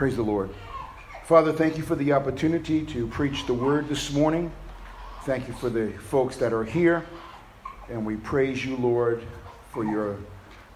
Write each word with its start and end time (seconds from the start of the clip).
Praise 0.00 0.16
the 0.16 0.22
Lord. 0.22 0.48
Father, 1.26 1.52
thank 1.52 1.76
you 1.76 1.82
for 1.82 1.94
the 1.94 2.14
opportunity 2.14 2.86
to 2.86 3.06
preach 3.08 3.44
the 3.44 3.52
word 3.52 3.86
this 3.86 4.14
morning. 4.14 4.50
Thank 5.24 5.46
you 5.46 5.52
for 5.52 5.68
the 5.68 5.90
folks 5.90 6.36
that 6.36 6.54
are 6.54 6.64
here. 6.64 7.04
And 7.90 8.06
we 8.06 8.16
praise 8.16 8.64
you, 8.64 8.76
Lord, 8.76 9.22
for 9.72 9.84
your 9.84 10.16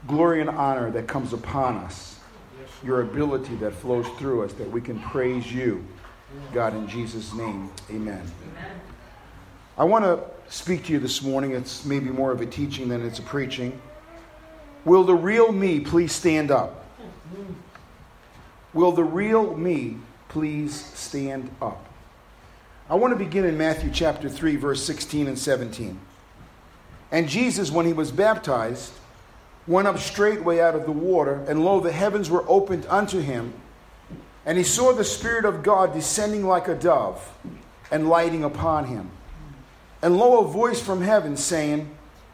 glory 0.07 0.43
and 0.43 0.51
honor 0.51 0.91
that 0.91 1.07
comes 1.07 1.33
upon 1.33 1.79
us, 1.79 2.21
your 2.85 3.01
ability 3.01 3.55
that 3.55 3.73
flows 3.73 4.07
through 4.19 4.45
us, 4.45 4.53
that 4.53 4.71
we 4.71 4.83
can 4.83 5.01
praise 5.01 5.51
you. 5.51 5.83
God, 6.53 6.75
in 6.75 6.87
Jesus' 6.87 7.33
name, 7.33 7.71
amen. 7.89 8.21
I 9.79 9.85
want 9.85 10.05
to 10.05 10.23
speak 10.55 10.85
to 10.85 10.93
you 10.93 10.99
this 10.99 11.23
morning. 11.23 11.53
It's 11.53 11.87
maybe 11.87 12.11
more 12.11 12.31
of 12.31 12.43
a 12.43 12.47
teaching 12.47 12.91
than 12.91 13.03
it's 13.03 13.21
a 13.21 13.23
preaching. 13.23 13.81
Will 14.85 15.03
the 15.03 15.15
real 15.15 15.51
me 15.51 15.81
please 15.81 16.13
stand 16.13 16.51
up? 16.51 16.85
Will 18.75 18.91
the 18.91 19.05
real 19.05 19.57
me 19.57 19.99
please 20.29 20.75
stand 20.75 21.49
up? 21.63 21.87
I 22.91 22.97
want 22.97 23.13
to 23.13 23.25
begin 23.25 23.45
in 23.45 23.57
Matthew 23.57 23.91
chapter 23.91 24.29
3, 24.29 24.57
verse 24.57 24.83
16 24.85 25.29
and 25.29 25.39
17. 25.39 25.99
And 27.13 27.29
Jesus, 27.29 27.71
when 27.71 27.87
he 27.87 27.93
was 27.93 28.11
baptized, 28.11 28.93
went 29.69 29.87
up 29.89 29.99
straightway 29.99 30.59
out 30.59 30.75
of 30.75 30.85
the 30.85 30.93
water, 30.93 31.45
and 31.49 31.65
lo, 31.65 31.81
the 31.81 31.93
heavens 31.93 32.29
were 32.29 32.45
opened 32.49 32.85
unto 32.91 33.21
him. 33.21 33.55
And 34.45 34.59
he 34.59 34.65
saw 34.65 34.93
the 34.93 35.05
Spirit 35.05 35.45
of 35.45 35.63
God 35.63 35.95
descending 35.95 36.45
like 36.45 36.69
a 36.69 36.75
dove 36.75 37.33
and 37.91 38.09
lighting 38.09 38.45
upon 38.45 38.87
him. 38.87 39.11
And 40.03 40.19
lo, 40.19 40.45
a 40.45 40.49
voice 40.49 40.83
from 40.83 41.01
heaven 41.01 41.37
saying, 41.37 41.89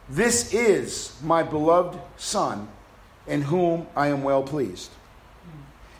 This 0.09 0.52
is 0.52 1.16
my 1.23 1.43
beloved 1.43 2.01
Son, 2.16 2.66
in 3.27 3.43
whom 3.43 3.87
I 3.95 4.09
am 4.09 4.25
well 4.25 4.43
pleased. 4.43 4.91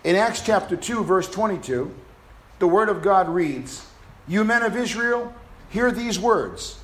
In 0.03 0.17
Acts 0.17 0.41
chapter 0.41 0.77
2, 0.77 1.05
verse 1.05 1.29
22, 1.29 1.95
the 2.59 2.67
word 2.67 2.89
of 2.89 3.03
God 3.03 3.29
reads, 3.29 3.87
You 4.27 4.45
men 4.45 4.63
of 4.63 4.75
Israel, 4.75 5.35
hear 5.69 5.91
these 5.91 6.19
words 6.19 6.79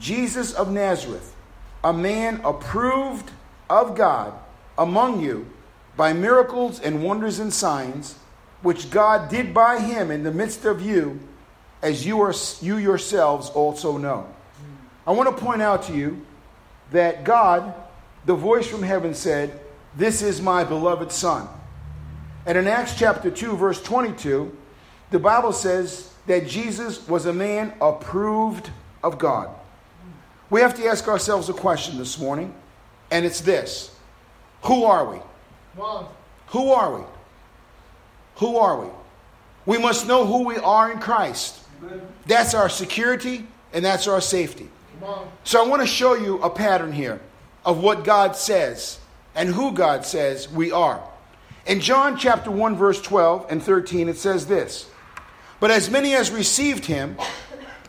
Jesus 0.00 0.52
of 0.52 0.70
Nazareth, 0.70 1.34
a 1.84 1.92
man 1.92 2.40
approved 2.44 3.30
of 3.70 3.96
God 3.96 4.32
among 4.76 5.20
you 5.20 5.46
by 5.96 6.12
miracles 6.12 6.80
and 6.80 7.02
wonders 7.02 7.38
and 7.38 7.52
signs, 7.52 8.16
which 8.62 8.90
God 8.90 9.28
did 9.28 9.54
by 9.54 9.80
him 9.80 10.10
in 10.10 10.24
the 10.24 10.32
midst 10.32 10.64
of 10.64 10.80
you, 10.80 11.20
as 11.80 12.04
you, 12.04 12.20
are, 12.20 12.34
you 12.60 12.76
yourselves 12.76 13.50
also 13.50 13.98
know. 13.98 14.26
I 15.06 15.12
want 15.12 15.28
to 15.28 15.44
point 15.44 15.62
out 15.62 15.84
to 15.84 15.92
you 15.92 16.26
that 16.90 17.22
God, 17.22 17.72
the 18.26 18.34
voice 18.34 18.66
from 18.66 18.82
heaven, 18.82 19.14
said, 19.14 19.60
This 19.94 20.22
is 20.22 20.42
my 20.42 20.64
beloved 20.64 21.12
Son. 21.12 21.48
And 22.48 22.56
in 22.56 22.66
Acts 22.66 22.94
chapter 22.94 23.30
2, 23.30 23.58
verse 23.58 23.82
22, 23.82 24.56
the 25.10 25.18
Bible 25.18 25.52
says 25.52 26.10
that 26.26 26.46
Jesus 26.46 27.06
was 27.06 27.26
a 27.26 27.32
man 27.32 27.74
approved 27.78 28.70
of 29.04 29.18
God. 29.18 29.50
We 30.48 30.62
have 30.62 30.74
to 30.76 30.86
ask 30.86 31.06
ourselves 31.08 31.50
a 31.50 31.52
question 31.52 31.98
this 31.98 32.18
morning, 32.18 32.54
and 33.10 33.26
it's 33.26 33.42
this 33.42 33.94
Who 34.62 34.84
are 34.84 35.04
we? 35.04 35.18
Who 36.46 36.70
are 36.70 36.98
we? 36.98 37.04
Who 38.36 38.56
are 38.56 38.80
we? 38.80 38.88
We 39.66 39.76
must 39.76 40.08
know 40.08 40.24
who 40.24 40.44
we 40.44 40.56
are 40.56 40.90
in 40.90 41.00
Christ. 41.00 41.60
That's 42.26 42.54
our 42.54 42.70
security 42.70 43.46
and 43.74 43.84
that's 43.84 44.08
our 44.08 44.22
safety. 44.22 44.70
So 45.44 45.62
I 45.62 45.68
want 45.68 45.82
to 45.82 45.86
show 45.86 46.14
you 46.14 46.40
a 46.40 46.48
pattern 46.48 46.92
here 46.92 47.20
of 47.66 47.82
what 47.82 48.04
God 48.04 48.36
says 48.36 48.98
and 49.34 49.50
who 49.50 49.72
God 49.72 50.06
says 50.06 50.48
we 50.48 50.72
are. 50.72 51.02
In 51.68 51.80
John 51.80 52.16
chapter 52.16 52.50
1, 52.50 52.76
verse 52.76 53.00
12 53.02 53.46
and 53.50 53.62
13, 53.62 54.08
it 54.08 54.16
says 54.16 54.46
this 54.46 54.90
But 55.60 55.70
as 55.70 55.90
many 55.90 56.14
as 56.14 56.30
received 56.30 56.86
him, 56.86 57.18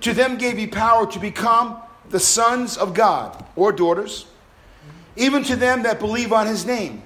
to 0.02 0.13
them 0.13 0.38
gave 0.38 0.58
he 0.58 0.67
power 0.67 1.09
to 1.09 1.17
become 1.17 1.77
the 2.09 2.19
sons 2.19 2.77
of 2.77 2.93
God 2.93 3.45
or 3.55 3.71
daughters, 3.71 4.26
even 5.15 5.43
to 5.45 5.55
them 5.55 5.83
that 5.83 5.99
believe 5.99 6.33
on 6.33 6.45
his 6.45 6.65
name, 6.65 7.03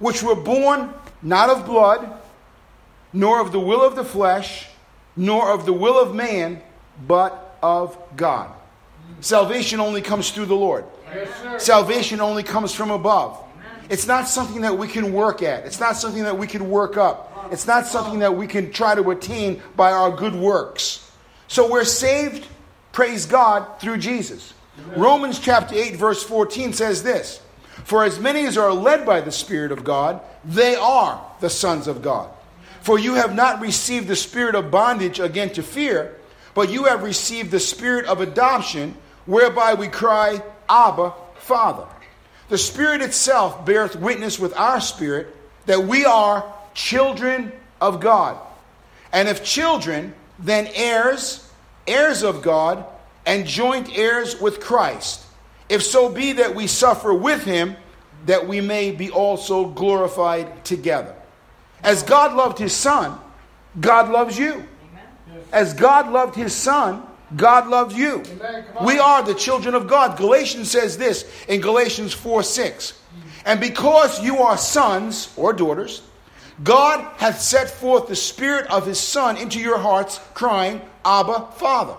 which 0.00 0.20
were 0.20 0.34
born 0.34 0.92
not 1.22 1.48
of 1.48 1.64
blood, 1.64 2.12
nor 3.12 3.40
of 3.40 3.52
the 3.52 3.60
will 3.60 3.82
of 3.82 3.94
the 3.94 4.04
flesh, 4.04 4.68
nor 5.16 5.52
of 5.52 5.64
the 5.64 5.72
will 5.72 5.98
of 6.00 6.12
man, 6.12 6.60
but 7.06 7.56
of 7.62 7.96
God. 8.16 8.50
Salvation 9.20 9.78
only 9.78 10.02
comes 10.02 10.32
through 10.32 10.46
the 10.46 10.56
Lord. 10.56 10.84
Yes, 11.14 11.64
Salvation 11.64 12.20
only 12.20 12.42
comes 12.42 12.74
from 12.74 12.90
above. 12.90 13.40
It's 13.90 14.06
not 14.06 14.28
something 14.28 14.62
that 14.62 14.78
we 14.78 14.86
can 14.86 15.12
work 15.12 15.42
at. 15.42 15.66
It's 15.66 15.80
not 15.80 15.96
something 15.96 16.22
that 16.22 16.38
we 16.38 16.46
can 16.46 16.70
work 16.70 16.96
up. 16.96 17.48
It's 17.50 17.66
not 17.66 17.86
something 17.86 18.20
that 18.20 18.36
we 18.36 18.46
can 18.46 18.70
try 18.70 18.94
to 18.94 19.10
attain 19.10 19.60
by 19.74 19.90
our 19.90 20.12
good 20.12 20.36
works. 20.36 21.10
So 21.48 21.68
we're 21.68 21.84
saved, 21.84 22.46
praise 22.92 23.26
God, 23.26 23.80
through 23.80 23.98
Jesus. 23.98 24.54
Romans 24.96 25.40
chapter 25.40 25.74
8, 25.74 25.96
verse 25.96 26.22
14 26.22 26.72
says 26.72 27.02
this 27.02 27.42
For 27.82 28.04
as 28.04 28.20
many 28.20 28.46
as 28.46 28.56
are 28.56 28.72
led 28.72 29.04
by 29.04 29.20
the 29.20 29.32
Spirit 29.32 29.72
of 29.72 29.82
God, 29.82 30.20
they 30.44 30.76
are 30.76 31.20
the 31.40 31.50
sons 31.50 31.88
of 31.88 32.00
God. 32.00 32.30
For 32.82 32.96
you 32.96 33.14
have 33.14 33.34
not 33.34 33.60
received 33.60 34.06
the 34.06 34.16
spirit 34.16 34.54
of 34.54 34.70
bondage 34.70 35.18
again 35.18 35.50
to 35.50 35.62
fear, 35.62 36.16
but 36.54 36.70
you 36.70 36.84
have 36.84 37.02
received 37.02 37.50
the 37.50 37.60
spirit 37.60 38.06
of 38.06 38.20
adoption, 38.20 38.96
whereby 39.26 39.74
we 39.74 39.88
cry, 39.88 40.42
Abba, 40.68 41.12
Father. 41.34 41.86
The 42.50 42.58
Spirit 42.58 43.00
itself 43.00 43.64
beareth 43.64 43.94
witness 43.94 44.38
with 44.38 44.54
our 44.56 44.80
spirit 44.80 45.34
that 45.66 45.84
we 45.84 46.04
are 46.04 46.52
children 46.74 47.52
of 47.80 48.00
God. 48.00 48.38
And 49.12 49.28
if 49.28 49.44
children, 49.44 50.14
then 50.40 50.68
heirs, 50.74 51.48
heirs 51.86 52.24
of 52.24 52.42
God, 52.42 52.84
and 53.24 53.46
joint 53.46 53.96
heirs 53.96 54.40
with 54.40 54.58
Christ. 54.60 55.24
If 55.68 55.84
so 55.84 56.08
be 56.08 56.32
that 56.34 56.56
we 56.56 56.66
suffer 56.66 57.14
with 57.14 57.44
him, 57.44 57.76
that 58.26 58.48
we 58.48 58.60
may 58.60 58.90
be 58.90 59.10
also 59.10 59.68
glorified 59.68 60.64
together. 60.64 61.14
As 61.84 62.02
God 62.02 62.34
loved 62.34 62.58
his 62.58 62.74
son, 62.74 63.16
God 63.80 64.10
loves 64.10 64.36
you. 64.36 64.66
As 65.52 65.72
God 65.72 66.10
loved 66.10 66.34
his 66.34 66.52
son, 66.52 67.04
God 67.36 67.68
loves 67.68 67.94
you. 67.94 68.22
We 68.84 68.98
are 68.98 69.22
the 69.22 69.34
children 69.34 69.74
of 69.74 69.86
God. 69.86 70.16
Galatians 70.16 70.70
says 70.70 70.98
this 70.98 71.30
in 71.48 71.60
Galatians 71.60 72.12
4 72.12 72.42
6. 72.42 73.00
And 73.44 73.60
because 73.60 74.22
you 74.22 74.38
are 74.38 74.58
sons 74.58 75.32
or 75.36 75.52
daughters, 75.52 76.02
God 76.62 77.00
hath 77.16 77.40
set 77.40 77.70
forth 77.70 78.08
the 78.08 78.16
Spirit 78.16 78.66
of 78.70 78.86
His 78.86 79.00
Son 79.00 79.36
into 79.36 79.58
your 79.58 79.78
hearts, 79.78 80.20
crying, 80.34 80.80
Abba, 81.04 81.52
Father. 81.56 81.94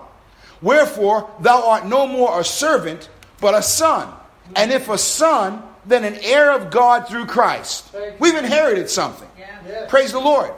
Wherefore, 0.60 1.28
thou 1.40 1.70
art 1.70 1.86
no 1.86 2.06
more 2.06 2.40
a 2.40 2.44
servant, 2.44 3.08
but 3.40 3.54
a 3.54 3.62
son. 3.62 4.08
And 4.54 4.70
if 4.70 4.88
a 4.88 4.98
son, 4.98 5.62
then 5.84 6.04
an 6.04 6.16
heir 6.22 6.52
of 6.52 6.70
God 6.70 7.08
through 7.08 7.26
Christ. 7.26 7.92
We've 8.20 8.36
inherited 8.36 8.88
something. 8.88 9.28
Praise 9.88 10.12
the 10.12 10.20
Lord. 10.20 10.52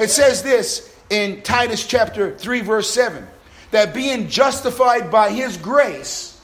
It 0.00 0.10
says 0.10 0.42
this 0.42 0.92
in 1.08 1.42
Titus 1.42 1.86
chapter 1.86 2.36
3, 2.36 2.60
verse 2.62 2.90
7 2.90 3.28
that 3.76 3.92
being 3.92 4.26
justified 4.26 5.10
by 5.10 5.30
his 5.30 5.58
grace, 5.58 6.40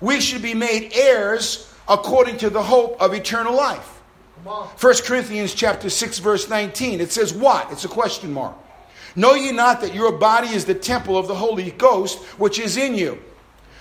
we 0.00 0.20
should 0.20 0.40
be 0.40 0.54
made 0.54 0.92
heirs 0.94 1.68
according 1.88 2.36
to 2.36 2.48
the 2.48 2.62
hope 2.62 3.02
of 3.02 3.12
eternal 3.12 3.56
life. 3.56 4.00
1 4.44 4.68
Corinthians 5.04 5.52
chapter 5.52 5.90
6 5.90 6.20
verse 6.20 6.48
19 6.48 7.00
it 7.00 7.10
says 7.10 7.34
what? 7.34 7.72
It's 7.72 7.84
a 7.84 7.88
question 7.88 8.32
mark. 8.32 8.54
Know 9.16 9.34
ye 9.34 9.50
not 9.50 9.80
that 9.80 9.96
your 9.96 10.12
body 10.12 10.46
is 10.46 10.64
the 10.64 10.74
temple 10.74 11.18
of 11.18 11.26
the 11.26 11.34
Holy 11.34 11.72
Ghost 11.72 12.20
which 12.38 12.60
is 12.60 12.76
in 12.76 12.94
you, 12.94 13.18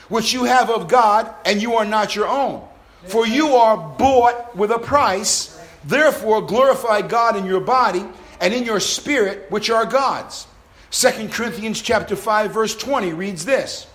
which 0.08 0.34
you 0.34 0.46
have 0.46 0.72
of 0.72 0.88
God, 0.88 1.32
and 1.46 1.62
you 1.62 1.76
are 1.76 1.86
not 1.86 2.16
your 2.16 2.28
own. 2.28 2.68
For 3.04 3.28
you 3.28 3.50
are 3.50 3.78
bought 3.78 4.56
with 4.56 4.72
a 4.72 4.80
price. 4.80 5.62
Therefore 5.86 6.42
glorify 6.42 7.04
God 7.04 7.36
in 7.38 7.46
your 7.46 7.62
body 7.62 8.04
and 8.42 8.52
in 8.52 8.64
your 8.64 8.80
spirit, 8.80 9.46
which 9.52 9.70
are 9.70 9.86
God's. 9.86 10.48
2 10.92 11.30
Corinthians 11.30 11.82
chapter 11.82 12.16
5 12.16 12.52
verse 12.52 12.76
20 12.76 13.14
reads 13.14 13.46
this. 13.46 13.88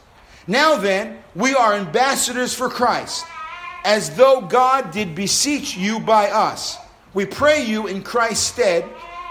Now 0.46 0.76
then, 0.76 1.18
we 1.34 1.54
are 1.54 1.74
ambassadors 1.74 2.54
for 2.54 2.68
Christ, 2.68 3.24
as 3.84 4.14
though 4.16 4.42
God 4.42 4.90
did 4.90 5.14
beseech 5.14 5.76
you 5.76 6.00
by 6.00 6.30
us. 6.30 6.76
We 7.14 7.24
pray 7.24 7.64
you 7.64 7.86
in 7.86 8.02
Christ's 8.02 8.46
stead, 8.46 8.84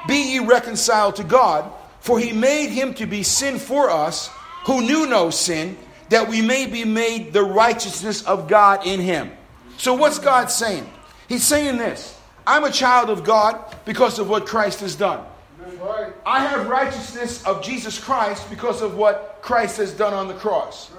be 0.08 0.34
ye 0.34 0.40
reconciled 0.40 1.18
to 1.18 1.24
God, 1.24 1.72
for 2.00 2.20
he 2.20 2.32
made 2.32 2.70
him 2.70 2.94
to 2.96 3.06
be 3.06 3.24
sin 3.24 3.60
for 3.60 3.90
us, 3.90 4.30
who 4.66 4.82
knew 4.82 5.06
no 5.06 5.30
sin, 5.30 5.78
that 6.10 6.28
we 6.28 6.42
may 6.42 6.66
be 6.66 6.84
made 6.84 7.32
the 7.32 7.44
righteousness 7.44 8.24
of 8.24 8.48
God 8.48 8.86
in 8.86 9.00
him. 9.00 9.32
So 9.78 9.94
what's 9.94 10.20
God 10.20 10.50
saying? 10.50 10.90
He's 11.30 11.44
saying 11.44 11.78
this. 11.78 12.18
I'm 12.46 12.64
a 12.64 12.72
child 12.72 13.10
of 13.10 13.24
God 13.24 13.64
because 13.86 14.20
of 14.20 14.30
what 14.30 14.46
Christ 14.46 14.82
has 14.82 14.96
done. 14.96 15.24
I 16.26 16.46
have 16.46 16.68
righteousness 16.68 17.46
of 17.46 17.64
Jesus 17.64 18.00
Christ 18.00 18.50
because 18.50 18.82
of 18.82 18.96
what 18.96 19.40
Christ 19.42 19.78
has 19.78 19.94
done 19.94 20.14
on 20.14 20.28
the 20.28 20.34
cross. 20.34 20.92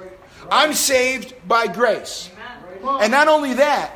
I'm 0.51 0.75
saved 0.75 1.35
by 1.49 1.67
grace. 1.67 2.31
And 2.83 3.11
not 3.11 3.29
only 3.29 3.55
that, 3.55 3.93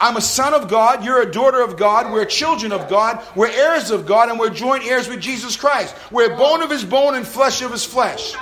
I'm 0.00 0.16
a 0.16 0.20
son 0.20 0.54
of 0.54 0.68
God, 0.68 1.04
you're 1.04 1.22
a 1.22 1.30
daughter 1.30 1.60
of 1.60 1.76
God, 1.76 2.12
we're 2.12 2.24
children 2.24 2.70
of 2.70 2.88
God, 2.88 3.20
we're 3.34 3.50
heirs 3.50 3.90
of 3.90 4.06
God, 4.06 4.28
and 4.28 4.38
we're 4.38 4.50
joint 4.50 4.84
heirs 4.84 5.08
with 5.08 5.20
Jesus 5.20 5.56
Christ. 5.56 5.94
We're 6.12 6.36
bone 6.36 6.62
of 6.62 6.70
his 6.70 6.84
bone 6.84 7.16
and 7.16 7.26
flesh 7.26 7.62
of 7.62 7.72
his 7.72 7.84
flesh. 7.84 8.36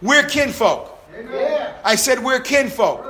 We're 0.00 0.28
kinfolk. 0.28 0.96
I 1.84 1.96
said 1.96 2.22
we're 2.22 2.40
kinfolk. 2.40 3.04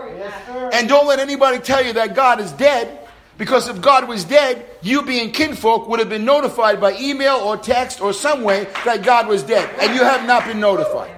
And 0.72 0.88
don't 0.88 1.06
let 1.06 1.18
anybody 1.18 1.58
tell 1.58 1.84
you 1.84 1.92
that 1.94 2.14
God 2.14 2.40
is 2.40 2.50
dead, 2.52 3.05
because 3.38 3.68
if 3.68 3.80
God 3.80 4.08
was 4.08 4.24
dead, 4.24 4.66
you 4.82 5.02
being 5.02 5.32
kinfolk 5.32 5.88
would 5.88 5.98
have 5.98 6.08
been 6.08 6.24
notified 6.24 6.80
by 6.80 6.96
email 6.98 7.36
or 7.36 7.56
text 7.56 8.00
or 8.00 8.12
some 8.12 8.42
way 8.42 8.66
that 8.84 9.02
God 9.02 9.28
was 9.28 9.42
dead, 9.42 9.68
and 9.80 9.94
you 9.94 10.02
have 10.02 10.26
not 10.26 10.46
been 10.46 10.60
notified. 10.60 11.12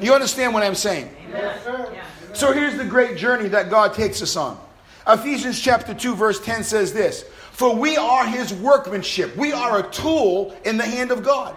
You 0.00 0.14
understand 0.14 0.54
what 0.54 0.62
I'm 0.62 0.74
saying? 0.74 1.10
So 2.34 2.52
here's 2.52 2.76
the 2.76 2.84
great 2.84 3.16
journey 3.16 3.48
that 3.48 3.70
God 3.70 3.94
takes 3.94 4.20
us 4.22 4.36
on. 4.36 4.60
Ephesians 5.08 5.60
chapter 5.60 5.94
2, 5.94 6.14
verse 6.14 6.40
10 6.40 6.64
says 6.64 6.92
this 6.92 7.22
For 7.52 7.74
we 7.74 7.96
are 7.96 8.26
his 8.26 8.52
workmanship. 8.52 9.36
We 9.36 9.52
are 9.52 9.80
a 9.80 9.90
tool 9.90 10.54
in 10.64 10.76
the 10.76 10.84
hand 10.84 11.10
of 11.10 11.22
God. 11.22 11.56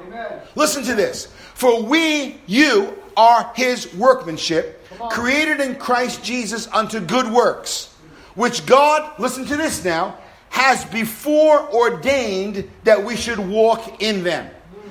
Listen 0.55 0.83
to 0.83 0.95
this. 0.95 1.25
For 1.53 1.83
we, 1.83 2.39
you, 2.47 2.95
are 3.17 3.51
his 3.53 3.93
workmanship, 3.95 4.81
created 5.09 5.59
in 5.59 5.75
Christ 5.75 6.23
Jesus 6.23 6.67
unto 6.69 7.01
good 7.01 7.29
works, 7.29 7.93
which 8.35 8.65
God, 8.65 9.19
listen 9.19 9.45
to 9.45 9.57
this 9.57 9.83
now, 9.83 10.17
has 10.49 10.83
before 10.85 11.71
ordained 11.71 12.69
that 12.83 13.03
we 13.03 13.15
should 13.15 13.39
walk 13.39 14.01
in 14.01 14.23
them. 14.23 14.49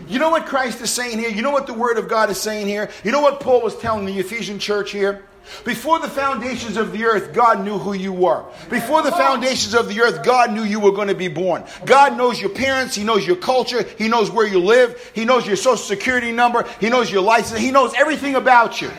You 0.08 0.19
know 0.19 0.31
what 0.31 0.46
Christ 0.46 0.81
is 0.81 0.90
saying 0.90 1.19
here? 1.19 1.29
You 1.29 1.43
know 1.43 1.50
what 1.50 1.67
the 1.67 1.75
Word 1.75 1.99
of 1.99 2.08
God 2.08 2.31
is 2.31 2.40
saying 2.40 2.67
here? 2.67 2.88
You 3.05 3.12
know 3.12 3.20
what 3.20 3.40
Paul 3.40 3.61
was 3.62 3.76
telling 3.76 4.06
the 4.06 4.19
Ephesian 4.19 4.58
church 4.58 4.90
here? 4.90 5.25
Before 5.64 5.99
the 5.99 6.08
foundations 6.08 6.76
of 6.76 6.93
the 6.93 7.05
earth, 7.05 7.32
God 7.32 7.64
knew 7.64 7.79
who 7.79 7.94
you 7.94 8.12
were. 8.12 8.44
Before 8.70 9.02
the 9.02 9.12
foundations 9.12 9.75
of 9.75 9.88
the 9.88 10.00
earth, 10.00 10.23
God 10.23 10.52
knew 10.52 10.62
you 10.62 10.81
were 10.81 10.93
going 10.93 11.08
to 11.08 11.14
be 11.14 11.29
born. 11.29 11.64
God 11.87 12.17
knows 12.17 12.40
your 12.40 12.50
parents. 12.50 12.94
He 12.94 13.05
knows 13.05 13.26
your 13.26 13.37
culture. 13.37 13.82
He 13.82 14.08
knows 14.08 14.31
where 14.31 14.46
you 14.46 14.61
live. 14.61 15.11
He 15.14 15.25
knows 15.25 15.46
your 15.46 15.56
social 15.56 15.76
security 15.76 16.32
number. 16.32 16.67
He 16.81 16.90
knows 16.90 17.11
your 17.11 17.23
license. 17.23 17.61
He 17.61 17.70
knows 17.70 17.94
everything 17.94 18.35
about 18.35 18.81
you. 18.81 18.90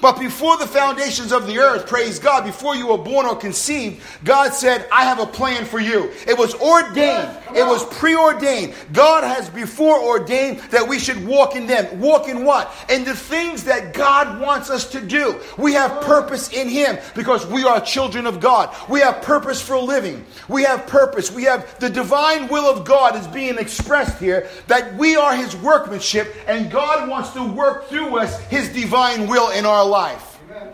But 0.00 0.18
before 0.18 0.56
the 0.56 0.66
foundations 0.66 1.32
of 1.32 1.46
the 1.46 1.58
earth, 1.58 1.86
praise 1.86 2.18
God, 2.18 2.44
before 2.44 2.74
you 2.74 2.88
were 2.88 2.98
born 2.98 3.26
or 3.26 3.36
conceived, 3.36 4.02
God 4.24 4.54
said, 4.54 4.88
I 4.92 5.04
have 5.04 5.18
a 5.18 5.26
plan 5.26 5.64
for 5.64 5.78
you. 5.78 6.10
It 6.26 6.38
was 6.38 6.54
ordained, 6.54 7.36
it 7.54 7.66
was 7.66 7.84
preordained. 7.96 8.74
God 8.92 9.24
has 9.24 9.48
before 9.50 10.02
ordained 10.02 10.60
that 10.70 10.86
we 10.86 10.98
should 10.98 11.26
walk 11.26 11.56
in 11.56 11.66
them. 11.66 12.00
Walk 12.00 12.28
in 12.28 12.44
what? 12.44 12.72
In 12.88 13.04
the 13.04 13.14
things 13.14 13.64
that 13.64 13.92
God 13.92 14.40
wants 14.40 14.70
us 14.70 14.90
to 14.92 15.00
do. 15.00 15.38
We 15.58 15.74
have 15.74 16.02
purpose 16.02 16.52
in 16.52 16.68
Him 16.68 16.98
because 17.14 17.46
we 17.46 17.64
are 17.64 17.80
children 17.80 18.26
of 18.26 18.40
God. 18.40 18.74
We 18.88 19.00
have 19.00 19.22
purpose 19.22 19.60
for 19.60 19.78
living. 19.78 20.24
We 20.48 20.62
have 20.62 20.86
purpose. 20.86 21.30
We 21.30 21.44
have 21.44 21.78
the 21.78 21.90
divine 21.90 22.48
will 22.48 22.64
of 22.64 22.84
God 22.84 23.16
is 23.16 23.26
being 23.28 23.58
expressed 23.58 24.18
here 24.18 24.48
that 24.66 24.94
we 24.96 25.16
are 25.16 25.34
His 25.34 25.56
workmanship 25.56 26.34
and 26.46 26.70
God 26.70 27.08
wants 27.08 27.30
to 27.30 27.44
work 27.44 27.88
through 27.88 28.18
us 28.18 28.40
His 28.44 28.68
divine 28.70 29.28
will 29.28 29.50
in 29.50 29.66
our 29.66 29.84
life. 29.90 30.38
Amen. 30.48 30.72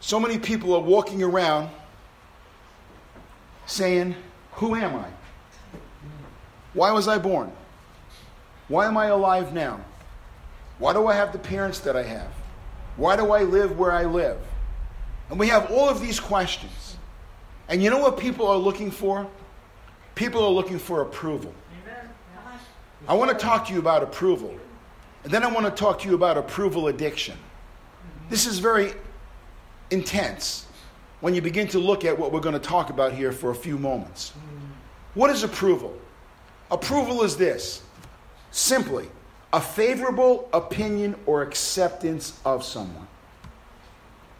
So 0.00 0.18
many 0.18 0.38
people 0.38 0.74
are 0.74 0.80
walking 0.80 1.22
around 1.22 1.70
saying, 3.66 4.14
Who 4.52 4.74
am 4.74 4.96
I? 4.96 5.08
Why 6.74 6.92
was 6.92 7.08
I 7.08 7.18
born? 7.18 7.52
Why 8.68 8.86
am 8.86 8.96
I 8.96 9.06
alive 9.06 9.52
now? 9.52 9.80
Why 10.78 10.92
do 10.92 11.06
I 11.06 11.14
have 11.14 11.32
the 11.32 11.38
parents 11.38 11.80
that 11.80 11.96
I 11.96 12.02
have? 12.02 12.32
Why 12.96 13.16
do 13.16 13.32
I 13.32 13.42
live 13.42 13.78
where 13.78 13.92
I 13.92 14.04
live? 14.04 14.38
And 15.30 15.38
we 15.38 15.48
have 15.48 15.70
all 15.70 15.88
of 15.88 16.00
these 16.00 16.18
questions. 16.18 16.96
And 17.68 17.82
you 17.82 17.90
know 17.90 17.98
what 17.98 18.18
people 18.18 18.46
are 18.48 18.56
looking 18.56 18.90
for? 18.90 19.28
People 20.14 20.44
are 20.44 20.50
looking 20.50 20.78
for 20.78 21.02
approval. 21.02 21.54
I 23.08 23.14
want 23.14 23.30
to 23.30 23.36
talk 23.36 23.66
to 23.66 23.72
you 23.72 23.78
about 23.78 24.02
approval. 24.02 24.54
And 25.24 25.32
then 25.32 25.42
I 25.42 25.46
want 25.46 25.66
to 25.66 25.72
talk 25.72 26.00
to 26.00 26.08
you 26.08 26.14
about 26.14 26.36
approval 26.36 26.88
addiction. 26.88 27.36
This 28.28 28.46
is 28.46 28.58
very 28.58 28.92
intense 29.90 30.66
when 31.20 31.34
you 31.34 31.42
begin 31.42 31.68
to 31.68 31.78
look 31.78 32.04
at 32.04 32.18
what 32.18 32.32
we're 32.32 32.40
going 32.40 32.54
to 32.54 32.58
talk 32.58 32.90
about 32.90 33.12
here 33.12 33.32
for 33.32 33.50
a 33.50 33.54
few 33.54 33.78
moments. 33.78 34.32
What 35.14 35.30
is 35.30 35.42
approval? 35.42 35.96
Approval 36.70 37.22
is 37.22 37.36
this 37.36 37.82
simply 38.50 39.08
a 39.52 39.60
favorable 39.60 40.48
opinion 40.52 41.14
or 41.26 41.42
acceptance 41.42 42.38
of 42.44 42.64
someone. 42.64 43.06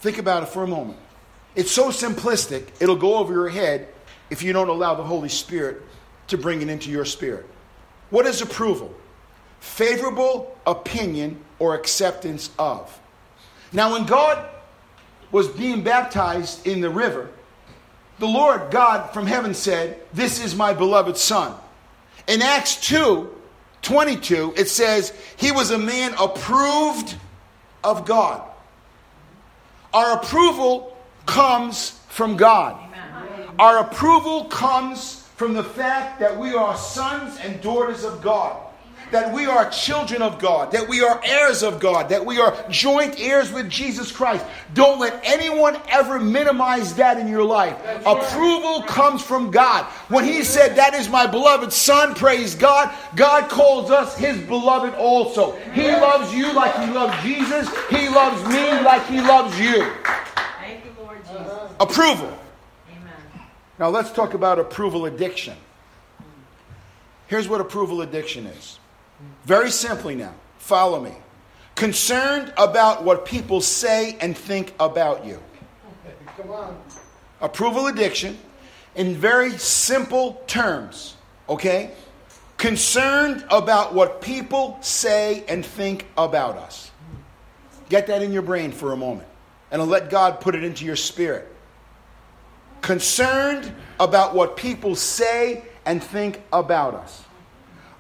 Think 0.00 0.19
about 0.19 0.43
it 0.43 0.46
for 0.46 0.62
a 0.62 0.67
moment. 0.67 0.99
It's 1.55 1.70
so 1.70 1.90
simplistic, 1.90 2.69
it'll 2.81 2.96
go 2.96 3.17
over 3.17 3.32
your 3.32 3.50
head 3.50 3.88
if 4.31 4.43
you 4.43 4.55
don't 4.55 4.69
allow 4.69 4.94
the 4.94 5.02
Holy 5.02 5.28
Spirit 5.28 5.82
to 6.28 6.38
bring 6.38 6.62
it 6.62 6.69
into 6.70 6.90
your 6.90 7.05
spirit. 7.05 7.46
What 8.08 8.26
is 8.26 8.40
approval? 8.40 8.94
Favorable 9.61 10.56
opinion 10.67 11.38
or 11.58 11.75
acceptance 11.75 12.50
of. 12.58 12.99
Now, 13.72 13.92
when 13.92 14.04
God 14.04 14.44
was 15.30 15.48
being 15.48 15.82
baptized 15.82 16.66
in 16.66 16.80
the 16.80 16.90
river, 16.90 17.30
the 18.19 18.26
Lord 18.26 18.70
God 18.70 19.12
from 19.12 19.26
heaven 19.26 19.54
said, 19.54 19.98
This 20.12 20.44
is 20.44 20.54
my 20.54 20.74
beloved 20.74 21.16
Son. 21.16 21.54
In 22.28 22.42
Acts 22.42 22.76
2 22.88 23.28
22, 23.80 24.54
it 24.56 24.69
says, 24.69 25.12
He 25.36 25.50
was 25.50 25.70
a 25.70 25.78
man 25.78 26.14
approved 26.20 27.16
of 27.82 28.06
God. 28.06 28.48
Our 29.92 30.18
approval 30.18 30.96
comes 31.26 31.90
from 32.08 32.36
God. 32.36 32.78
Our 33.58 33.78
approval 33.78 34.44
comes 34.44 35.22
from 35.36 35.54
the 35.54 35.64
fact 35.64 36.20
that 36.20 36.38
we 36.38 36.54
are 36.54 36.76
sons 36.76 37.38
and 37.42 37.60
daughters 37.60 38.04
of 38.04 38.22
God 38.22 38.56
that 39.12 39.32
we 39.32 39.47
are 39.47 39.70
children 39.70 40.23
of 40.23 40.38
God, 40.38 40.73
that 40.73 40.88
we 40.88 41.03
are 41.03 41.20
heirs 41.25 41.62
of 41.62 41.79
God, 41.79 42.09
that 42.09 42.25
we 42.25 42.41
are 42.41 42.56
joint 42.69 43.20
heirs 43.20 43.53
with 43.53 43.70
Jesus 43.70 44.11
Christ. 44.11 44.44
Don't 44.75 44.99
let 44.99 45.20
anyone 45.25 45.79
ever 45.88 46.19
minimize 46.19 46.94
that 46.97 47.19
in 47.19 47.29
your 47.29 47.44
life. 47.44 47.76
That's 47.85 48.06
Approval 48.06 48.81
right. 48.81 48.88
comes 48.88 49.23
from 49.23 49.50
God. 49.50 49.85
When 50.09 50.25
He 50.25 50.43
said, 50.43 50.76
That 50.76 50.94
is 50.94 51.09
my 51.09 51.26
beloved 51.26 51.73
Son, 51.73 52.14
praise 52.14 52.55
God, 52.55 52.93
God 53.14 53.49
calls 53.49 53.91
us 53.91 54.17
His 54.17 54.38
beloved 54.41 54.94
also. 54.94 55.53
He 55.73 55.88
loves 55.88 56.35
you 56.35 56.53
like 56.53 56.75
He 56.76 56.91
loves 56.93 57.23
Jesus, 57.23 57.69
He 57.88 58.09
loves 58.09 58.43
me 58.49 58.81
like 58.82 59.06
He 59.06 59.20
loves 59.20 59.59
you. 59.61 59.87
Thank 60.61 60.85
you, 60.85 60.91
Lord 60.99 61.19
Jesus. 61.25 61.70
Approval. 61.79 62.38
Amen. 62.91 63.12
Now 63.79 63.91
let's 63.91 64.11
talk 64.11 64.35
about 64.35 64.59
approval 64.59 65.06
addiction. 65.06 65.56
Here's 67.26 67.49
what 67.49 67.61
approval 67.61 68.03
addiction 68.03 68.47
is 68.47 68.79
very 69.44 69.70
simply 69.70 70.14
now, 70.14 70.34
follow 70.58 71.00
me. 71.00 71.12
Concerned 71.75 72.52
about 72.56 73.02
what 73.04 73.25
people 73.25 73.61
say 73.61 74.16
and 74.20 74.37
think 74.37 74.75
about 74.78 75.25
you. 75.25 75.42
Come 76.37 76.50
on. 76.50 76.78
Approval 77.40 77.87
addiction 77.88 78.38
in 78.94 79.14
very 79.14 79.50
simple 79.52 80.42
terms, 80.47 81.16
okay? 81.49 81.92
Concerned 82.56 83.44
about 83.50 83.94
what 83.94 84.20
people 84.20 84.78
say 84.80 85.44
and 85.49 85.64
think 85.64 86.06
about 86.16 86.56
us. 86.56 86.90
Get 87.88 88.06
that 88.06 88.23
in 88.23 88.32
your 88.32 88.42
brain 88.42 88.70
for 88.70 88.92
a 88.92 88.97
moment 88.97 89.28
and 89.70 89.82
let 89.88 90.11
God 90.11 90.40
put 90.40 90.54
it 90.54 90.62
into 90.62 90.85
your 90.85 90.97
spirit. 90.97 91.49
Concerned 92.82 93.73
about 93.99 94.35
what 94.35 94.56
people 94.56 94.94
say 94.94 95.64
and 95.85 96.02
think 96.02 96.40
about 96.52 96.94
us. 96.94 97.25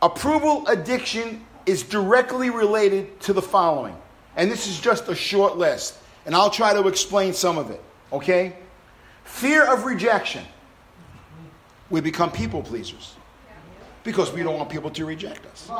Approval 0.02 0.66
addiction 0.66 1.46
is 1.64 1.84
directly 1.84 2.50
related 2.50 3.20
to 3.20 3.32
the 3.32 3.40
following. 3.40 3.96
And 4.36 4.50
this 4.50 4.66
is 4.66 4.80
just 4.80 5.08
a 5.08 5.14
short 5.14 5.56
list. 5.56 5.96
And 6.26 6.34
I'll 6.34 6.50
try 6.50 6.74
to 6.74 6.88
explain 6.88 7.32
some 7.32 7.56
of 7.56 7.70
it. 7.70 7.82
Okay? 8.12 8.56
Fear 9.24 9.72
of 9.72 9.84
rejection. 9.84 10.44
We 11.88 12.00
become 12.00 12.32
people 12.32 12.62
pleasers 12.62 13.14
because 14.02 14.32
we 14.32 14.42
don't 14.42 14.56
want 14.56 14.70
people 14.70 14.90
to 14.90 15.04
reject 15.04 15.46
us. 15.46 15.70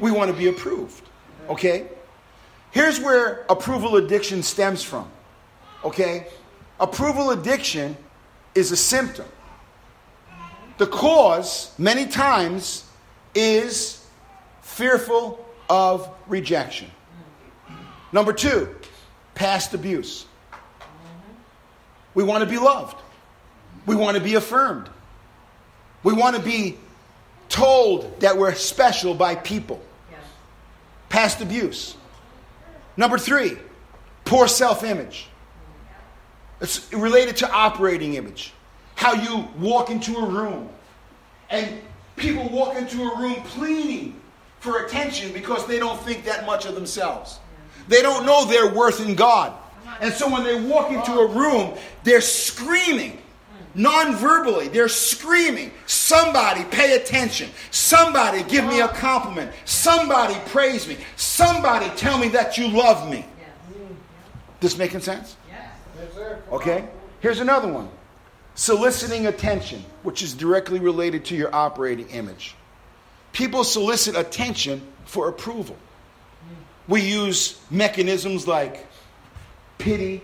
We 0.00 0.12
want 0.12 0.30
to 0.30 0.36
be 0.36 0.48
approved. 0.48 1.08
Okay? 1.48 1.88
Here's 2.70 3.00
where 3.00 3.44
approval 3.48 3.96
addiction 3.96 4.42
stems 4.42 4.82
from. 4.82 5.10
Okay? 5.84 6.28
Approval 6.78 7.30
addiction 7.30 7.96
is 8.54 8.70
a 8.70 8.76
symptom. 8.76 9.26
The 10.78 10.86
cause, 10.86 11.72
many 11.78 12.06
times, 12.06 12.84
is 13.34 14.04
fearful 14.62 15.44
of 15.68 16.08
rejection. 16.26 16.90
Number 18.12 18.32
two, 18.32 18.74
past 19.34 19.74
abuse. 19.74 20.26
We 22.14 22.22
want 22.22 22.44
to 22.44 22.50
be 22.50 22.58
loved. 22.58 22.96
We 23.86 23.96
want 23.96 24.16
to 24.16 24.22
be 24.22 24.34
affirmed. 24.34 24.88
We 26.02 26.12
want 26.12 26.36
to 26.36 26.42
be 26.42 26.76
told 27.48 28.20
that 28.20 28.36
we're 28.36 28.54
special 28.54 29.14
by 29.14 29.34
people. 29.34 29.82
Past 31.08 31.40
abuse. 31.40 31.96
Number 32.96 33.18
three, 33.18 33.56
poor 34.24 34.46
self 34.48 34.84
image. 34.84 35.28
It's 36.60 36.92
related 36.92 37.36
to 37.38 37.50
operating 37.50 38.14
image. 38.14 38.52
how 38.94 39.12
you 39.14 39.48
walk 39.58 39.90
into 39.90 40.16
a 40.16 40.24
room 40.26 40.68
and 41.50 41.80
people 42.16 42.48
walk 42.48 42.76
into 42.76 43.02
a 43.02 43.18
room 43.18 43.34
pleading 43.44 44.20
for 44.60 44.84
attention 44.84 45.32
because 45.32 45.66
they 45.66 45.78
don't 45.78 46.00
think 46.02 46.24
that 46.24 46.46
much 46.46 46.66
of 46.66 46.74
themselves. 46.74 47.38
They 47.88 48.02
don't 48.02 48.24
know 48.24 48.44
their 48.46 48.72
worth 48.72 49.04
in 49.06 49.14
God. 49.14 49.52
And 50.00 50.12
so 50.12 50.30
when 50.30 50.42
they 50.42 50.60
walk 50.60 50.90
into 50.90 51.12
oh. 51.12 51.28
a 51.28 51.34
room, 51.34 51.78
they're 52.02 52.20
screaming. 52.20 53.18
Non-verbally 53.76 54.68
they're 54.68 54.88
screaming 54.88 55.72
somebody 55.86 56.62
pay 56.70 56.94
attention. 56.94 57.50
Somebody 57.72 58.44
give 58.44 58.64
me 58.64 58.80
a 58.80 58.84
oh. 58.84 58.88
compliment. 58.88 59.50
Somebody 59.64 60.34
praise 60.46 60.86
me. 60.86 60.96
Somebody 61.16 61.88
tell 61.96 62.16
me 62.18 62.28
that 62.28 62.56
you 62.56 62.68
love 62.68 63.10
me. 63.10 63.26
This 64.60 64.78
making 64.78 65.00
sense? 65.00 65.36
Okay 66.52 66.84
here's 67.24 67.40
another 67.40 67.68
one 67.72 67.88
soliciting 68.54 69.26
attention 69.26 69.84
which 70.02 70.22
is 70.22 70.34
directly 70.34 70.78
related 70.80 71.24
to 71.26 71.36
your 71.36 71.54
operating 71.54 72.08
image. 72.10 72.54
People 73.32 73.64
solicit 73.64 74.16
attention 74.16 74.80
for 75.06 75.28
approval. 75.28 75.76
We 76.86 77.00
use 77.00 77.60
mechanisms 77.70 78.46
like 78.46 78.86
pity. 79.78 80.22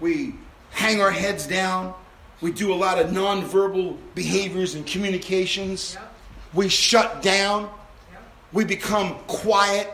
We 0.00 0.34
hang 0.70 1.00
our 1.00 1.10
heads 1.10 1.46
down. 1.46 1.94
We 2.40 2.52
do 2.52 2.72
a 2.72 2.76
lot 2.76 2.98
of 2.98 3.10
nonverbal 3.10 3.96
behaviors 4.14 4.74
and 4.74 4.86
communications. 4.86 5.96
We 6.52 6.68
shut 6.68 7.22
down. 7.22 7.70
We 8.52 8.64
become 8.64 9.16
quiet 9.26 9.92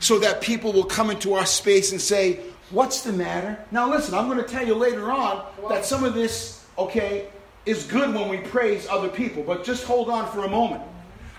so 0.00 0.18
that 0.18 0.40
people 0.42 0.72
will 0.72 0.84
come 0.84 1.10
into 1.10 1.34
our 1.34 1.46
space 1.46 1.92
and 1.92 2.00
say, 2.00 2.40
What's 2.70 3.02
the 3.02 3.12
matter? 3.12 3.64
Now, 3.70 3.88
listen, 3.88 4.14
I'm 4.14 4.28
going 4.28 4.42
to 4.42 4.48
tell 4.48 4.66
you 4.66 4.74
later 4.74 5.10
on 5.12 5.46
that 5.68 5.84
some 5.84 6.02
of 6.02 6.14
this, 6.14 6.64
okay, 6.76 7.28
is 7.64 7.84
good 7.84 8.14
when 8.14 8.28
we 8.28 8.38
praise 8.38 8.86
other 8.88 9.08
people, 9.08 9.42
but 9.42 9.64
just 9.64 9.84
hold 9.84 10.08
on 10.08 10.30
for 10.32 10.44
a 10.44 10.48
moment. 10.48 10.82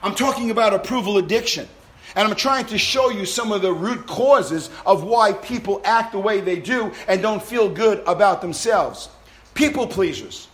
I'm 0.01 0.15
talking 0.15 0.51
about 0.51 0.74
approval 0.74 1.17
addiction. 1.17 1.67
And 2.15 2.27
I'm 2.27 2.36
trying 2.36 2.65
to 2.67 2.77
show 2.77 3.10
you 3.10 3.25
some 3.25 3.51
of 3.51 3.62
the 3.62 3.74
root 3.74 4.07
causes 4.07 4.69
of 4.86 5.03
why 5.03 5.34
people 5.34 5.81
act 5.84 6.13
the 6.13 6.19
way 6.19 6.39
they 6.39 6.57
do 6.57 6.93
and 7.07 7.22
don't 7.22 7.43
feel 7.43 7.69
good 7.69 8.01
about 8.07 8.41
themselves. 8.41 9.10
People 9.53 9.86
pleasers. 9.86 10.48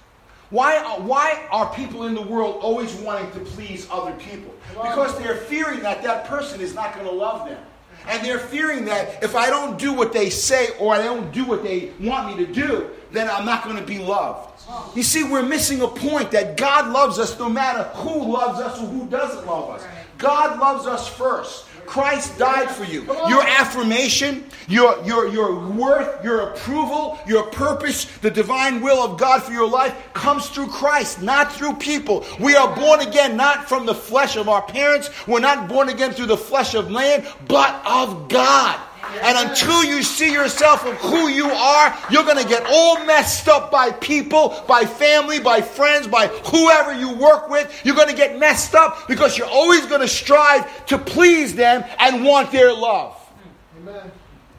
Why, 0.49 0.81
why 0.99 1.47
are 1.51 1.73
people 1.73 2.05
in 2.05 2.15
the 2.15 2.21
world 2.21 2.57
always 2.61 2.93
wanting 2.95 3.31
to 3.31 3.39
please 3.39 3.87
other 3.91 4.13
people? 4.13 4.53
Because 4.69 5.17
they're 5.19 5.37
fearing 5.37 5.79
that 5.81 6.03
that 6.03 6.25
person 6.25 6.59
is 6.59 6.73
not 6.73 6.93
going 6.95 7.05
to 7.05 7.11
love 7.11 7.47
them. 7.47 7.63
And 8.07 8.25
they're 8.25 8.39
fearing 8.39 8.85
that 8.85 9.23
if 9.23 9.35
I 9.35 9.49
don't 9.49 9.77
do 9.79 9.93
what 9.93 10.13
they 10.13 10.29
say 10.29 10.69
or 10.79 10.93
I 10.93 11.01
don't 11.01 11.31
do 11.31 11.45
what 11.45 11.63
they 11.63 11.91
want 11.99 12.37
me 12.37 12.45
to 12.45 12.51
do, 12.51 12.89
then 13.11 13.29
I'm 13.29 13.45
not 13.45 13.63
going 13.63 13.77
to 13.77 13.83
be 13.83 13.99
loved. 13.99 14.49
You 14.95 15.03
see, 15.03 15.23
we're 15.23 15.45
missing 15.45 15.81
a 15.81 15.87
point 15.87 16.31
that 16.31 16.57
God 16.57 16.91
loves 16.91 17.19
us 17.19 17.37
no 17.37 17.49
matter 17.49 17.83
who 17.95 18.31
loves 18.31 18.59
us 18.59 18.81
or 18.81 18.85
who 18.87 19.07
doesn't 19.07 19.45
love 19.45 19.69
us. 19.69 19.85
God 20.17 20.59
loves 20.59 20.87
us 20.87 21.07
first. 21.07 21.65
Christ 21.85 22.37
died 22.37 22.69
for 22.69 22.83
you. 22.83 23.03
Your 23.03 23.41
affirmation, 23.41 24.45
your, 24.67 25.03
your, 25.03 25.27
your 25.27 25.67
worth, 25.69 26.23
your 26.23 26.49
approval, 26.51 27.19
your 27.27 27.43
purpose, 27.47 28.05
the 28.17 28.31
divine 28.31 28.81
will 28.81 28.99
of 28.99 29.19
God 29.19 29.43
for 29.43 29.51
your 29.51 29.69
life 29.69 29.95
comes 30.13 30.49
through 30.49 30.67
Christ, 30.67 31.21
not 31.21 31.51
through 31.51 31.73
people. 31.75 32.25
We 32.39 32.55
are 32.55 32.75
born 32.75 33.01
again 33.01 33.37
not 33.37 33.67
from 33.67 33.85
the 33.85 33.95
flesh 33.95 34.35
of 34.35 34.49
our 34.49 34.61
parents. 34.61 35.09
We're 35.27 35.39
not 35.39 35.67
born 35.67 35.89
again 35.89 36.11
through 36.11 36.27
the 36.27 36.37
flesh 36.37 36.73
of 36.75 36.89
man, 36.89 37.25
but 37.47 37.81
of 37.85 38.29
God. 38.29 38.79
And 39.21 39.49
until 39.49 39.83
you 39.83 40.01
see 40.01 40.31
yourself 40.31 40.85
of 40.85 40.95
who 40.95 41.27
you 41.27 41.45
are, 41.49 41.97
you're 42.09 42.23
going 42.23 42.41
to 42.41 42.47
get 42.47 42.63
all 42.65 43.03
messed 43.05 43.47
up 43.47 43.69
by 43.69 43.91
people, 43.91 44.63
by 44.67 44.85
family, 44.85 45.39
by 45.39 45.61
friends, 45.61 46.07
by 46.07 46.27
whoever 46.27 46.93
you 46.93 47.13
work 47.13 47.49
with. 47.49 47.81
You're 47.83 47.95
going 47.95 48.09
to 48.09 48.15
get 48.15 48.39
messed 48.39 48.75
up 48.75 49.07
because 49.07 49.37
you're 49.37 49.47
always 49.47 49.85
going 49.85 50.01
to 50.01 50.07
strive 50.07 50.85
to 50.87 50.97
please 50.97 51.53
them 51.53 51.83
and 51.99 52.23
want 52.23 52.51
their 52.51 52.73
love. 52.73 53.17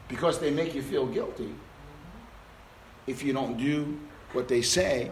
Because 0.07 0.39
they 0.39 0.51
make 0.51 0.75
you 0.75 0.81
feel 0.83 1.07
guilty 1.07 1.53
if 3.07 3.23
you 3.23 3.33
don't 3.33 3.57
do 3.57 3.99
what 4.33 4.47
they 4.47 4.61
say 4.61 5.11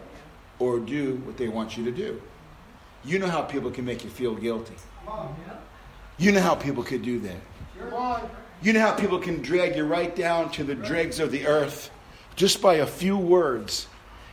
or 0.59 0.79
do 0.79 1.15
what 1.25 1.37
they 1.37 1.47
want 1.47 1.75
you 1.75 1.83
to 1.85 1.91
do. 1.91 2.21
You 3.03 3.19
know 3.19 3.27
how 3.27 3.41
people 3.41 3.71
can 3.71 3.83
make 3.83 4.03
you 4.03 4.09
feel 4.09 4.35
guilty. 4.35 4.75
You 6.17 6.31
know 6.31 6.41
how 6.41 6.55
people 6.55 6.83
could 6.83 7.01
do 7.01 7.19
that. 7.21 7.37
You 8.63 8.71
know 8.71 8.79
how 8.79 8.93
people 8.95 9.19
can 9.19 9.41
drag 9.41 9.75
you 9.75 9.83
right 9.83 10.15
down 10.15 10.49
to 10.51 10.63
the 10.63 10.73
dregs 10.73 11.19
of 11.19 11.31
the 11.31 11.47
earth 11.47 11.91
just 12.37 12.61
by 12.61 12.75
a 12.75 12.87
few 12.87 13.17
words 13.17 13.87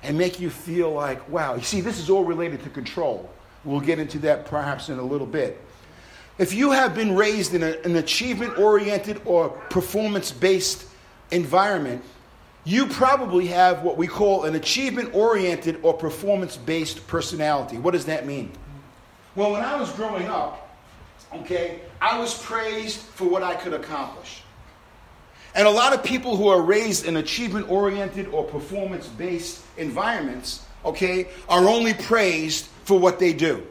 and 0.05 0.17
make 0.17 0.39
you 0.39 0.51
feel 0.51 0.93
like, 0.93 1.29
wow. 1.29 1.57
You 1.57 1.63
see, 1.63 1.81
this 1.81 1.99
is 1.99 2.09
all 2.09 2.25
related 2.25 2.63
to 2.63 2.71
control. 2.71 3.29
We'll 3.65 3.81
get 3.81 3.99
into 3.99 4.21
that 4.21 4.47
perhaps 4.47 4.89
in 4.89 5.01
a 5.01 5.03
little 5.03 5.27
bit. 5.27 5.61
If 6.39 6.55
you 6.55 6.71
have 6.71 6.95
been 6.95 7.17
raised 7.17 7.55
in 7.55 7.65
a, 7.65 7.73
an 7.85 7.97
achievement 7.97 8.57
oriented 8.57 9.21
or 9.25 9.49
performance 9.49 10.31
based 10.31 10.87
environment, 11.33 12.05
you 12.63 12.87
probably 12.87 13.49
have 13.49 13.83
what 13.83 13.97
we 13.97 14.07
call 14.07 14.45
an 14.45 14.55
achievement 14.55 15.13
oriented 15.13 15.81
or 15.83 15.93
performance 15.93 16.57
based 16.57 17.05
personality. 17.09 17.79
What 17.79 17.95
does 17.95 18.07
that 18.07 18.27
mean? 18.27 18.53
Well, 19.35 19.51
when 19.51 19.65
I 19.65 19.75
was 19.75 19.91
growing 19.93 20.29
up, 20.29 20.79
okay, 21.35 21.81
I 22.01 22.19
was 22.19 22.41
praised 22.43 22.99
for 22.99 23.29
what 23.29 23.43
I 23.43 23.55
could 23.55 23.75
accomplish. 23.75 24.43
And 25.55 25.67
a 25.67 25.71
lot 25.71 25.93
of 25.93 26.03
people 26.03 26.37
who 26.37 26.49
are 26.49 26.63
raised 26.63 27.05
in 27.07 27.17
achievement 27.17 27.71
oriented 27.71 28.29
or 28.29 28.45
performance 28.45 29.07
based 29.07 29.63
environments, 29.77 30.65
okay, 30.85 31.29
are 31.49 31.69
only 31.69 31.95
praised 31.95 32.67
for 32.85 32.99
what 32.99 33.19
they 33.19 33.33
do, 33.33 33.67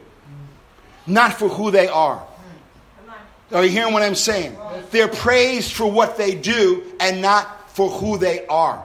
not 1.06 1.38
for 1.38 1.48
who 1.48 1.70
they 1.70 1.88
are. 1.88 2.26
Are 3.52 3.64
you 3.64 3.70
hearing 3.70 3.92
what 3.92 4.02
I'm 4.02 4.14
saying? 4.14 4.56
They're 4.90 5.08
praised 5.08 5.72
for 5.72 5.90
what 5.90 6.16
they 6.16 6.34
do 6.34 6.84
and 7.00 7.20
not 7.20 7.70
for 7.70 7.88
who 7.90 8.16
they 8.16 8.46
are. 8.46 8.84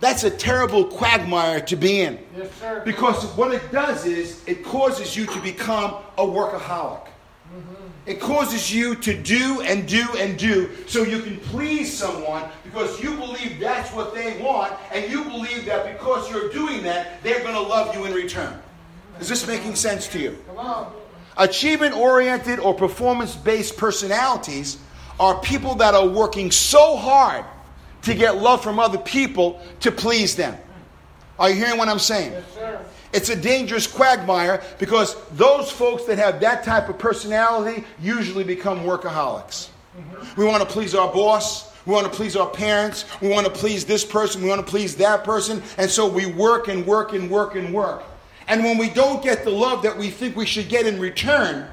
That's 0.00 0.24
a 0.24 0.30
terrible 0.30 0.86
quagmire 0.86 1.60
to 1.60 1.76
be 1.76 2.00
in. 2.00 2.18
Yes, 2.36 2.48
because 2.84 3.22
what 3.36 3.52
it 3.52 3.70
does 3.70 4.06
is 4.06 4.42
it 4.46 4.64
causes 4.64 5.14
you 5.14 5.26
to 5.26 5.40
become 5.40 5.96
a 6.16 6.22
workaholic. 6.22 7.04
Mm-hmm. 7.54 7.89
It 8.10 8.18
causes 8.18 8.74
you 8.74 8.96
to 8.96 9.14
do 9.14 9.60
and 9.60 9.86
do 9.86 10.04
and 10.18 10.36
do 10.36 10.68
so 10.88 11.04
you 11.04 11.22
can 11.22 11.36
please 11.36 11.96
someone 11.96 12.42
because 12.64 13.00
you 13.00 13.14
believe 13.14 13.60
that's 13.60 13.92
what 13.92 14.12
they 14.12 14.42
want, 14.42 14.72
and 14.92 15.08
you 15.08 15.22
believe 15.22 15.64
that 15.66 15.96
because 15.96 16.28
you're 16.28 16.50
doing 16.50 16.82
that, 16.82 17.22
they're 17.22 17.38
going 17.38 17.54
to 17.54 17.60
love 17.60 17.94
you 17.94 18.06
in 18.06 18.12
return. 18.12 18.60
Is 19.20 19.28
this 19.28 19.46
making 19.46 19.76
sense 19.76 20.08
to 20.08 20.18
you? 20.18 20.36
Achievement 21.36 21.94
oriented 21.94 22.58
or 22.58 22.74
performance 22.74 23.36
based 23.36 23.76
personalities 23.76 24.78
are 25.20 25.40
people 25.40 25.76
that 25.76 25.94
are 25.94 26.08
working 26.08 26.50
so 26.50 26.96
hard 26.96 27.44
to 28.02 28.12
get 28.12 28.38
love 28.38 28.60
from 28.60 28.80
other 28.80 28.98
people 28.98 29.62
to 29.78 29.92
please 29.92 30.34
them. 30.34 30.58
Are 31.38 31.48
you 31.48 31.54
hearing 31.54 31.78
what 31.78 31.88
I'm 31.88 32.00
saying? 32.00 32.32
Yes, 32.32 32.82
it's 33.12 33.28
a 33.28 33.36
dangerous 33.36 33.86
quagmire 33.86 34.62
because 34.78 35.16
those 35.30 35.70
folks 35.70 36.04
that 36.04 36.18
have 36.18 36.40
that 36.40 36.64
type 36.64 36.88
of 36.88 36.98
personality 36.98 37.84
usually 38.00 38.44
become 38.44 38.80
workaholics. 38.80 39.68
We 40.36 40.44
want 40.44 40.62
to 40.62 40.68
please 40.68 40.94
our 40.94 41.12
boss. 41.12 41.70
We 41.86 41.92
want 41.92 42.06
to 42.06 42.12
please 42.12 42.36
our 42.36 42.48
parents. 42.48 43.04
We 43.20 43.28
want 43.28 43.46
to 43.46 43.52
please 43.52 43.84
this 43.84 44.04
person. 44.04 44.42
We 44.42 44.48
want 44.48 44.64
to 44.64 44.70
please 44.70 44.96
that 44.96 45.24
person. 45.24 45.62
And 45.76 45.90
so 45.90 46.08
we 46.08 46.26
work 46.26 46.68
and 46.68 46.86
work 46.86 47.12
and 47.12 47.30
work 47.30 47.56
and 47.56 47.74
work. 47.74 48.04
And 48.46 48.62
when 48.62 48.78
we 48.78 48.90
don't 48.90 49.22
get 49.22 49.44
the 49.44 49.50
love 49.50 49.82
that 49.82 49.96
we 49.96 50.10
think 50.10 50.36
we 50.36 50.46
should 50.46 50.68
get 50.68 50.86
in 50.86 51.00
return, 51.00 51.68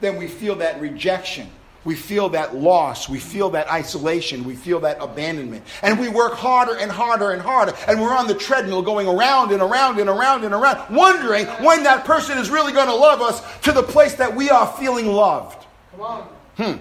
then 0.00 0.16
we 0.16 0.26
feel 0.26 0.56
that 0.56 0.80
rejection 0.80 1.50
we 1.84 1.94
feel 1.94 2.28
that 2.30 2.54
loss. 2.54 3.08
We 3.08 3.18
feel 3.18 3.50
that 3.50 3.70
isolation. 3.70 4.44
We 4.44 4.54
feel 4.54 4.80
that 4.80 4.98
abandonment. 5.00 5.64
And 5.82 5.98
we 5.98 6.08
work 6.08 6.34
harder 6.34 6.76
and 6.76 6.90
harder 6.90 7.30
and 7.30 7.40
harder. 7.40 7.72
And 7.88 8.00
we're 8.00 8.14
on 8.14 8.26
the 8.26 8.34
treadmill 8.34 8.82
going 8.82 9.08
around 9.08 9.52
and 9.52 9.62
around 9.62 9.98
and 9.98 10.10
around 10.10 10.44
and 10.44 10.52
around, 10.52 10.94
wondering 10.94 11.46
when 11.46 11.82
that 11.84 12.04
person 12.04 12.36
is 12.36 12.50
really 12.50 12.72
going 12.72 12.88
to 12.88 12.94
love 12.94 13.22
us 13.22 13.42
to 13.62 13.72
the 13.72 13.82
place 13.82 14.14
that 14.14 14.34
we 14.34 14.50
are 14.50 14.66
feeling 14.78 15.06
loved. 15.06 15.66
Come 15.92 16.00
on. 16.02 16.22
Hmm. 16.56 16.72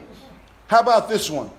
How 0.67 0.81
about 0.81 1.07
this 1.07 1.29
one? 1.29 1.49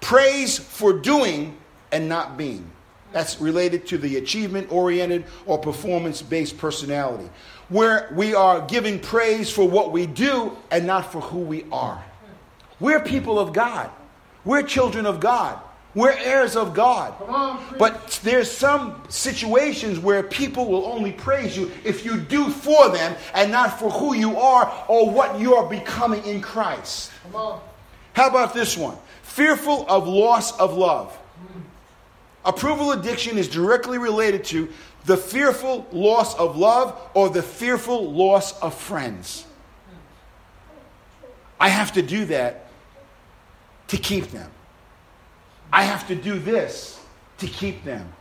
Praise 0.00 0.58
for 0.58 0.92
doing 0.92 1.56
and 1.92 2.08
not 2.08 2.36
being. 2.36 2.68
That's 3.12 3.40
related 3.40 3.86
to 3.88 3.98
the 3.98 4.16
achievement 4.16 4.70
oriented 4.70 5.24
or 5.46 5.58
performance 5.58 6.22
based 6.22 6.58
personality, 6.58 7.28
where 7.68 8.12
we 8.14 8.34
are 8.34 8.60
giving 8.66 8.98
praise 8.98 9.50
for 9.50 9.68
what 9.68 9.92
we 9.92 10.06
do 10.06 10.56
and 10.70 10.86
not 10.86 11.10
for 11.10 11.20
who 11.20 11.38
we 11.38 11.64
are. 11.72 12.04
We're 12.80 13.00
people 13.00 13.38
of 13.38 13.52
God. 13.52 13.90
We're 14.44 14.62
children 14.62 15.06
of 15.06 15.20
God. 15.20 15.60
We're 15.94 16.12
heirs 16.12 16.54
of 16.56 16.72
God. 16.72 17.20
On, 17.22 17.60
but 17.76 18.20
there's 18.22 18.50
some 18.50 19.02
situations 19.08 19.98
where 19.98 20.22
people 20.22 20.66
will 20.66 20.86
only 20.86 21.12
praise 21.12 21.56
you 21.56 21.70
if 21.84 22.04
you 22.04 22.16
do 22.16 22.48
for 22.48 22.90
them 22.90 23.16
and 23.34 23.50
not 23.50 23.78
for 23.78 23.90
who 23.90 24.14
you 24.14 24.38
are 24.38 24.84
or 24.86 25.10
what 25.10 25.40
you 25.40 25.56
are 25.56 25.68
becoming 25.68 26.24
in 26.24 26.40
Christ. 26.40 27.10
How 27.32 28.28
about 28.28 28.54
this 28.54 28.76
one? 28.76 28.96
Fearful 29.22 29.84
of 29.88 30.06
loss 30.06 30.56
of 30.58 30.76
love. 30.76 31.16
Approval 32.44 32.92
addiction 32.92 33.36
is 33.36 33.48
directly 33.48 33.98
related 33.98 34.44
to 34.44 34.68
the 35.06 35.16
fearful 35.16 35.86
loss 35.92 36.36
of 36.36 36.56
love 36.56 36.98
or 37.14 37.28
the 37.28 37.42
fearful 37.42 38.12
loss 38.12 38.58
of 38.60 38.74
friends. 38.74 39.44
I 41.58 41.68
have 41.68 41.92
to 41.94 42.02
do 42.02 42.24
that 42.26 42.69
to 43.90 43.96
keep 43.96 44.30
them. 44.30 44.50
I 45.72 45.82
have 45.82 46.08
to 46.08 46.14
do 46.14 46.38
this 46.38 47.00
to 47.38 47.46
keep 47.46 47.84
them. 47.84 48.12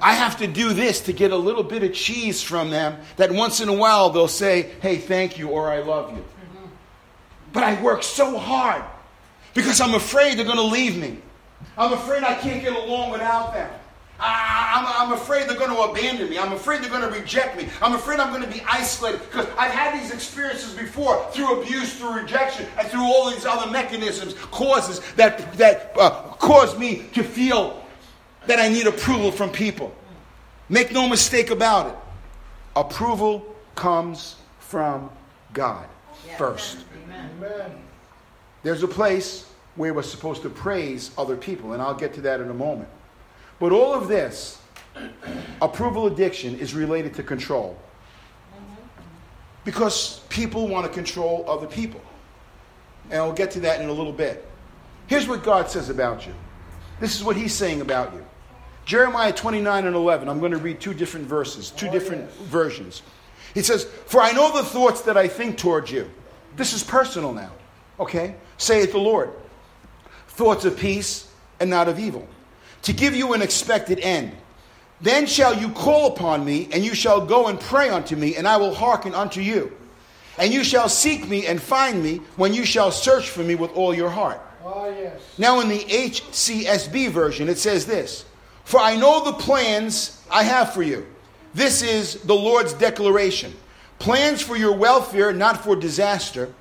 I 0.00 0.14
have 0.14 0.38
to 0.38 0.46
do 0.46 0.72
this 0.72 1.02
to 1.02 1.12
get 1.12 1.32
a 1.32 1.36
little 1.36 1.62
bit 1.64 1.82
of 1.82 1.92
cheese 1.92 2.42
from 2.42 2.70
them 2.70 2.98
that 3.16 3.32
once 3.32 3.60
in 3.60 3.68
a 3.68 3.72
while 3.72 4.10
they'll 4.10 4.28
say, 4.28 4.70
hey, 4.80 4.98
thank 4.98 5.38
you 5.38 5.48
or 5.48 5.70
I 5.70 5.80
love 5.80 6.16
you. 6.16 6.24
But 7.52 7.64
I 7.64 7.80
work 7.82 8.02
so 8.02 8.38
hard 8.38 8.84
because 9.54 9.80
I'm 9.80 9.94
afraid 9.94 10.38
they're 10.38 10.44
going 10.44 10.56
to 10.56 10.62
leave 10.62 10.96
me. 10.96 11.18
I'm 11.76 11.92
afraid 11.92 12.22
I 12.22 12.34
can't 12.34 12.62
get 12.62 12.72
along 12.72 13.10
without 13.10 13.54
them. 13.54 13.70
I, 14.24 15.04
am 15.04 15.12
afraid 15.12 15.48
they're 15.48 15.56
going 15.56 15.70
to 15.70 15.82
abandon 15.82 16.30
me. 16.30 16.38
I'm 16.38 16.52
afraid 16.52 16.80
they're 16.80 16.90
going 16.90 17.02
to 17.02 17.18
reject 17.18 17.56
me. 17.56 17.68
I'm 17.80 17.94
afraid 17.94 18.20
I'm 18.20 18.30
going 18.30 18.42
to 18.42 18.48
be 18.48 18.62
isolated 18.68 19.20
because 19.20 19.46
I've 19.58 19.72
had 19.72 20.00
these 20.00 20.12
experiences 20.12 20.74
before 20.74 21.26
through 21.32 21.60
abuse, 21.60 21.98
through 21.98 22.20
rejection, 22.20 22.66
and 22.78 22.86
through 22.88 23.02
all 23.02 23.30
these 23.30 23.44
other 23.44 23.70
mechanisms, 23.70 24.34
causes 24.50 25.00
that, 25.14 25.52
that 25.54 25.92
uh, 25.98 26.10
cause 26.34 26.78
me 26.78 27.04
to 27.14 27.24
feel 27.24 27.84
that 28.46 28.58
I 28.58 28.68
need 28.68 28.86
approval 28.86 29.32
from 29.32 29.50
people. 29.50 29.94
Make 30.68 30.92
no 30.92 31.08
mistake 31.08 31.50
about 31.50 31.88
it. 31.88 31.96
Approval 32.76 33.56
comes 33.74 34.36
from 34.60 35.10
God 35.52 35.86
first. 36.38 36.78
Amen. 37.38 37.72
There's 38.62 38.82
a 38.82 38.88
place 38.88 39.48
where 39.74 39.92
we're 39.92 40.02
supposed 40.02 40.42
to 40.42 40.48
praise 40.48 41.10
other 41.18 41.36
people, 41.36 41.72
and 41.72 41.82
I'll 41.82 41.94
get 41.94 42.14
to 42.14 42.20
that 42.22 42.40
in 42.40 42.48
a 42.50 42.54
moment. 42.54 42.88
But 43.62 43.70
all 43.70 43.94
of 43.94 44.08
this, 44.08 44.58
approval 45.60 46.08
addiction, 46.08 46.58
is 46.58 46.74
related 46.74 47.14
to 47.14 47.22
control. 47.22 47.78
Because 49.64 50.18
people 50.30 50.66
want 50.66 50.84
to 50.84 50.92
control 50.92 51.44
other 51.46 51.68
people. 51.68 52.00
And 53.04 53.20
I'll 53.20 53.32
get 53.32 53.52
to 53.52 53.60
that 53.60 53.80
in 53.80 53.88
a 53.88 53.92
little 53.92 54.12
bit. 54.12 54.44
Here's 55.06 55.28
what 55.28 55.44
God 55.44 55.70
says 55.70 55.90
about 55.90 56.26
you. 56.26 56.34
This 56.98 57.14
is 57.14 57.22
what 57.22 57.36
He's 57.36 57.54
saying 57.54 57.80
about 57.80 58.12
you. 58.12 58.26
Jeremiah 58.84 59.32
29 59.32 59.86
and 59.86 59.94
11. 59.94 60.28
I'm 60.28 60.40
going 60.40 60.50
to 60.50 60.58
read 60.58 60.80
two 60.80 60.92
different 60.92 61.28
verses, 61.28 61.70
two 61.70 61.86
oh, 61.86 61.92
different 61.92 62.22
yes. 62.22 62.48
versions. 62.48 63.02
He 63.54 63.62
says, 63.62 63.84
For 63.84 64.20
I 64.20 64.32
know 64.32 64.52
the 64.52 64.64
thoughts 64.64 65.02
that 65.02 65.16
I 65.16 65.28
think 65.28 65.56
towards 65.56 65.88
you. 65.88 66.10
This 66.56 66.72
is 66.72 66.82
personal 66.82 67.32
now. 67.32 67.52
Okay? 68.00 68.34
Say 68.56 68.80
Saith 68.80 68.90
the 68.90 68.98
Lord. 68.98 69.30
Thoughts 70.26 70.64
of 70.64 70.76
peace 70.76 71.28
and 71.60 71.70
not 71.70 71.86
of 71.86 72.00
evil 72.00 72.26
to 72.82 72.92
give 72.92 73.14
you 73.14 73.32
an 73.32 73.42
expected 73.42 74.00
end. 74.00 74.32
Then 75.00 75.26
shall 75.26 75.54
you 75.58 75.70
call 75.70 76.12
upon 76.12 76.44
me, 76.44 76.68
and 76.72 76.84
you 76.84 76.94
shall 76.94 77.24
go 77.24 77.48
and 77.48 77.58
pray 77.58 77.88
unto 77.88 78.14
me, 78.14 78.36
and 78.36 78.46
I 78.46 78.56
will 78.56 78.74
hearken 78.74 79.14
unto 79.14 79.40
you. 79.40 79.76
And 80.38 80.52
you 80.52 80.64
shall 80.64 80.88
seek 80.88 81.28
me 81.28 81.46
and 81.46 81.60
find 81.60 82.02
me 82.02 82.20
when 82.36 82.54
you 82.54 82.64
shall 82.64 82.90
search 82.90 83.28
for 83.28 83.42
me 83.42 83.54
with 83.54 83.72
all 83.72 83.92
your 83.92 84.10
heart. 84.10 84.40
Oh, 84.64 84.88
yes. 84.88 85.20
Now, 85.38 85.60
in 85.60 85.68
the 85.68 85.80
HCSB 85.80 87.10
version, 87.10 87.48
it 87.48 87.58
says 87.58 87.84
this 87.84 88.24
For 88.64 88.78
I 88.78 88.96
know 88.96 89.24
the 89.24 89.32
plans 89.32 90.22
I 90.30 90.44
have 90.44 90.72
for 90.72 90.82
you. 90.82 91.06
This 91.52 91.82
is 91.82 92.14
the 92.22 92.34
Lord's 92.34 92.72
declaration 92.72 93.52
plans 94.02 94.42
for 94.42 94.56
your 94.56 94.74
welfare, 94.76 95.32
not 95.32 95.62
for 95.62 95.76
disaster, 95.76 96.52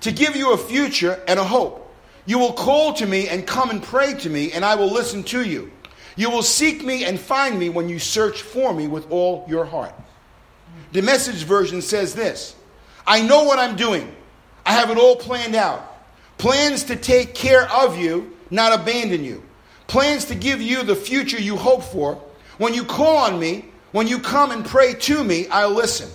to 0.00 0.10
give 0.10 0.34
you 0.34 0.52
a 0.52 0.56
future 0.56 1.22
and 1.28 1.38
a 1.38 1.44
hope. 1.44 1.85
You 2.26 2.38
will 2.38 2.52
call 2.52 2.92
to 2.94 3.06
me 3.06 3.28
and 3.28 3.46
come 3.46 3.70
and 3.70 3.82
pray 3.82 4.14
to 4.14 4.28
me, 4.28 4.52
and 4.52 4.64
I 4.64 4.74
will 4.74 4.92
listen 4.92 5.22
to 5.24 5.42
you. 5.42 5.70
You 6.16 6.30
will 6.30 6.42
seek 6.42 6.84
me 6.84 7.04
and 7.04 7.20
find 7.20 7.58
me 7.58 7.68
when 7.68 7.88
you 7.88 7.98
search 7.98 8.42
for 8.42 8.72
me 8.74 8.88
with 8.88 9.10
all 9.10 9.44
your 9.48 9.64
heart. 9.64 9.94
The 10.92 11.02
message 11.02 11.44
version 11.44 11.82
says 11.82 12.14
this 12.14 12.56
I 13.06 13.22
know 13.22 13.44
what 13.44 13.58
I'm 13.58 13.76
doing, 13.76 14.14
I 14.64 14.72
have 14.72 14.90
it 14.90 14.98
all 14.98 15.16
planned 15.16 15.54
out. 15.54 15.92
Plans 16.38 16.84
to 16.84 16.96
take 16.96 17.34
care 17.34 17.70
of 17.70 17.98
you, 17.98 18.36
not 18.50 18.78
abandon 18.78 19.24
you. 19.24 19.42
Plans 19.86 20.26
to 20.26 20.34
give 20.34 20.60
you 20.60 20.82
the 20.82 20.96
future 20.96 21.40
you 21.40 21.56
hope 21.56 21.82
for. 21.82 22.20
When 22.58 22.74
you 22.74 22.84
call 22.84 23.16
on 23.18 23.38
me, 23.38 23.66
when 23.92 24.08
you 24.08 24.18
come 24.18 24.50
and 24.50 24.64
pray 24.64 24.94
to 24.94 25.24
me, 25.24 25.48
I'll 25.48 25.70
listen. 25.70 26.10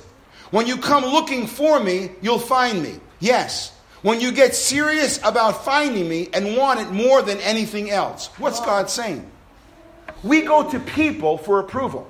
When 0.51 0.67
you 0.67 0.77
come 0.77 1.05
looking 1.05 1.47
for 1.47 1.79
me, 1.79 2.11
you'll 2.21 2.37
find 2.37 2.83
me. 2.83 2.99
Yes, 3.19 3.71
when 4.01 4.19
you 4.19 4.31
get 4.31 4.55
serious 4.55 5.19
about 5.23 5.63
finding 5.63 6.07
me 6.07 6.29
and 6.33 6.57
want 6.57 6.79
it 6.79 6.91
more 6.91 7.21
than 7.21 7.37
anything 7.39 7.89
else. 7.89 8.27
What's 8.37 8.59
God 8.59 8.89
saying? 8.89 9.29
We 10.23 10.41
go 10.41 10.69
to 10.69 10.79
people 10.79 11.37
for 11.37 11.59
approval. 11.59 12.09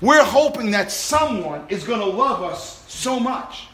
We're 0.00 0.24
hoping 0.24 0.70
that 0.72 0.92
someone 0.92 1.64
is 1.68 1.84
going 1.84 2.00
to 2.00 2.06
love 2.06 2.42
us 2.42 2.84
so 2.88 3.18
much, 3.18 3.68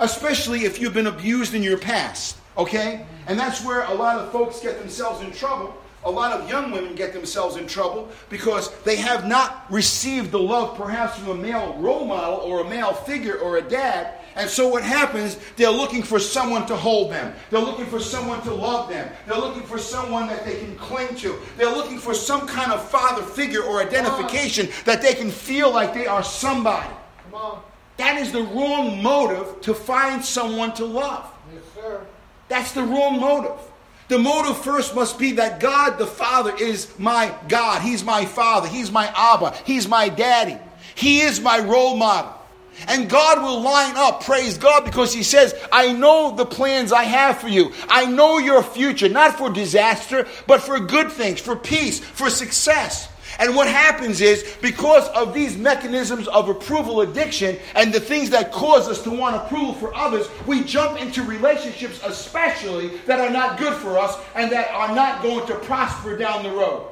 especially 0.00 0.64
if 0.64 0.80
you've 0.80 0.94
been 0.94 1.06
abused 1.06 1.54
in 1.54 1.62
your 1.62 1.78
past, 1.78 2.36
okay? 2.56 3.06
And 3.26 3.38
that's 3.38 3.64
where 3.64 3.82
a 3.82 3.94
lot 3.94 4.18
of 4.18 4.32
folks 4.32 4.60
get 4.60 4.78
themselves 4.78 5.22
in 5.22 5.32
trouble. 5.32 5.74
A 6.04 6.10
lot 6.10 6.32
of 6.32 6.48
young 6.48 6.70
women 6.70 6.94
get 6.94 7.12
themselves 7.12 7.56
in 7.56 7.66
trouble 7.66 8.08
because 8.30 8.72
they 8.82 8.96
have 8.96 9.26
not 9.26 9.66
received 9.68 10.30
the 10.30 10.38
love 10.38 10.76
perhaps 10.76 11.18
from 11.18 11.30
a 11.30 11.34
male 11.34 11.74
role 11.78 12.06
model 12.06 12.36
or 12.36 12.60
a 12.60 12.70
male 12.70 12.92
figure 12.92 13.36
or 13.38 13.58
a 13.58 13.62
dad 13.62 14.14
and 14.38 14.48
so 14.48 14.68
what 14.68 14.84
happens, 14.84 15.36
they're 15.56 15.68
looking 15.68 16.04
for 16.04 16.20
someone 16.20 16.64
to 16.66 16.76
hold 16.76 17.10
them. 17.10 17.34
They're 17.50 17.60
looking 17.60 17.86
for 17.86 17.98
someone 17.98 18.40
to 18.42 18.54
love 18.54 18.88
them. 18.88 19.10
They're 19.26 19.36
looking 19.36 19.64
for 19.64 19.78
someone 19.78 20.28
that 20.28 20.44
they 20.44 20.60
can 20.60 20.76
cling 20.76 21.16
to. 21.16 21.36
They're 21.56 21.74
looking 21.74 21.98
for 21.98 22.14
some 22.14 22.46
kind 22.46 22.70
of 22.70 22.88
father 22.88 23.22
figure 23.22 23.64
or 23.64 23.80
identification 23.82 24.68
that 24.84 25.02
they 25.02 25.14
can 25.14 25.32
feel 25.32 25.72
like 25.72 25.92
they 25.92 26.06
are 26.06 26.22
somebody. 26.22 26.88
Come 27.24 27.34
on. 27.34 27.62
That 27.96 28.16
is 28.18 28.30
the 28.30 28.42
wrong 28.42 29.02
motive 29.02 29.60
to 29.62 29.74
find 29.74 30.24
someone 30.24 30.72
to 30.74 30.84
love. 30.84 31.28
Yes, 31.52 31.64
sir. 31.74 32.06
That's 32.46 32.70
the 32.70 32.84
wrong 32.84 33.18
motive. 33.18 33.58
The 34.06 34.20
motive 34.20 34.56
first 34.58 34.94
must 34.94 35.18
be 35.18 35.32
that 35.32 35.58
God 35.58 35.98
the 35.98 36.06
Father 36.06 36.54
is 36.56 36.96
my 36.96 37.34
God. 37.48 37.82
He's 37.82 38.04
my 38.04 38.24
Father. 38.24 38.68
He's 38.68 38.92
my 38.92 39.12
Abba. 39.16 39.56
He's 39.64 39.88
my 39.88 40.08
Daddy. 40.08 40.58
He 40.94 41.22
is 41.22 41.40
my 41.40 41.58
role 41.58 41.96
model. 41.96 42.37
And 42.86 43.10
God 43.10 43.42
will 43.42 43.60
line 43.60 43.96
up, 43.96 44.22
praise 44.22 44.56
God, 44.56 44.84
because 44.84 45.12
He 45.12 45.22
says, 45.22 45.54
I 45.72 45.92
know 45.92 46.34
the 46.36 46.46
plans 46.46 46.92
I 46.92 47.02
have 47.04 47.38
for 47.38 47.48
you. 47.48 47.72
I 47.88 48.06
know 48.06 48.38
your 48.38 48.62
future, 48.62 49.08
not 49.08 49.36
for 49.36 49.50
disaster, 49.50 50.26
but 50.46 50.62
for 50.62 50.78
good 50.78 51.10
things, 51.10 51.40
for 51.40 51.56
peace, 51.56 51.98
for 51.98 52.30
success. 52.30 53.08
And 53.40 53.54
what 53.54 53.68
happens 53.68 54.20
is, 54.20 54.56
because 54.60 55.08
of 55.10 55.32
these 55.32 55.56
mechanisms 55.56 56.26
of 56.28 56.48
approval 56.48 57.02
addiction 57.02 57.56
and 57.76 57.92
the 57.92 58.00
things 58.00 58.30
that 58.30 58.50
cause 58.50 58.88
us 58.88 59.02
to 59.02 59.10
want 59.10 59.36
approval 59.36 59.74
for 59.74 59.94
others, 59.94 60.28
we 60.46 60.64
jump 60.64 61.00
into 61.00 61.22
relationships, 61.22 62.00
especially 62.04 62.96
that 63.06 63.20
are 63.20 63.30
not 63.30 63.58
good 63.58 63.74
for 63.74 63.96
us 63.98 64.18
and 64.34 64.50
that 64.50 64.70
are 64.70 64.92
not 64.94 65.22
going 65.22 65.46
to 65.46 65.54
prosper 65.56 66.16
down 66.16 66.42
the 66.42 66.50
road. 66.50 66.88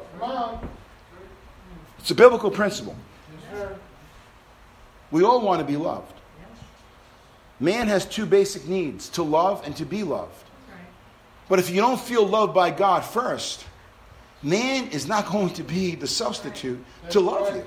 It's 1.98 2.10
a 2.12 2.14
biblical 2.14 2.50
principle. 2.50 2.94
Yes, 3.52 3.72
we 5.10 5.24
all 5.24 5.40
want 5.40 5.60
to 5.60 5.64
be 5.64 5.76
loved. 5.76 6.12
Man 7.58 7.88
has 7.88 8.04
two 8.04 8.26
basic 8.26 8.66
needs 8.66 9.08
to 9.10 9.22
love 9.22 9.62
and 9.64 9.74
to 9.76 9.86
be 9.86 10.02
loved. 10.02 10.44
But 11.48 11.58
if 11.58 11.70
you 11.70 11.76
don't 11.76 12.00
feel 12.00 12.26
loved 12.26 12.54
by 12.54 12.70
God 12.70 13.04
first, 13.04 13.64
man 14.42 14.88
is 14.88 15.06
not 15.06 15.26
going 15.30 15.50
to 15.54 15.62
be 15.62 15.94
the 15.94 16.06
substitute 16.06 16.84
to 17.10 17.20
love 17.20 17.54
you. 17.54 17.64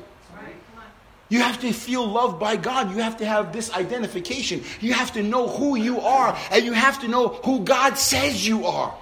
You 1.29 1.41
have 1.41 1.61
to 1.61 1.71
feel 1.71 2.07
loved 2.07 2.39
by 2.39 2.55
God. 2.55 2.89
You 2.91 2.97
have 2.97 3.17
to 3.17 3.25
have 3.25 3.53
this 3.53 3.71
identification. 3.71 4.63
You 4.81 4.93
have 4.93 5.13
to 5.13 5.21
know 5.21 5.47
who 5.47 5.75
you 5.75 6.01
are, 6.01 6.35
and 6.49 6.65
you 6.65 6.73
have 6.73 6.99
to 7.01 7.07
know 7.07 7.27
who 7.45 7.63
God 7.63 7.99
says 7.99 8.47
you 8.47 8.65
are. 8.65 8.97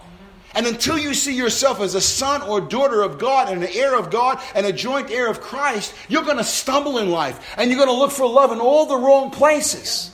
And 0.57 0.65
until 0.65 0.97
you 0.97 1.13
see 1.13 1.35
yourself 1.35 1.81
as 1.81 1.93
a 1.93 2.01
son 2.01 2.41
or 2.41 2.59
daughter 2.59 3.03
of 3.03 3.19
God 3.19 3.53
and 3.53 3.63
an 3.63 3.69
heir 3.71 3.95
of 3.95 4.09
God 4.09 4.41
and 4.55 4.65
a 4.65 4.73
joint 4.73 5.11
heir 5.11 5.29
of 5.29 5.39
Christ, 5.39 5.93
you're 6.09 6.23
going 6.23 6.37
to 6.37 6.43
stumble 6.43 6.97
in 6.97 7.11
life 7.11 7.53
and 7.59 7.69
you're 7.69 7.77
going 7.77 7.95
to 7.95 7.95
look 7.95 8.09
for 8.09 8.27
love 8.27 8.51
in 8.51 8.59
all 8.59 8.87
the 8.87 8.97
wrong 8.97 9.29
places. 9.29 10.09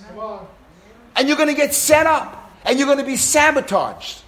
And 1.16 1.30
you're 1.30 1.38
going 1.38 1.48
to 1.48 1.56
get 1.56 1.74
set 1.74 2.08
up 2.08 2.52
and 2.66 2.78
you're 2.78 2.88
going 2.88 2.98
to 2.98 3.06
be 3.06 3.16
sabotaged. 3.16 4.22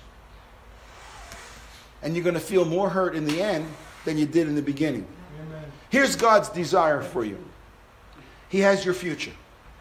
And 2.01 2.15
you're 2.15 2.23
going 2.23 2.35
to 2.35 2.39
feel 2.39 2.63
more 2.63 2.89
hurt 2.89 3.13
in 3.13 3.25
the 3.25 3.41
end 3.41 3.69
than 4.05 4.17
you 4.17 4.25
did 4.25 4.47
in 4.47 4.55
the 4.55 4.61
beginning. 4.61 5.05
Here's 5.89 6.15
God's 6.15 6.47
desire 6.47 7.01
for 7.01 7.25
you 7.25 7.43
He 8.47 8.59
has 8.59 8.85
your 8.85 8.93
future, 8.93 9.33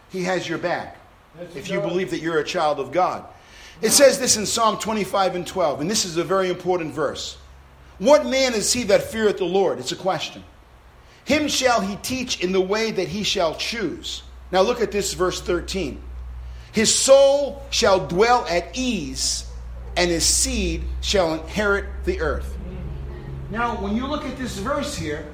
He 0.09 0.23
has 0.23 0.49
your 0.49 0.57
back. 0.57 0.97
If 1.55 1.69
you 1.69 1.79
believe 1.79 2.11
that 2.11 2.19
you're 2.19 2.39
a 2.39 2.45
child 2.45 2.81
of 2.81 2.91
God. 2.91 3.23
It 3.81 3.91
says 3.91 4.19
this 4.19 4.37
in 4.37 4.45
Psalm 4.45 4.77
25 4.79 5.35
and 5.35 5.47
12, 5.47 5.81
and 5.81 5.89
this 5.89 6.05
is 6.05 6.17
a 6.17 6.23
very 6.23 6.49
important 6.49 6.93
verse. 6.93 7.37
What 7.97 8.25
man 8.25 8.53
is 8.53 8.71
he 8.73 8.83
that 8.83 9.03
feareth 9.03 9.37
the 9.37 9.45
Lord? 9.45 9.79
It's 9.79 9.91
a 9.91 9.97
question. 9.97 10.43
Him 11.25 11.47
shall 11.47 11.81
he 11.81 11.95
teach 11.97 12.43
in 12.43 12.51
the 12.51 12.61
way 12.61 12.91
that 12.91 13.07
he 13.07 13.23
shall 13.23 13.55
choose. 13.55 14.23
Now 14.51 14.61
look 14.61 14.81
at 14.81 14.91
this 14.91 15.13
verse 15.13 15.41
13. 15.41 16.01
His 16.71 16.93
soul 16.93 17.63
shall 17.69 18.05
dwell 18.05 18.45
at 18.47 18.77
ease, 18.77 19.49
and 19.95 20.11
his 20.11 20.25
seed 20.25 20.83
shall 21.01 21.33
inherit 21.33 21.85
the 22.03 22.19
earth. 22.19 22.57
Now, 23.49 23.75
when 23.81 23.95
you 23.95 24.05
look 24.07 24.25
at 24.25 24.37
this 24.37 24.57
verse 24.57 24.95
here, 24.95 25.25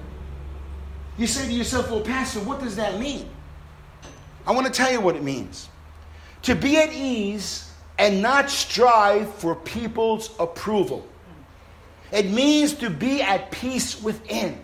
you 1.17 1.27
say 1.27 1.47
to 1.47 1.54
yourself, 1.54 1.89
well, 1.89 2.01
Pastor, 2.01 2.39
what 2.41 2.60
does 2.60 2.75
that 2.75 2.99
mean? 2.99 3.27
I 4.45 4.51
want 4.51 4.67
to 4.67 4.71
tell 4.71 4.91
you 4.91 5.01
what 5.01 5.15
it 5.15 5.23
means. 5.23 5.67
To 6.43 6.56
be 6.56 6.77
at 6.77 6.93
ease 6.93 7.70
and 8.02 8.20
not 8.20 8.50
strive 8.50 9.32
for 9.36 9.54
people's 9.54 10.32
approval. 10.40 11.08
It 12.12 12.32
means 12.32 12.74
to 12.76 12.90
be 12.90 13.22
at 13.22 13.52
peace 13.52 14.02
within. 14.02 14.60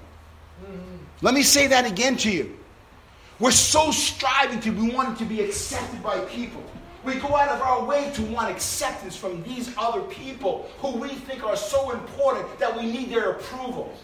Let 1.22 1.36
me 1.36 1.44
say 1.44 1.68
that 1.68 1.86
again 1.86 2.18
to 2.18 2.32
you. 2.32 2.58
We're 3.40 3.52
so 3.52 3.92
striving 3.92 4.60
to 4.62 4.72
be 4.72 4.90
wanting 4.90 5.18
to 5.18 5.26
be 5.26 5.42
accepted 5.42 6.02
by 6.02 6.20
people. 6.22 6.64
We 7.04 7.14
go 7.16 7.36
out 7.36 7.50
of 7.50 7.62
our 7.62 7.86
way 7.86 8.12
to 8.16 8.24
want 8.24 8.50
acceptance 8.50 9.16
from 9.16 9.44
these 9.44 9.72
other 9.78 10.02
people 10.02 10.68
who 10.80 10.98
we 10.98 11.10
think 11.10 11.44
are 11.44 11.56
so 11.56 11.92
important 11.92 12.58
that 12.58 12.76
we 12.76 12.92
need 12.92 13.12
their 13.12 13.34
approval. 13.34 13.96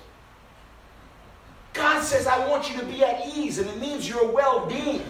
God 1.73 2.03
says, 2.03 2.27
I 2.27 2.47
want 2.47 2.71
you 2.71 2.79
to 2.79 2.85
be 2.85 3.03
at 3.03 3.35
ease, 3.35 3.57
and 3.57 3.67
it 3.67 3.79
means 3.79 4.07
your 4.07 4.31
well 4.31 4.67
being. 4.67 5.01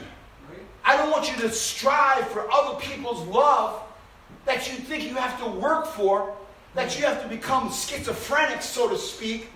I 0.86 0.96
don't 0.96 1.12
want 1.12 1.30
you 1.30 1.36
to 1.42 1.50
strive 1.52 2.26
for 2.30 2.50
other 2.50 2.80
people's 2.80 3.28
love 3.28 3.82
that 4.46 4.70
you 4.70 4.78
think 4.78 5.04
you 5.04 5.16
have 5.16 5.42
to 5.44 5.50
work 5.50 5.88
for, 5.88 6.36
that 6.76 6.98
you 6.98 7.06
have 7.06 7.22
to 7.22 7.30
become 7.30 7.72
schizophrenic, 7.72 8.62
so 8.62 8.90
to 8.90 8.98
speak, 8.98 9.50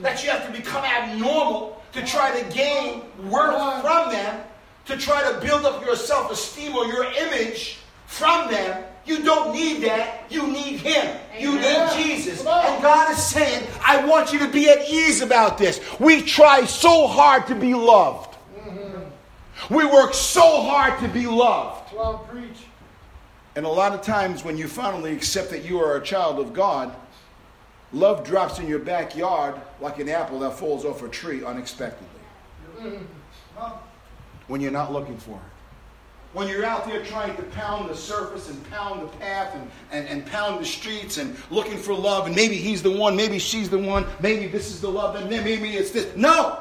that 0.00 0.24
you 0.24 0.30
have 0.30 0.46
to 0.46 0.52
become 0.52 0.84
abnormal 0.84 1.82
to 1.92 2.04
try 2.04 2.40
to 2.40 2.54
gain 2.54 3.02
worth 3.28 3.82
from 3.82 4.10
them, 4.10 4.40
to 4.86 4.96
try 4.96 5.30
to 5.30 5.38
build 5.40 5.64
up 5.64 5.84
your 5.84 5.96
self 5.96 6.30
esteem 6.30 6.74
or 6.74 6.86
your 6.86 7.04
image 7.04 7.78
from 8.06 8.50
them. 8.50 8.84
You 9.04 9.22
don't 9.22 9.52
need 9.52 9.82
that. 9.82 10.30
You 10.30 10.46
need 10.46 10.78
Him. 10.78 11.18
You 11.38 11.56
need 11.56 11.90
Jesus. 11.96 12.40
And 12.40 12.82
God 12.82 13.10
is 13.10 13.22
saying, 13.22 13.66
I 13.84 14.04
want 14.06 14.32
you 14.32 14.38
to 14.40 14.48
be 14.48 14.68
at 14.68 14.88
ease 14.88 15.22
about 15.22 15.58
this. 15.58 15.80
We 15.98 16.22
try 16.22 16.64
so 16.64 17.06
hard 17.08 17.46
to 17.48 17.54
be 17.54 17.74
loved. 17.74 18.36
We 19.70 19.84
work 19.84 20.14
so 20.14 20.62
hard 20.62 20.98
to 21.00 21.08
be 21.08 21.26
loved. 21.26 21.94
Well, 21.94 22.26
preach. 22.30 22.58
And 23.54 23.66
a 23.66 23.68
lot 23.68 23.92
of 23.92 24.02
times 24.02 24.44
when 24.44 24.56
you 24.56 24.66
finally 24.66 25.12
accept 25.12 25.50
that 25.50 25.64
you 25.64 25.78
are 25.80 25.96
a 25.96 26.02
child 26.02 26.38
of 26.38 26.52
God, 26.52 26.94
love 27.92 28.24
drops 28.24 28.58
in 28.58 28.66
your 28.66 28.78
backyard 28.78 29.60
like 29.80 29.98
an 29.98 30.08
apple 30.08 30.38
that 30.40 30.52
falls 30.52 30.84
off 30.84 31.02
a 31.02 31.08
tree 31.08 31.44
unexpectedly. 31.44 32.08
When 34.46 34.60
you're 34.60 34.72
not 34.72 34.92
looking 34.92 35.18
for 35.18 35.36
it. 35.36 35.52
When 36.32 36.48
you're 36.48 36.64
out 36.64 36.86
there 36.86 37.04
trying 37.04 37.36
to 37.36 37.42
pound 37.42 37.90
the 37.90 37.94
surface 37.94 38.48
and 38.48 38.70
pound 38.70 39.02
the 39.02 39.06
path 39.18 39.54
and, 39.54 39.70
and, 39.92 40.08
and 40.08 40.26
pound 40.26 40.62
the 40.62 40.64
streets 40.64 41.18
and 41.18 41.36
looking 41.50 41.76
for 41.76 41.92
love, 41.92 42.26
and 42.26 42.34
maybe 42.34 42.56
he's 42.56 42.82
the 42.82 42.90
one, 42.90 43.14
maybe 43.14 43.38
she's 43.38 43.68
the 43.68 43.78
one, 43.78 44.06
maybe 44.20 44.46
this 44.48 44.68
is 44.68 44.80
the 44.80 44.88
love, 44.88 45.14
and 45.14 45.28
maybe 45.28 45.76
it's 45.76 45.90
this. 45.90 46.16
No! 46.16 46.58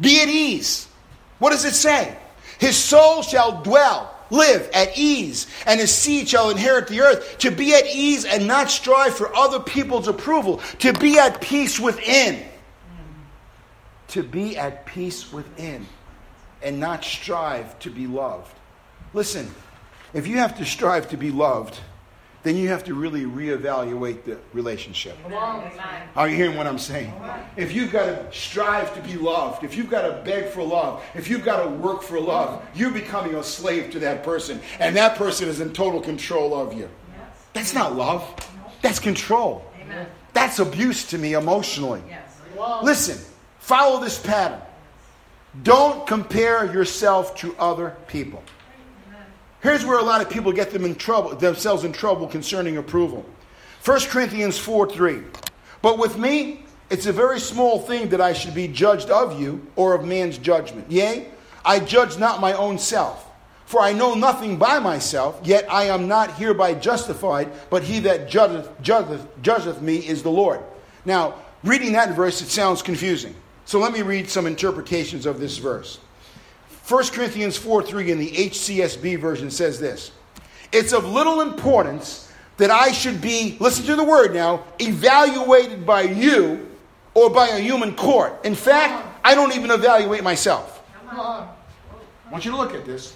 Be 0.00 0.22
at 0.22 0.28
ease. 0.28 0.86
What 1.40 1.50
does 1.50 1.64
it 1.64 1.74
say? 1.74 2.16
His 2.60 2.76
soul 2.76 3.22
shall 3.22 3.60
dwell, 3.62 4.09
live 4.30 4.70
at 4.72 4.96
ease, 4.96 5.46
and 5.66 5.80
his 5.80 5.94
seed 5.94 6.28
shall 6.28 6.50
inherit 6.50 6.88
the 6.88 7.00
earth. 7.00 7.38
To 7.38 7.50
be 7.50 7.74
at 7.74 7.86
ease 7.86 8.24
and 8.24 8.46
not 8.46 8.70
strive 8.70 9.16
for 9.16 9.34
other 9.34 9.60
people's 9.60 10.08
approval. 10.08 10.58
To 10.80 10.92
be 10.92 11.18
at 11.18 11.40
peace 11.40 11.78
within. 11.78 12.44
To 14.08 14.22
be 14.22 14.56
at 14.56 14.86
peace 14.86 15.32
within 15.32 15.86
and 16.62 16.80
not 16.80 17.04
strive 17.04 17.78
to 17.80 17.90
be 17.90 18.06
loved. 18.06 18.54
Listen, 19.14 19.52
if 20.12 20.26
you 20.26 20.38
have 20.38 20.58
to 20.58 20.64
strive 20.64 21.08
to 21.10 21.16
be 21.16 21.30
loved, 21.30 21.78
then 22.42 22.56
you 22.56 22.68
have 22.68 22.84
to 22.84 22.94
really 22.94 23.24
reevaluate 23.24 24.24
the 24.24 24.38
relationship. 24.52 25.16
Are 26.16 26.28
you 26.28 26.36
hearing 26.36 26.56
what 26.56 26.66
I'm 26.66 26.78
saying? 26.78 27.12
If 27.56 27.72
you've 27.74 27.92
got 27.92 28.06
to 28.06 28.32
strive 28.32 28.94
to 28.94 29.02
be 29.02 29.16
loved, 29.18 29.62
if 29.62 29.76
you've 29.76 29.90
got 29.90 30.02
to 30.02 30.22
beg 30.24 30.46
for 30.50 30.62
love, 30.62 31.02
if 31.14 31.28
you've 31.28 31.44
got 31.44 31.62
to 31.62 31.68
work 31.68 32.02
for 32.02 32.18
love, 32.18 32.64
you're 32.74 32.90
becoming 32.90 33.34
a 33.34 33.42
slave 33.42 33.90
to 33.92 33.98
that 34.00 34.22
person, 34.22 34.60
and 34.78 34.96
that 34.96 35.16
person 35.16 35.48
is 35.48 35.60
in 35.60 35.72
total 35.72 36.00
control 36.00 36.54
of 36.54 36.72
you. 36.72 36.88
That's 37.52 37.74
not 37.74 37.94
love, 37.94 38.24
that's 38.80 38.98
control. 38.98 39.64
That's 40.32 40.60
abuse 40.60 41.08
to 41.08 41.18
me 41.18 41.34
emotionally. 41.34 42.02
Listen, 42.82 43.18
follow 43.58 44.00
this 44.00 44.18
pattern. 44.18 44.60
Don't 45.62 46.06
compare 46.06 46.72
yourself 46.72 47.36
to 47.38 47.54
other 47.56 47.96
people. 48.06 48.42
Here's 49.62 49.84
where 49.84 49.98
a 49.98 50.02
lot 50.02 50.22
of 50.22 50.30
people 50.30 50.52
get 50.52 50.70
them 50.70 50.84
in 50.84 50.94
trouble, 50.94 51.34
themselves 51.36 51.84
in 51.84 51.92
trouble 51.92 52.26
concerning 52.26 52.78
approval. 52.78 53.26
1 53.84 54.00
Corinthians 54.02 54.58
4 54.58 54.90
3. 54.90 55.22
But 55.82 55.98
with 55.98 56.18
me, 56.18 56.64
it's 56.90 57.06
a 57.06 57.12
very 57.12 57.38
small 57.38 57.78
thing 57.78 58.08
that 58.08 58.20
I 58.20 58.32
should 58.32 58.54
be 58.54 58.68
judged 58.68 59.10
of 59.10 59.40
you 59.40 59.66
or 59.76 59.94
of 59.94 60.04
man's 60.04 60.38
judgment. 60.38 60.90
Yea, 60.90 61.28
I 61.64 61.80
judge 61.80 62.18
not 62.18 62.40
my 62.40 62.52
own 62.54 62.78
self. 62.78 63.26
For 63.66 63.80
I 63.80 63.92
know 63.92 64.14
nothing 64.14 64.56
by 64.56 64.80
myself, 64.80 65.40
yet 65.44 65.70
I 65.70 65.84
am 65.84 66.08
not 66.08 66.34
hereby 66.34 66.74
justified, 66.74 67.52
but 67.70 67.84
he 67.84 68.00
that 68.00 68.28
judgeth, 68.28 68.68
judgeth, 68.82 69.24
judgeth 69.42 69.80
me 69.80 69.98
is 69.98 70.24
the 70.24 70.30
Lord. 70.30 70.58
Now, 71.04 71.34
reading 71.62 71.92
that 71.92 72.16
verse, 72.16 72.42
it 72.42 72.48
sounds 72.48 72.82
confusing. 72.82 73.34
So 73.66 73.78
let 73.78 73.92
me 73.92 74.02
read 74.02 74.28
some 74.28 74.48
interpretations 74.48 75.24
of 75.24 75.38
this 75.38 75.58
verse. 75.58 76.00
1 76.90 77.06
Corinthians 77.10 77.56
4 77.56 77.84
3 77.84 78.10
in 78.10 78.18
the 78.18 78.30
HCSB 78.30 79.20
version 79.20 79.48
says 79.48 79.78
this 79.78 80.10
It's 80.72 80.92
of 80.92 81.04
little 81.04 81.40
importance 81.40 82.32
that 82.56 82.70
I 82.70 82.90
should 82.90 83.20
be, 83.20 83.56
listen 83.60 83.86
to 83.86 83.94
the 83.94 84.02
word 84.02 84.34
now, 84.34 84.64
evaluated 84.80 85.86
by 85.86 86.02
you 86.02 86.68
or 87.14 87.30
by 87.30 87.46
a 87.48 87.60
human 87.60 87.94
court. 87.94 88.44
In 88.44 88.56
fact, 88.56 89.06
I 89.24 89.36
don't 89.36 89.54
even 89.54 89.70
evaluate 89.70 90.24
myself. 90.24 90.82
I 91.08 92.32
want 92.32 92.44
you 92.44 92.50
to 92.50 92.56
look 92.56 92.74
at 92.74 92.84
this. 92.84 93.14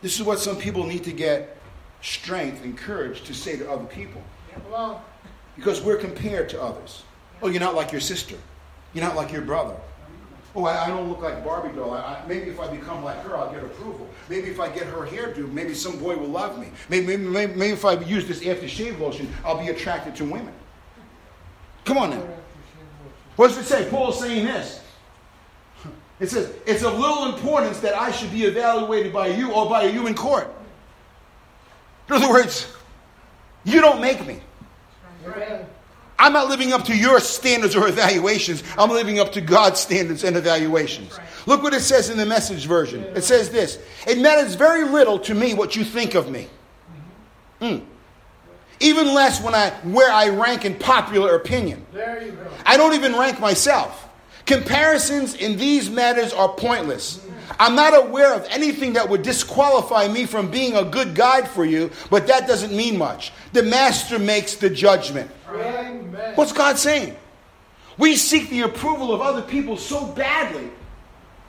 This 0.00 0.18
is 0.18 0.24
what 0.24 0.38
some 0.38 0.56
people 0.56 0.86
need 0.86 1.04
to 1.04 1.12
get 1.12 1.58
strength 2.00 2.64
and 2.64 2.76
courage 2.76 3.22
to 3.24 3.34
say 3.34 3.56
to 3.58 3.70
other 3.70 3.84
people. 3.84 4.22
Because 5.56 5.82
we're 5.82 5.96
compared 5.98 6.48
to 6.50 6.62
others. 6.62 7.02
Oh, 7.42 7.48
you're 7.48 7.60
not 7.60 7.74
like 7.74 7.92
your 7.92 8.00
sister. 8.00 8.36
You're 8.94 9.04
not 9.04 9.14
like 9.14 9.30
your 9.30 9.42
brother. 9.42 9.76
Oh, 10.58 10.64
I, 10.64 10.86
I 10.86 10.88
don't 10.88 11.08
look 11.08 11.22
like 11.22 11.44
Barbie 11.44 11.72
doll. 11.76 11.94
I, 11.94 12.00
I, 12.00 12.22
maybe 12.26 12.50
if 12.50 12.58
I 12.58 12.68
become 12.68 13.04
like 13.04 13.22
her, 13.22 13.36
I'll 13.36 13.52
get 13.52 13.62
approval. 13.62 14.08
Maybe 14.28 14.48
if 14.48 14.58
I 14.58 14.68
get 14.68 14.88
her 14.88 15.06
hairdo, 15.06 15.48
maybe 15.52 15.72
some 15.72 16.00
boy 16.00 16.16
will 16.16 16.26
love 16.26 16.58
me. 16.58 16.72
Maybe, 16.88 17.16
maybe, 17.16 17.54
maybe, 17.54 17.72
if 17.72 17.84
I 17.84 17.92
use 17.92 18.26
this 18.26 18.40
aftershave 18.40 18.98
lotion, 18.98 19.32
I'll 19.44 19.64
be 19.64 19.68
attracted 19.68 20.16
to 20.16 20.24
women. 20.24 20.52
Come 21.84 21.98
on 21.98 22.10
now. 22.10 22.28
What 23.36 23.48
does 23.48 23.58
it 23.58 23.66
say? 23.66 23.88
Paul's 23.88 24.18
saying 24.18 24.46
this. 24.46 24.82
It 26.18 26.28
says, 26.28 26.52
it's 26.66 26.82
of 26.82 26.98
little 26.98 27.32
importance 27.32 27.78
that 27.78 27.94
I 27.94 28.10
should 28.10 28.32
be 28.32 28.42
evaluated 28.42 29.12
by 29.12 29.28
you 29.28 29.52
or 29.52 29.70
by 29.70 29.84
a 29.84 29.92
human 29.92 30.16
court. 30.16 30.52
In 32.08 32.16
other 32.16 32.28
words, 32.28 32.74
you 33.62 33.80
don't 33.80 34.00
make 34.00 34.26
me. 34.26 34.40
I'm 36.18 36.32
not 36.32 36.48
living 36.48 36.72
up 36.72 36.84
to 36.86 36.96
your 36.96 37.20
standards 37.20 37.76
or 37.76 37.86
evaluations. 37.86 38.64
I'm 38.76 38.90
living 38.90 39.20
up 39.20 39.32
to 39.32 39.40
God's 39.40 39.78
standards 39.78 40.24
and 40.24 40.36
evaluations. 40.36 41.18
Look 41.46 41.62
what 41.62 41.72
it 41.74 41.80
says 41.80 42.10
in 42.10 42.18
the 42.18 42.26
message 42.26 42.66
version. 42.66 43.04
It 43.14 43.22
says 43.22 43.50
this 43.50 43.78
It 44.06 44.18
matters 44.18 44.54
very 44.54 44.84
little 44.84 45.18
to 45.20 45.34
me 45.34 45.54
what 45.54 45.76
you 45.76 45.84
think 45.84 46.14
of 46.14 46.30
me. 46.30 46.48
Mm. 47.60 47.84
Even 48.80 49.14
less 49.14 49.40
when 49.40 49.54
I 49.54 49.70
where 49.82 50.10
I 50.10 50.28
rank 50.28 50.64
in 50.64 50.74
popular 50.74 51.36
opinion. 51.36 51.86
There 51.92 52.22
you 52.24 52.32
go. 52.32 52.50
I 52.66 52.76
don't 52.76 52.94
even 52.94 53.14
rank 53.16 53.40
myself. 53.40 54.08
Comparisons 54.46 55.34
in 55.34 55.56
these 55.58 55.90
matters 55.90 56.32
are 56.32 56.48
pointless. 56.48 57.24
I'm 57.58 57.74
not 57.74 57.96
aware 57.96 58.34
of 58.34 58.46
anything 58.50 58.92
that 58.94 59.08
would 59.08 59.22
disqualify 59.22 60.08
me 60.08 60.26
from 60.26 60.50
being 60.50 60.76
a 60.76 60.84
good 60.84 61.14
guide 61.14 61.48
for 61.48 61.64
you, 61.64 61.90
but 62.10 62.26
that 62.26 62.46
doesn't 62.46 62.76
mean 62.76 62.98
much. 62.98 63.32
The 63.52 63.62
master 63.62 64.18
makes 64.18 64.56
the 64.56 64.70
judgment. 64.70 65.30
Amen. 65.48 66.34
What's 66.34 66.52
God 66.52 66.78
saying? 66.78 67.16
We 67.96 68.16
seek 68.16 68.50
the 68.50 68.62
approval 68.62 69.12
of 69.12 69.20
other 69.20 69.42
people 69.42 69.76
so 69.76 70.06
badly 70.06 70.70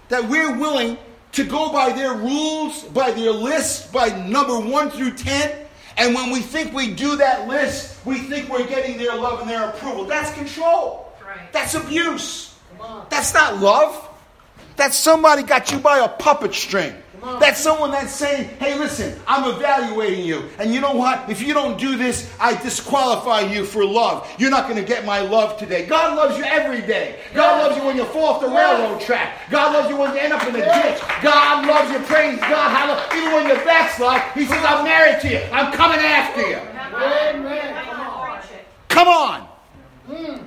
that 0.08 0.28
we're 0.28 0.58
willing 0.58 0.98
to 1.34 1.44
go 1.44 1.72
by 1.72 1.92
their 1.92 2.14
rules, 2.14 2.84
by 2.86 3.12
their 3.12 3.32
list, 3.32 3.94
by 3.94 4.10
number 4.28 4.60
one 4.60 4.90
through 4.90 5.12
ten. 5.12 5.68
And 5.98 6.16
when 6.16 6.32
we 6.32 6.40
think 6.40 6.74
we 6.74 6.94
do 6.94 7.18
that 7.18 7.48
list, 7.48 8.04
we 8.06 8.20
think 8.20 8.50
we're 8.50 8.66
getting 8.66 8.98
their 8.98 9.16
love 9.16 9.42
and 9.42 9.50
their 9.50 9.70
approval. 9.70 10.06
That's 10.06 10.34
control. 10.34 11.14
Right. 11.24 11.52
That's 11.52 11.76
abuse. 11.76 12.58
Come 12.72 12.82
on. 12.82 13.08
That's 13.10 13.34
not 13.34 13.58
love. 13.58 14.09
That's 14.80 14.98
somebody 14.98 15.44
got 15.44 15.74
you 15.74 15.78
by 15.78 16.00
a 16.00 16.08
puppet 16.08 16.54
string. 16.54 16.94
That's 17.42 17.60
someone 17.60 17.92
that's 17.92 18.14
saying, 18.14 18.48
hey, 18.60 18.80
listen, 18.80 19.20
I'm 19.28 19.54
evaluating 19.54 20.24
you. 20.24 20.48
And 20.58 20.74
you 20.74 20.80
know 20.80 20.94
what? 20.94 21.30
If 21.30 21.42
you 21.42 21.54
don't 21.54 21.78
do 21.78 21.98
this, 21.98 22.34
I 22.40 22.56
disqualify 22.64 23.42
you 23.42 23.66
for 23.66 23.84
love. 23.84 24.26
You're 24.40 24.50
not 24.50 24.70
going 24.70 24.80
to 24.82 24.88
get 24.88 25.04
my 25.04 25.20
love 25.20 25.60
today. 25.60 25.86
God 25.86 26.16
loves 26.16 26.38
you 26.38 26.46
every 26.46 26.80
day. 26.80 27.20
God 27.34 27.62
loves 27.62 27.78
you 27.78 27.86
when 27.86 27.98
you 27.98 28.06
fall 28.06 28.36
off 28.36 28.42
the 28.42 28.48
railroad 28.48 29.02
track. 29.02 29.50
God 29.52 29.74
loves 29.74 29.90
you 29.90 29.98
when 29.98 30.14
you 30.14 30.20
end 30.22 30.32
up 30.32 30.48
in 30.48 30.56
a 30.56 30.60
ditch. 30.60 31.02
God 31.22 31.68
loves 31.68 31.92
you. 31.92 32.00
Praise 32.06 32.40
God. 32.40 32.70
Hallelujah. 32.72 33.22
Even 33.22 33.34
when 33.34 33.48
you're 33.50 33.66
backslide, 33.66 34.32
He 34.32 34.46
says, 34.46 34.64
I'm 34.66 34.86
married 34.86 35.20
to 35.24 35.30
you. 35.30 35.42
I'm 35.52 35.74
coming 35.74 36.00
after 36.00 36.40
you. 36.40 36.56
Amen. 36.56 37.84
Come 37.84 38.00
on. 38.00 38.42
Come 38.88 39.08
on. 39.10 39.42
Hmm. 40.08 40.46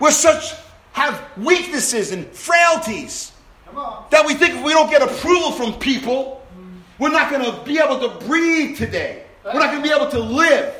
We're 0.00 0.10
such 0.12 0.54
have 0.92 1.22
weaknesses 1.36 2.12
and 2.12 2.26
frailties 2.28 3.32
that 4.10 4.24
we 4.26 4.34
think 4.34 4.54
if 4.54 4.64
we 4.64 4.72
don't 4.72 4.90
get 4.90 5.02
approval 5.02 5.52
from 5.52 5.74
people, 5.74 6.44
we're 6.98 7.10
not 7.10 7.30
going 7.30 7.44
to 7.44 7.64
be 7.64 7.78
able 7.78 8.00
to 8.00 8.26
breathe 8.26 8.76
today. 8.76 9.24
We're 9.44 9.54
not 9.54 9.70
going 9.70 9.82
to 9.82 9.88
be 9.88 9.94
able 9.94 10.10
to 10.10 10.18
live. 10.18 10.74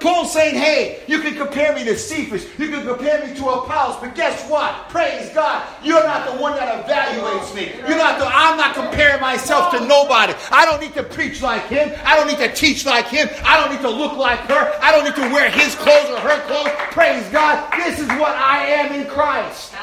Paul's 0.00 0.32
saying, 0.32 0.54
hey, 0.54 1.02
you 1.08 1.20
can 1.20 1.34
compare 1.34 1.74
me 1.74 1.84
to 1.84 1.96
Cephas, 1.96 2.46
you 2.58 2.68
can 2.68 2.86
compare 2.86 3.26
me 3.26 3.34
to 3.34 3.48
Apollos, 3.48 3.96
but 4.00 4.14
guess 4.14 4.48
what? 4.48 4.88
Praise 4.90 5.30
God, 5.34 5.66
you're 5.82 6.04
not 6.04 6.30
the 6.30 6.40
one 6.40 6.54
that 6.54 6.86
evaluates 6.86 7.54
me. 7.54 7.72
You're 7.88 7.98
not 7.98 8.18
the, 8.18 8.26
I'm 8.26 8.56
not 8.56 8.74
comparing 8.74 9.20
myself 9.20 9.72
to 9.72 9.84
nobody. 9.86 10.34
I 10.52 10.64
don't 10.64 10.80
need 10.80 10.94
to 10.94 11.02
preach 11.02 11.42
like 11.42 11.66
him. 11.66 11.92
I 12.04 12.16
don't 12.16 12.28
need 12.28 12.38
to 12.38 12.52
teach 12.54 12.86
like 12.86 13.06
him. 13.06 13.28
I 13.44 13.58
don't 13.60 13.72
need 13.72 13.82
to 13.82 13.90
look 13.90 14.16
like 14.16 14.38
her. 14.40 14.78
I 14.80 14.92
don't 14.92 15.04
need 15.04 15.16
to 15.16 15.32
wear 15.34 15.50
his 15.50 15.74
clothes 15.74 16.10
or 16.10 16.20
her 16.20 16.46
clothes. 16.46 16.70
Praise 16.92 17.28
God, 17.30 17.72
this 17.76 17.98
is 17.98 18.08
what 18.08 18.36
I 18.36 18.66
am 18.66 19.00
in 19.00 19.08
Christ. 19.08 19.74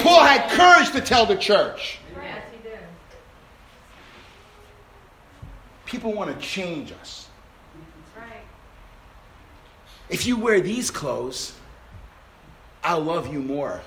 Paul 0.00 0.24
had 0.24 0.50
courage 0.50 0.92
to 0.92 1.00
tell 1.00 1.24
the 1.24 1.36
church. 1.36 1.98
People 5.86 6.12
want 6.14 6.34
to 6.34 6.46
change 6.46 6.92
us. 6.92 7.21
If 10.12 10.26
you 10.26 10.36
wear 10.36 10.60
these 10.60 10.90
clothes, 10.90 11.54
I'll 12.84 13.00
love 13.00 13.32
you 13.32 13.40
more. 13.40 13.80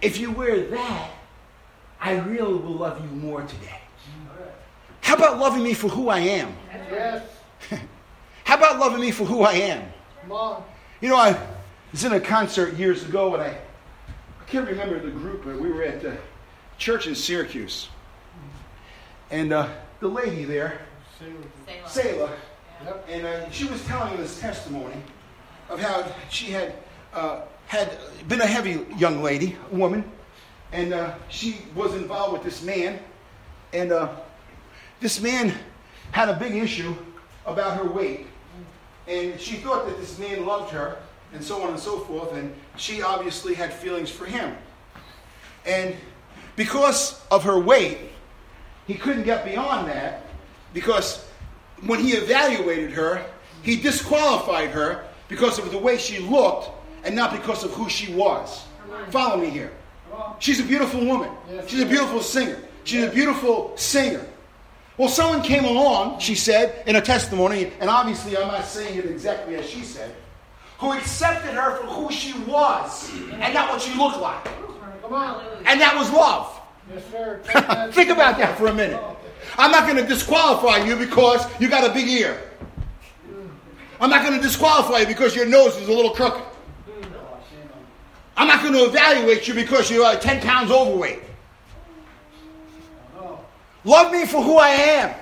If 0.00 0.18
you 0.18 0.30
wear 0.30 0.68
that, 0.68 1.10
I 2.00 2.12
really 2.12 2.54
will 2.54 2.76
love 2.76 3.02
you 3.04 3.10
more 3.18 3.42
today. 3.42 3.80
How 5.00 5.16
about 5.16 5.40
loving 5.40 5.64
me 5.64 5.74
for 5.74 5.88
who 5.88 6.08
I 6.08 6.20
am? 6.20 6.54
Yes. 6.88 7.26
How 8.44 8.56
about 8.56 8.78
loving 8.78 9.00
me 9.00 9.10
for 9.10 9.24
who 9.24 9.42
I 9.42 9.54
am? 9.54 9.88
Mom. 10.28 10.62
You 11.00 11.08
know, 11.08 11.16
I 11.16 11.36
was 11.90 12.04
in 12.04 12.12
a 12.12 12.20
concert 12.20 12.74
years 12.74 13.04
ago, 13.04 13.34
and 13.34 13.42
I, 13.42 13.48
I 13.48 14.44
can't 14.46 14.68
remember 14.68 15.00
the 15.00 15.10
group, 15.10 15.44
but 15.44 15.58
we 15.58 15.72
were 15.72 15.82
at 15.82 16.00
the 16.00 16.16
church 16.76 17.08
in 17.08 17.16
Syracuse. 17.16 17.88
And 19.32 19.52
uh, 19.52 19.68
the 19.98 20.08
lady 20.08 20.44
there, 20.44 20.80
Selah, 21.18 21.88
Selah 21.88 22.36
Yep. 22.84 23.06
And 23.08 23.26
uh, 23.26 23.50
she 23.50 23.64
was 23.64 23.84
telling 23.86 24.16
this 24.16 24.38
testimony 24.38 25.02
of 25.68 25.80
how 25.80 26.06
she 26.30 26.52
had 26.52 26.74
uh, 27.12 27.40
had 27.66 27.98
been 28.28 28.40
a 28.40 28.46
heavy 28.46 28.86
young 28.96 29.22
lady, 29.22 29.56
woman, 29.70 30.04
and 30.72 30.94
uh, 30.94 31.14
she 31.28 31.58
was 31.74 31.94
involved 31.94 32.32
with 32.34 32.42
this 32.42 32.62
man, 32.62 32.98
and 33.72 33.92
uh, 33.92 34.08
this 35.00 35.20
man 35.20 35.52
had 36.12 36.28
a 36.28 36.34
big 36.34 36.54
issue 36.54 36.94
about 37.46 37.76
her 37.76 37.90
weight, 37.90 38.26
and 39.06 39.38
she 39.40 39.56
thought 39.56 39.86
that 39.86 39.98
this 39.98 40.18
man 40.18 40.46
loved 40.46 40.72
her, 40.72 40.96
and 41.32 41.42
so 41.42 41.62
on 41.62 41.70
and 41.70 41.78
so 41.78 41.98
forth, 42.00 42.32
and 42.34 42.54
she 42.76 43.02
obviously 43.02 43.54
had 43.54 43.72
feelings 43.72 44.10
for 44.10 44.24
him, 44.24 44.56
and 45.66 45.94
because 46.56 47.20
of 47.30 47.44
her 47.44 47.58
weight, 47.58 47.98
he 48.86 48.94
couldn't 48.94 49.24
get 49.24 49.44
beyond 49.44 49.88
that 49.88 50.22
because 50.72 51.27
when 51.86 52.00
he 52.00 52.12
evaluated 52.12 52.92
her, 52.92 53.24
he 53.62 53.76
disqualified 53.76 54.70
her 54.70 55.04
because 55.28 55.58
of 55.58 55.70
the 55.70 55.78
way 55.78 55.98
she 55.98 56.18
looked 56.18 56.70
and 57.04 57.14
not 57.14 57.32
because 57.32 57.64
of 57.64 57.72
who 57.72 57.88
she 57.88 58.12
was. 58.12 58.64
Follow 59.10 59.36
me 59.36 59.50
here. 59.50 59.72
She's 60.38 60.60
a 60.60 60.64
beautiful 60.64 61.04
woman. 61.04 61.30
She's 61.66 61.80
a 61.80 61.86
beautiful 61.86 62.20
singer. 62.20 62.58
She's 62.84 63.04
a 63.04 63.10
beautiful 63.10 63.76
singer. 63.76 64.24
Well, 64.96 65.08
someone 65.08 65.42
came 65.42 65.64
along, 65.64 66.18
she 66.18 66.34
said, 66.34 66.82
in 66.88 66.96
a 66.96 67.00
testimony, 67.00 67.72
and 67.80 67.88
obviously 67.88 68.36
I'm 68.36 68.48
not 68.48 68.64
saying 68.64 68.98
it 68.98 69.04
exactly 69.06 69.54
as 69.54 69.68
she 69.68 69.82
said, 69.82 70.12
who 70.78 70.92
accepted 70.92 71.52
her 71.54 71.76
for 71.76 71.86
who 71.86 72.10
she 72.12 72.32
was 72.40 73.10
and 73.32 73.54
not 73.54 73.70
what 73.70 73.80
she 73.80 73.96
looked 73.96 74.18
like. 74.18 74.44
And 75.66 75.80
that 75.80 75.94
was 75.96 76.10
love. 76.10 76.60
Think 77.94 78.10
about 78.10 78.38
that 78.38 78.56
for 78.58 78.66
a 78.68 78.74
minute. 78.74 79.00
I'm 79.58 79.72
not 79.72 79.88
going 79.88 79.96
to 79.96 80.06
disqualify 80.06 80.84
you 80.86 80.96
because 80.96 81.44
you 81.60 81.68
got 81.68 81.88
a 81.88 81.92
big 81.92 82.06
ear. 82.08 82.40
I'm 84.00 84.08
not 84.08 84.24
going 84.24 84.36
to 84.36 84.40
disqualify 84.40 85.00
you 85.00 85.06
because 85.08 85.34
your 85.34 85.46
nose 85.46 85.76
is 85.76 85.88
a 85.88 85.92
little 85.92 86.12
crooked. 86.12 86.44
I'm 88.36 88.46
not 88.46 88.62
going 88.62 88.74
to 88.74 88.84
evaluate 88.84 89.48
you 89.48 89.54
because 89.54 89.90
you're 89.90 90.04
uh, 90.04 90.14
10 90.14 90.40
pounds 90.42 90.70
overweight. 90.70 91.22
Love 93.82 94.12
me 94.12 94.26
for 94.26 94.40
who 94.40 94.58
I 94.58 94.68
am. 94.68 95.14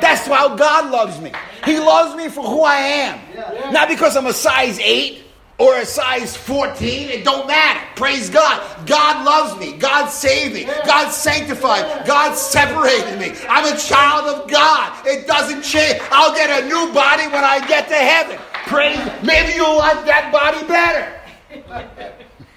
That's 0.00 0.26
how 0.26 0.56
God 0.56 0.90
loves 0.90 1.20
me. 1.20 1.32
He 1.64 1.78
loves 1.78 2.16
me 2.16 2.28
for 2.28 2.42
who 2.42 2.62
I 2.62 2.76
am. 2.76 3.72
Not 3.72 3.88
because 3.88 4.16
I'm 4.16 4.26
a 4.26 4.32
size 4.32 4.80
8 4.80 5.23
or 5.58 5.76
a 5.76 5.86
size 5.86 6.36
14, 6.36 7.10
it 7.10 7.24
don't 7.24 7.46
matter. 7.46 7.80
Praise 7.94 8.28
God. 8.28 8.60
God 8.86 9.24
loves 9.24 9.58
me. 9.60 9.76
God 9.76 10.08
saved 10.08 10.54
me. 10.54 10.64
God 10.64 11.10
sanctified. 11.10 12.06
God 12.06 12.34
separated 12.34 13.18
me. 13.18 13.32
I'm 13.48 13.72
a 13.72 13.78
child 13.78 14.26
of 14.26 14.50
God. 14.50 15.06
It 15.06 15.26
doesn't 15.26 15.62
change. 15.62 16.00
I'll 16.10 16.34
get 16.34 16.62
a 16.62 16.66
new 16.66 16.92
body 16.92 17.26
when 17.28 17.44
I 17.44 17.66
get 17.68 17.88
to 17.88 17.94
heaven. 17.94 18.38
Praise. 18.66 18.98
Maybe 19.22 19.54
you'll 19.54 19.76
like 19.76 20.04
that 20.06 20.32
body 20.32 20.66
better. 20.66 21.20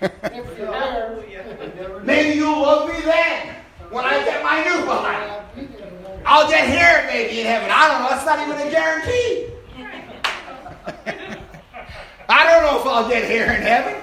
maybe 2.03 2.37
you'll 2.37 2.61
love 2.61 2.89
me 2.89 2.99
then 3.01 3.55
when 3.91 4.05
I 4.05 4.23
get 4.25 4.43
my 4.43 4.63
new 4.63 4.85
body. 4.85 5.33
I'll 6.25 6.49
get 6.49 6.67
hair 6.67 7.05
maybe 7.07 7.41
in 7.41 7.45
heaven. 7.45 7.69
I 7.71 7.87
don't 7.87 8.01
know. 8.03 8.09
That's 8.09 8.25
not 8.25 8.39
even 8.39 8.57
a 8.67 8.71
guarantee. 8.71 9.53
I 12.29 12.43
don't 12.43 12.61
know 12.63 12.79
if 12.79 12.85
I'll 12.97 13.07
get 13.07 13.25
hair 13.25 13.53
in 13.53 13.61
heaven. 13.61 14.01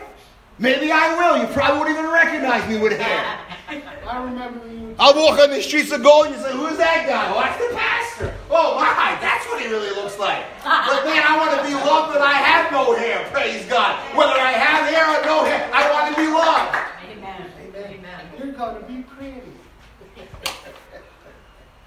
Maybe 0.61 0.93
I 0.93 1.19
will. 1.19 1.43
You 1.43 1.53
probably 1.53 1.79
won't 1.79 1.91
even 1.91 2.07
recognize 2.13 2.63
me 2.71 2.79
with 2.79 2.97
hair. 2.97 3.41
I 4.07 4.23
remember 4.23 4.71
you. 4.71 4.95
I'll 5.01 5.17
walk 5.17 5.41
on 5.41 5.51
the 5.51 5.61
streets 5.61 5.91
of 5.91 6.05
gold 6.05 6.27
and 6.27 6.37
you 6.37 6.41
say, 6.41 6.53
Who's 6.53 6.79
that 6.79 7.03
guy? 7.09 7.27
Oh, 7.35 7.43
that's 7.43 7.59
the 7.59 7.75
pastor. 7.75 8.35
Oh, 8.51 8.79
my, 8.79 9.19
that's 9.19 9.45
what 9.47 9.61
he 9.61 9.67
really 9.67 9.91
looks 9.99 10.17
like. 10.17 10.47
But 10.63 11.03
man, 11.11 11.25
I 11.27 11.35
want 11.43 11.59
to 11.59 11.67
be 11.67 11.75
loved 11.75 12.15
and 12.15 12.23
I 12.23 12.35
have 12.35 12.71
no 12.71 12.95
hair. 12.95 13.27
Praise 13.33 13.67
God. 13.67 13.99
Whether 14.15 14.39
I 14.39 14.53
have 14.53 14.87
hair 14.87 15.11
or 15.11 15.27
no 15.27 15.43
hair, 15.43 15.69
I 15.75 15.91
want 15.91 16.15
to 16.15 16.23
be 16.23 16.29
loved. 16.31 16.79
Amen. 17.11 17.51
Amen. 17.75 18.21
You're 18.39 18.53
going 18.53 18.81
to 18.81 18.87
be 18.87 19.03
pretty. 19.03 19.43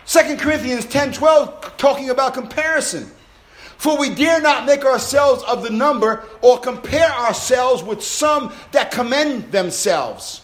2 0.08 0.36
Corinthians 0.36 0.86
10 0.86 1.14
12, 1.14 1.78
talking 1.78 2.10
about 2.10 2.34
comparison. 2.34 3.10
For 3.78 3.98
we 3.98 4.14
dare 4.14 4.42
not 4.42 4.66
make 4.66 4.84
ourselves 4.84 5.44
of 5.44 5.64
the 5.64 5.70
number 5.70 6.26
or 6.42 6.60
compare 6.60 7.12
ourselves 7.12 7.84
with 7.84 8.04
some 8.04 8.52
that 8.72 8.92
commend 8.92 9.52
themselves. 9.52 10.42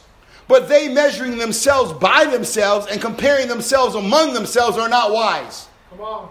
But 0.48 0.70
they 0.70 0.88
measuring 0.88 1.38
themselves 1.38 1.94
by 1.94 2.26
themselves 2.26 2.88
and 2.88 3.02
comparing 3.02 3.48
themselves 3.48 3.96
among 3.96 4.34
themselves 4.34 4.78
are 4.78 4.90
not 4.90 5.12
wise. 5.12 5.68
Come 5.90 6.02
on. 6.02 6.30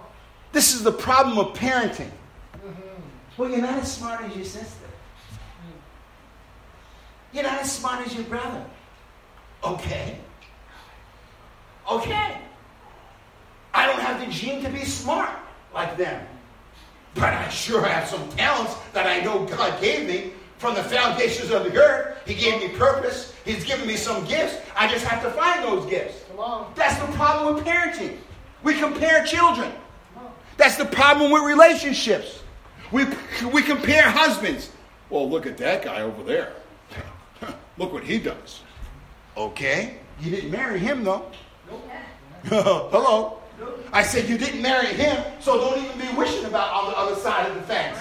This 0.53 0.75
is 0.75 0.83
the 0.83 0.93
problem 0.93 1.39
of 1.39 1.57
parenting. 1.57 2.11
Mm-hmm. 2.55 2.81
Well, 3.37 3.51
you're 3.51 3.63
not 3.63 3.79
as 3.79 3.93
smart 3.93 4.23
as 4.23 4.37
your 4.37 4.45
sister. 4.45 4.79
You're 7.33 7.45
not 7.45 7.61
as 7.61 7.73
smart 7.73 8.07
as 8.07 8.15
your 8.15 8.25
brother. 8.25 8.65
Okay. 9.65 10.19
Okay. 11.91 12.39
I 13.75 13.87
don't 13.87 14.01
have 14.01 14.21
the 14.21 14.31
gene 14.31 14.63
to 14.63 14.69
be 14.69 14.85
smart 14.85 15.31
like 15.75 15.97
them. 15.97 16.27
But 17.15 17.35
I 17.35 17.49
sure 17.49 17.85
have 17.85 18.09
some 18.09 18.29
talents 18.31 18.75
that 18.93 19.07
I 19.07 19.21
know 19.21 19.45
God 19.45 19.81
gave 19.81 20.07
me 20.07 20.33
from 20.59 20.75
the 20.75 20.83
foundations 20.83 21.51
of 21.51 21.65
the 21.65 21.77
earth. 21.77 22.19
He 22.27 22.35
gave 22.35 22.61
me 22.63 22.77
purpose. 22.77 23.35
He's 23.45 23.65
given 23.65 23.87
me 23.87 23.97
some 23.97 24.25
gifts. 24.25 24.57
I 24.77 24.89
just 24.89 25.05
have 25.05 25.23
to 25.23 25.31
find 25.31 25.65
those 25.65 25.89
gifts. 25.91 26.25
That's 26.75 26.99
the 27.05 27.13
problem 27.13 27.55
with 27.55 27.65
parenting. 27.65 28.17
We 28.63 28.75
compare 28.79 29.25
children. 29.25 29.73
That's 30.57 30.77
the 30.77 30.85
problem 30.85 31.31
with 31.33 31.43
relationships. 31.43 32.43
We, 32.93 33.07
we 33.53 33.63
compare 33.63 34.09
husbands. 34.09 34.71
Well, 35.11 35.29
look 35.29 35.47
at 35.47 35.57
that 35.59 35.83
guy 35.83 36.03
over 36.03 36.23
there. 36.23 36.53
look 37.79 37.93
what 37.93 38.05
he 38.05 38.19
does. 38.19 38.61
Okay. 39.37 39.99
You 40.21 40.31
didn't 40.31 40.51
marry 40.51 40.79
him, 40.79 41.03
though. 41.03 41.27
Hello. 42.45 43.42
I 43.93 44.03
said, 44.03 44.29
You 44.29 44.39
didn't 44.39 44.63
marry 44.63 44.89
him, 44.89 45.23
so 45.39 45.59
don't 45.59 45.85
even 45.85 45.99
be 45.99 46.17
wishing 46.17 46.47
about 46.47 46.73
on 46.73 46.91
the 46.91 46.99
other 46.99 47.15
side 47.17 47.49
of 47.51 47.55
the 47.55 47.63
fence. 47.63 47.99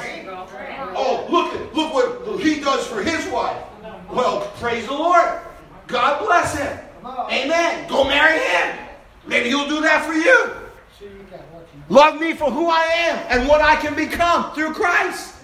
Oh, 0.96 1.28
look, 1.30 1.76
look 1.76 1.94
what 1.94 2.40
he 2.40 2.62
does 2.62 2.88
for 2.88 3.04
his 3.04 3.28
wife. 3.28 3.62
Well, 4.10 4.50
praise 4.56 4.88
the 4.88 4.94
Lord. 4.94 5.42
God 5.88 6.26
bless 6.26 6.58
him. 6.58 6.80
Amen. 7.06 7.90
Go 7.90 8.06
marry 8.06 8.40
him. 8.40 8.88
Maybe 9.28 9.50
he'll 9.50 9.68
do 9.68 9.82
that 9.82 10.06
for 10.06 10.14
you. 10.14 10.52
Love 11.90 12.22
me 12.22 12.34
for 12.34 12.50
who 12.50 12.70
I 12.70 12.84
am 12.84 13.26
and 13.30 13.50
what 13.50 13.60
I 13.60 13.76
can 13.76 13.96
become 13.96 14.54
through 14.54 14.74
Christ. 14.74 15.36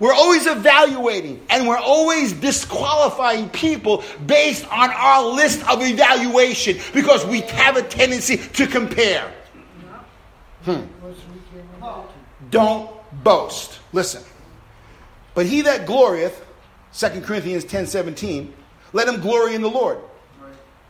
We're 0.00 0.14
always 0.14 0.46
evaluating 0.46 1.44
and 1.50 1.68
we're 1.68 1.78
always 1.78 2.32
disqualifying 2.32 3.50
people 3.50 4.02
based 4.26 4.66
on 4.72 4.90
our 4.90 5.26
list 5.26 5.66
of 5.68 5.82
evaluation 5.82 6.78
because 6.94 7.24
we 7.26 7.42
have 7.42 7.76
a 7.76 7.82
tendency 7.82 8.38
to 8.38 8.66
compare. 8.66 9.30
Hmm. 10.64 10.80
Don't 12.50 12.90
boast. 13.22 13.78
Listen. 13.92 14.22
But 15.34 15.46
he 15.46 15.60
that 15.62 15.86
glorieth, 15.86 16.44
2 16.94 17.20
Corinthians 17.20 17.64
10 17.64 17.86
17, 17.86 18.54
let 18.92 19.06
him 19.06 19.20
glory 19.20 19.54
in 19.54 19.62
the 19.62 19.70
Lord. 19.70 19.98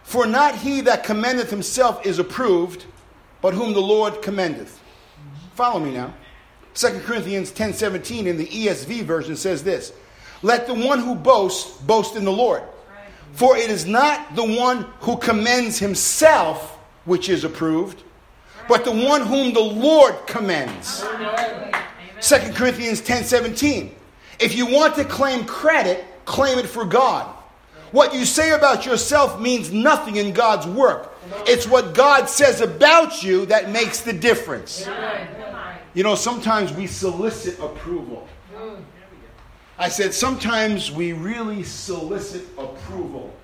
For 0.04 0.26
not 0.26 0.56
he 0.56 0.80
that 0.82 1.04
commendeth 1.04 1.50
himself 1.50 2.06
is 2.06 2.18
approved, 2.18 2.86
but 3.42 3.54
whom 3.54 3.74
the 3.74 3.82
Lord 3.82 4.22
commendeth. 4.22 4.80
Follow 5.54 5.80
me 5.80 5.92
now. 5.92 6.14
2 6.74 7.00
Corinthians 7.00 7.50
10:17 7.50 8.26
in 8.26 8.36
the 8.36 8.46
ESV 8.46 9.02
version 9.02 9.36
says 9.36 9.62
this 9.62 9.92
Let 10.42 10.66
the 10.66 10.74
one 10.74 11.00
who 11.00 11.14
boasts 11.14 11.80
boast 11.82 12.16
in 12.16 12.24
the 12.24 12.32
Lord. 12.32 12.62
For 13.32 13.56
it 13.56 13.70
is 13.70 13.86
not 13.86 14.34
the 14.34 14.44
one 14.44 14.86
who 15.00 15.16
commends 15.16 15.78
himself 15.78 16.78
which 17.04 17.28
is 17.28 17.44
approved, 17.44 18.02
but 18.68 18.84
the 18.84 18.90
one 18.90 19.22
whom 19.22 19.52
the 19.52 19.60
Lord 19.60 20.14
commends. 20.26 21.04
2 22.20 22.54
Corinthians 22.54 23.00
10:17. 23.00 23.94
If 24.38 24.54
you 24.54 24.66
want 24.66 24.94
to 24.96 25.04
claim 25.04 25.44
credit, 25.44 26.04
claim 26.24 26.58
it 26.58 26.66
for 26.66 26.84
God. 26.84 27.26
What 27.92 28.14
you 28.14 28.24
say 28.24 28.52
about 28.52 28.86
yourself 28.86 29.40
means 29.40 29.72
nothing 29.72 30.16
in 30.16 30.32
God's 30.32 30.66
work. 30.66 31.12
It's 31.46 31.66
what 31.66 31.92
God 31.94 32.28
says 32.28 32.60
about 32.60 33.22
you 33.22 33.46
that 33.46 33.70
makes 33.70 34.00
the 34.00 34.12
difference. 34.12 34.86
You 35.94 36.04
know, 36.04 36.14
sometimes 36.14 36.72
we 36.72 36.86
solicit 36.86 37.58
approval. 37.58 38.28
I 39.78 39.88
said, 39.88 40.12
sometimes 40.14 40.92
we 40.92 41.12
really 41.12 41.62
solicit 41.62 42.46
approval. 42.58 43.34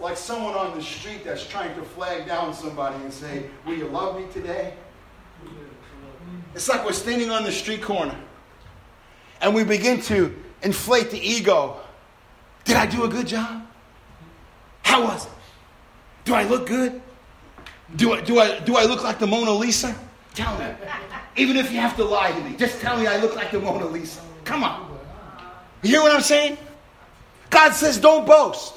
Like 0.00 0.16
someone 0.16 0.54
on 0.54 0.76
the 0.76 0.82
street 0.82 1.24
that's 1.24 1.46
trying 1.46 1.74
to 1.76 1.82
flag 1.82 2.26
down 2.26 2.52
somebody 2.52 2.96
and 2.96 3.12
say, 3.12 3.46
Will 3.64 3.74
you 3.74 3.86
love 3.86 4.18
me 4.18 4.26
today? 4.32 4.74
It's 6.54 6.68
like 6.68 6.84
we're 6.84 6.92
standing 6.92 7.30
on 7.30 7.44
the 7.44 7.52
street 7.52 7.82
corner 7.82 8.16
and 9.40 9.54
we 9.54 9.64
begin 9.64 10.00
to 10.02 10.34
inflate 10.62 11.10
the 11.10 11.18
ego. 11.18 11.78
Did 12.64 12.76
I 12.76 12.86
do 12.86 13.04
a 13.04 13.08
good 13.08 13.26
job? 13.26 13.66
How 14.82 15.04
was 15.04 15.26
it? 15.26 15.32
Do 16.24 16.34
I 16.34 16.44
look 16.44 16.66
good? 16.66 17.00
Do 17.94 18.12
I, 18.12 18.20
do 18.20 18.40
I, 18.40 18.58
do 18.60 18.76
I 18.76 18.84
look 18.84 19.04
like 19.04 19.18
the 19.18 19.26
Mona 19.26 19.52
Lisa? 19.52 19.96
Tell 20.36 20.58
me. 20.58 20.66
Even 21.36 21.56
if 21.56 21.72
you 21.72 21.78
have 21.78 21.96
to 21.96 22.04
lie 22.04 22.30
to 22.30 22.40
me, 22.40 22.54
just 22.56 22.78
tell 22.80 22.98
me 22.98 23.06
I 23.06 23.16
look 23.16 23.34
like 23.34 23.50
the 23.50 23.58
Mona 23.58 23.86
Lisa. 23.86 24.20
Come 24.44 24.62
on. 24.62 24.98
You 25.82 25.90
hear 25.92 26.02
what 26.02 26.12
I'm 26.12 26.20
saying? 26.20 26.58
God 27.48 27.72
says 27.72 27.98
don't 27.98 28.26
boast. 28.26 28.74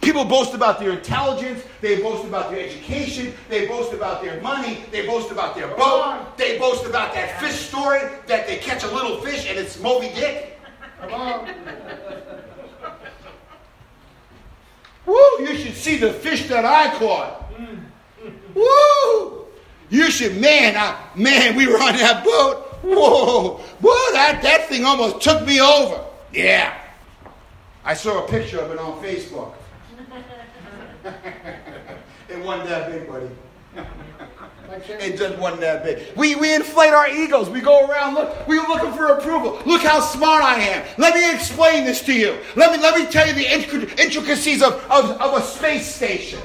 People 0.00 0.24
boast 0.24 0.54
about 0.54 0.78
their 0.78 0.92
intelligence, 0.92 1.62
they 1.82 2.00
boast 2.00 2.24
about 2.24 2.50
their 2.50 2.64
education, 2.66 3.34
they 3.48 3.66
boast 3.66 3.92
about 3.92 4.22
their 4.22 4.40
money, 4.40 4.84
they 4.90 5.06
boast 5.06 5.30
about 5.30 5.54
their 5.54 5.68
boat, 5.68 6.36
they 6.38 6.58
boast 6.58 6.86
about 6.86 7.12
that 7.12 7.40
fish 7.40 7.56
story 7.56 8.00
that 8.26 8.46
they 8.46 8.56
catch 8.56 8.82
a 8.82 8.90
little 8.90 9.20
fish 9.20 9.46
and 9.48 9.58
it's 9.58 9.78
Moby 9.80 10.08
Dick. 10.14 10.58
Come 11.00 11.12
on. 11.12 11.54
Woo, 15.04 15.16
you 15.40 15.56
should 15.58 15.74
see 15.74 15.98
the 15.98 16.12
fish 16.12 16.48
that 16.48 16.64
I 16.64 16.96
caught. 16.98 17.52
Woo! 18.54 19.45
You 19.88 20.10
should, 20.10 20.40
man, 20.40 20.76
I, 20.76 20.96
man, 21.14 21.56
we 21.56 21.66
were 21.66 21.80
on 21.80 21.94
that 21.96 22.24
boat. 22.24 22.62
Whoa, 22.82 23.58
whoa, 23.80 24.12
that, 24.12 24.40
that 24.42 24.68
thing 24.68 24.84
almost 24.84 25.20
took 25.20 25.44
me 25.46 25.60
over. 25.60 26.04
Yeah. 26.32 26.76
I 27.84 27.94
saw 27.94 28.24
a 28.24 28.28
picture 28.28 28.60
of 28.60 28.70
it 28.70 28.78
on 28.78 29.02
Facebook. 29.02 29.54
it 32.28 32.44
wasn't 32.44 32.68
that 32.68 32.90
big, 32.90 33.08
buddy. 33.08 33.28
it 34.88 35.16
just 35.16 35.38
wasn't 35.38 35.60
that 35.60 35.84
big. 35.84 36.16
We, 36.16 36.34
we 36.34 36.54
inflate 36.54 36.92
our 36.92 37.08
egos. 37.08 37.48
We 37.48 37.60
go 37.60 37.86
around, 37.86 38.14
look, 38.14 38.46
we're 38.48 38.66
looking 38.66 38.92
for 38.92 39.06
approval. 39.06 39.60
Look 39.64 39.82
how 39.82 40.00
smart 40.00 40.42
I 40.42 40.58
am. 40.58 40.86
Let 40.98 41.14
me 41.14 41.32
explain 41.32 41.84
this 41.84 42.02
to 42.02 42.12
you. 42.12 42.36
Let 42.56 42.72
me, 42.72 42.82
let 42.82 42.98
me 42.98 43.06
tell 43.10 43.26
you 43.26 43.34
the 43.34 43.52
intricacies 44.02 44.62
of, 44.62 44.74
of, 44.90 45.20
of 45.20 45.40
a 45.40 45.42
space 45.42 45.86
station. 45.94 46.40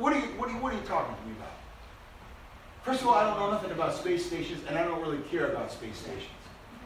What 0.00 0.14
are, 0.14 0.18
you, 0.18 0.26
what, 0.38 0.48
are 0.48 0.52
you, 0.52 0.58
what 0.60 0.72
are 0.72 0.76
you 0.76 0.82
talking 0.86 1.14
to 1.14 1.28
me 1.28 1.34
about? 1.36 1.52
First 2.84 3.02
of 3.02 3.08
all, 3.08 3.16
I 3.16 3.24
don't 3.24 3.38
know 3.38 3.50
nothing 3.50 3.70
about 3.70 3.94
space 3.94 4.24
stations, 4.24 4.62
and 4.66 4.78
I 4.78 4.82
don't 4.82 5.02
really 5.02 5.20
care 5.30 5.48
about 5.48 5.70
space 5.70 5.98
stations. 5.98 6.24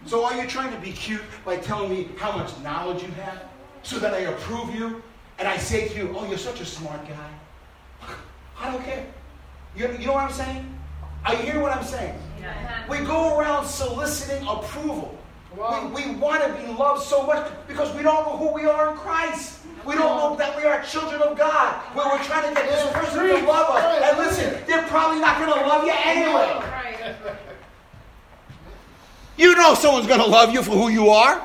So 0.04 0.24
are 0.24 0.34
you 0.34 0.48
trying 0.48 0.74
to 0.74 0.80
be 0.80 0.90
cute 0.90 1.22
by 1.44 1.58
telling 1.58 1.90
me 1.90 2.08
how 2.18 2.36
much 2.36 2.58
knowledge 2.58 3.04
you 3.04 3.10
have 3.10 3.44
so 3.84 4.00
that 4.00 4.14
I 4.14 4.18
approve 4.18 4.74
you 4.74 5.00
and 5.38 5.46
I 5.46 5.56
say 5.58 5.86
to 5.90 5.96
you, 5.96 6.14
oh, 6.18 6.26
you're 6.28 6.36
such 6.36 6.60
a 6.60 6.66
smart 6.66 7.06
guy? 7.06 7.30
I 8.58 8.72
don't 8.72 8.82
care. 8.82 9.06
You, 9.76 9.92
you 9.92 10.06
know 10.06 10.14
what 10.14 10.24
I'm 10.24 10.32
saying? 10.32 10.76
I 11.24 11.36
hear 11.36 11.60
what 11.60 11.70
I'm 11.70 11.84
saying. 11.84 12.18
Yeah. 12.40 12.88
We 12.88 12.98
go 12.98 13.38
around 13.38 13.64
soliciting 13.64 14.44
approval. 14.44 15.16
Wow. 15.56 15.88
We, 15.94 16.06
we 16.06 16.16
want 16.16 16.42
to 16.42 16.60
be 16.60 16.66
loved 16.72 17.04
so 17.04 17.24
much 17.24 17.48
because 17.68 17.94
we 17.94 18.02
don't 18.02 18.26
know 18.26 18.36
who 18.36 18.52
we 18.52 18.66
are 18.66 18.90
in 18.90 18.96
Christ. 18.96 19.60
We 19.86 19.94
don't 19.94 20.16
know 20.16 20.36
that 20.36 20.56
we 20.56 20.64
are 20.64 20.82
children 20.82 21.20
of 21.22 21.36
God. 21.36 21.74
Where 21.94 22.06
we're 22.06 22.24
trying 22.24 22.48
to 22.48 22.54
get 22.60 22.68
this 22.68 22.92
person 22.92 23.26
to 23.26 23.46
love 23.46 23.70
us. 23.70 24.02
And 24.02 24.18
listen, 24.18 24.64
they're 24.66 24.86
probably 24.88 25.20
not 25.20 25.38
going 25.38 25.58
to 25.58 25.66
love 25.66 25.84
you 25.84 25.92
anyway. 25.92 26.60
You 29.36 29.54
know 29.56 29.74
someone's 29.74 30.06
going 30.06 30.20
to 30.20 30.26
love 30.26 30.52
you 30.52 30.62
for 30.62 30.72
who 30.72 30.88
you 30.88 31.10
are. 31.10 31.44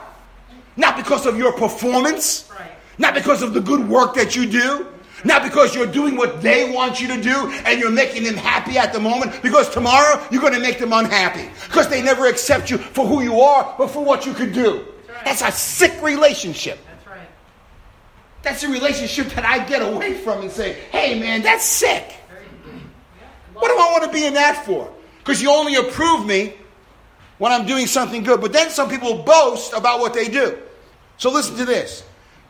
Not 0.77 0.95
because 0.95 1.25
of 1.25 1.37
your 1.37 1.51
performance. 1.53 2.49
Not 2.97 3.13
because 3.13 3.41
of 3.41 3.53
the 3.53 3.61
good 3.61 3.87
work 3.87 4.13
that 4.15 4.35
you 4.35 4.45
do. 4.45 4.87
Not 5.25 5.43
because 5.43 5.75
you're 5.75 5.85
doing 5.85 6.15
what 6.15 6.41
they 6.41 6.71
want 6.73 7.01
you 7.01 7.07
to 7.09 7.21
do 7.21 7.51
and 7.65 7.79
you're 7.79 7.91
making 7.91 8.23
them 8.23 8.35
happy 8.35 8.77
at 8.77 8.93
the 8.93 8.99
moment, 9.01 9.41
because 9.41 9.69
tomorrow 9.69 10.25
you're 10.31 10.41
going 10.41 10.53
to 10.53 10.61
make 10.61 10.79
them 10.79 10.93
unhappy. 10.93 11.49
Because 11.67 11.89
they 11.89 12.01
never 12.01 12.27
accept 12.27 12.71
you 12.71 12.77
for 12.77 13.05
who 13.05 13.21
you 13.21 13.41
are, 13.41 13.75
but 13.77 13.87
for 13.87 14.03
what 14.03 14.25
you 14.25 14.33
can 14.33 14.53
do. 14.53 14.85
That's, 15.07 15.41
That's 15.41 15.55
a 15.55 15.59
sick 15.59 16.01
relationship. 16.01 16.79
That's 18.41 18.63
a 18.63 18.69
relationship 18.69 19.27
that 19.29 19.45
I 19.45 19.65
get 19.65 19.81
away 19.81 20.13
from 20.13 20.41
and 20.41 20.51
say, 20.51 20.73
hey 20.91 21.19
man, 21.19 21.41
that's 21.41 21.65
sick. 21.65 22.15
What 23.53 23.67
do 23.67 23.73
I 23.73 23.91
want 23.91 24.05
to 24.05 24.11
be 24.11 24.25
in 24.25 24.33
that 24.35 24.65
for? 24.65 24.91
Because 25.17 25.41
you 25.41 25.51
only 25.51 25.75
approve 25.75 26.25
me 26.25 26.53
when 27.37 27.51
I'm 27.51 27.65
doing 27.65 27.87
something 27.87 28.23
good. 28.23 28.39
But 28.39 28.53
then 28.53 28.69
some 28.69 28.89
people 28.89 29.23
boast 29.23 29.73
about 29.73 29.99
what 29.99 30.13
they 30.13 30.29
do. 30.29 30.57
So 31.17 31.29
listen 31.29 31.55
to 31.57 31.65
this 31.65 32.03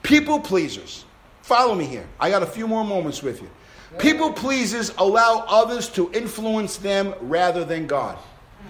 people 0.04 0.40
pleasers. 0.40 1.06
Follow 1.42 1.74
me 1.74 1.86
here. 1.86 2.08
I 2.20 2.30
got 2.30 2.44
a 2.44 2.48
few 2.48 2.68
more 2.68 2.84
moments 2.84 3.24
with 3.24 3.42
you. 3.42 3.50
People 3.98 4.32
pleasers 4.32 4.94
allow 5.00 5.46
others 5.48 5.90
to 5.90 6.12
influence 6.14 6.78
them 6.78 7.16
rather 7.22 7.66
than 7.66 7.88
God. 7.88 8.20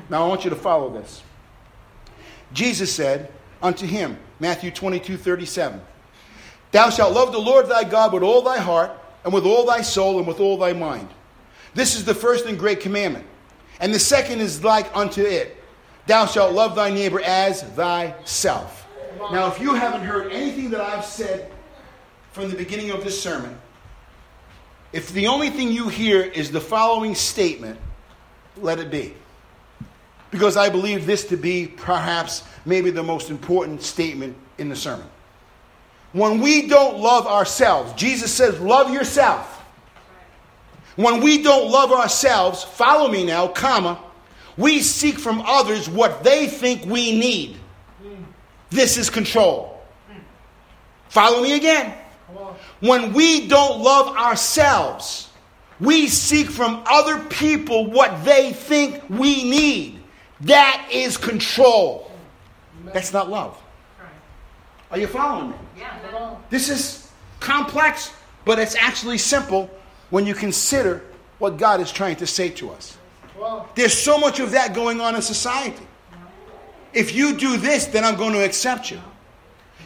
Now 0.10 0.24
I 0.24 0.28
want 0.30 0.46
you 0.46 0.50
to 0.50 0.56
follow 0.56 0.90
this. 0.90 1.22
Jesus 2.54 2.94
said 2.94 3.32
unto 3.62 3.86
him, 3.86 4.18
Matthew 4.40 4.72
22 4.72 5.18
37, 5.18 5.82
Thou 6.72 6.90
shalt 6.90 7.14
love 7.14 7.32
the 7.32 7.40
Lord 7.40 7.68
thy 7.68 7.84
God 7.84 8.14
with 8.14 8.24
all 8.24 8.42
thy 8.42 8.58
heart, 8.58 8.92
and 9.24 9.34
with 9.34 9.46
all 9.46 9.66
thy 9.66 9.82
soul, 9.82 10.18
and 10.18 10.28
with 10.28 10.40
all 10.40 10.58
thy 10.58 10.74
mind. 10.74 11.10
This 11.74 11.96
is 11.96 12.06
the 12.06 12.16
first 12.16 12.46
and 12.46 12.58
great 12.58 12.80
commandment. 12.80 13.26
And 13.80 13.94
the 13.94 14.00
second 14.00 14.40
is 14.40 14.64
like 14.64 14.96
unto 14.96 15.24
it 15.24 15.56
Thou 16.08 16.26
shalt 16.26 16.54
love 16.54 16.76
thy 16.76 16.90
neighbor 16.90 17.22
as 17.22 17.62
thyself. 17.62 18.88
Now, 19.32 19.48
if 19.48 19.60
you 19.62 19.76
haven't 19.76 20.02
heard 20.02 20.32
anything 20.32 20.72
that 20.72 20.82
I've 20.82 21.06
said 21.06 21.52
from 22.32 22.50
the 22.50 22.56
beginning 22.56 22.90
of 22.92 23.04
this 23.04 23.22
sermon, 23.22 23.56
if 24.92 25.12
the 25.12 25.28
only 25.28 25.52
thing 25.52 25.72
you 25.72 25.88
hear 25.88 26.22
is 26.22 26.50
the 26.50 26.62
following 26.62 27.14
statement, 27.14 27.80
let 28.58 28.80
it 28.80 28.90
be. 28.90 29.14
Because 30.32 30.58
I 30.58 30.70
believe 30.70 31.06
this 31.06 31.26
to 31.26 31.38
be 31.38 31.68
perhaps 31.68 32.44
maybe 32.66 32.90
the 32.90 33.04
most 33.04 33.30
important 33.30 33.84
statement 33.84 34.36
in 34.58 34.70
the 34.70 34.76
sermon. 34.76 35.08
When 36.12 36.40
we 36.40 36.68
don't 36.68 37.00
love 37.00 37.28
ourselves, 37.28 37.94
Jesus 37.94 38.34
says, 38.34 38.60
love 38.60 38.92
yourself. 38.92 39.58
When 40.96 41.22
we 41.22 41.44
don't 41.44 41.72
love 41.72 41.92
ourselves, 41.92 42.64
follow 42.64 43.08
me 43.08 43.26
now, 43.26 43.48
comma, 43.48 44.00
we 44.58 44.82
seek 44.82 45.18
from 45.18 45.42
others 45.46 45.88
what 45.88 46.24
they 46.24 46.48
think 46.48 46.86
we 46.86 47.18
need. 47.18 47.58
This 48.70 48.98
is 48.98 49.10
control. 49.10 49.82
Follow 51.08 51.42
me 51.42 51.56
again. 51.56 51.96
When 52.82 53.14
we 53.14 53.48
don't 53.48 53.82
love 53.82 54.16
ourselves, 54.18 55.30
we 55.80 56.08
seek 56.08 56.50
from 56.50 56.84
other 56.86 57.24
people 57.26 57.90
what 57.90 58.26
they 58.26 58.52
think 58.52 59.02
we 59.10 59.50
need. 59.50 60.02
That 60.42 60.90
is 60.92 61.18
control. 61.18 62.12
That's 62.94 63.14
not 63.14 63.30
love. 63.30 63.58
Are 64.92 64.98
you 64.98 65.08
following 65.08 65.52
me? 65.52 65.56
Yeah. 65.78 66.36
This 66.50 66.70
is 66.70 67.12
complex, 67.40 68.14
but 68.46 68.60
it's 68.60 68.76
actually 68.76 69.18
simple 69.18 69.70
when 70.10 70.26
you 70.26 70.34
consider 70.34 71.04
what 71.38 71.58
God 71.58 71.80
is 71.80 71.92
trying 71.92 72.16
to 72.18 72.28
say 72.28 72.50
to 72.50 72.72
us. 72.72 72.98
There's 73.76 73.98
so 73.98 74.18
much 74.18 74.40
of 74.40 74.52
that 74.52 74.74
going 74.74 75.00
on 75.00 75.16
in 75.16 75.22
society. 75.22 75.86
If 76.94 77.16
you 77.16 77.38
do 77.38 77.58
this, 77.58 77.86
then 77.86 78.04
I'm 78.04 78.16
going 78.16 78.34
to 78.34 78.44
accept 78.44 78.92
you. 78.92 79.00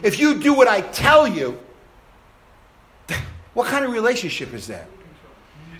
If 0.02 0.18
you 0.18 0.40
do 0.40 0.54
what 0.54 0.68
I 0.68 0.80
tell 0.80 1.28
you, 1.28 1.58
what 3.54 3.68
kind 3.68 3.84
of 3.84 3.92
relationship 3.92 4.52
is 4.54 4.66
that? 4.66 4.88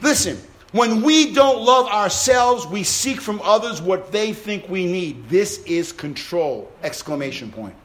Listen, 0.03 0.39
When 0.75 1.03
we 1.03 1.33
don't 1.33 1.65
love 1.65 1.87
ourselves, 1.87 2.67
we 2.67 2.83
seek 2.83 3.21
from 3.21 3.41
others 3.45 3.81
what 3.81 4.11
they 4.11 4.33
think 4.33 4.69
we 4.69 4.87
need. 4.87 5.29
This 5.29 5.59
is 5.67 5.93
control! 5.93 6.69
Exclamation 6.83 7.53
point. 7.53 7.77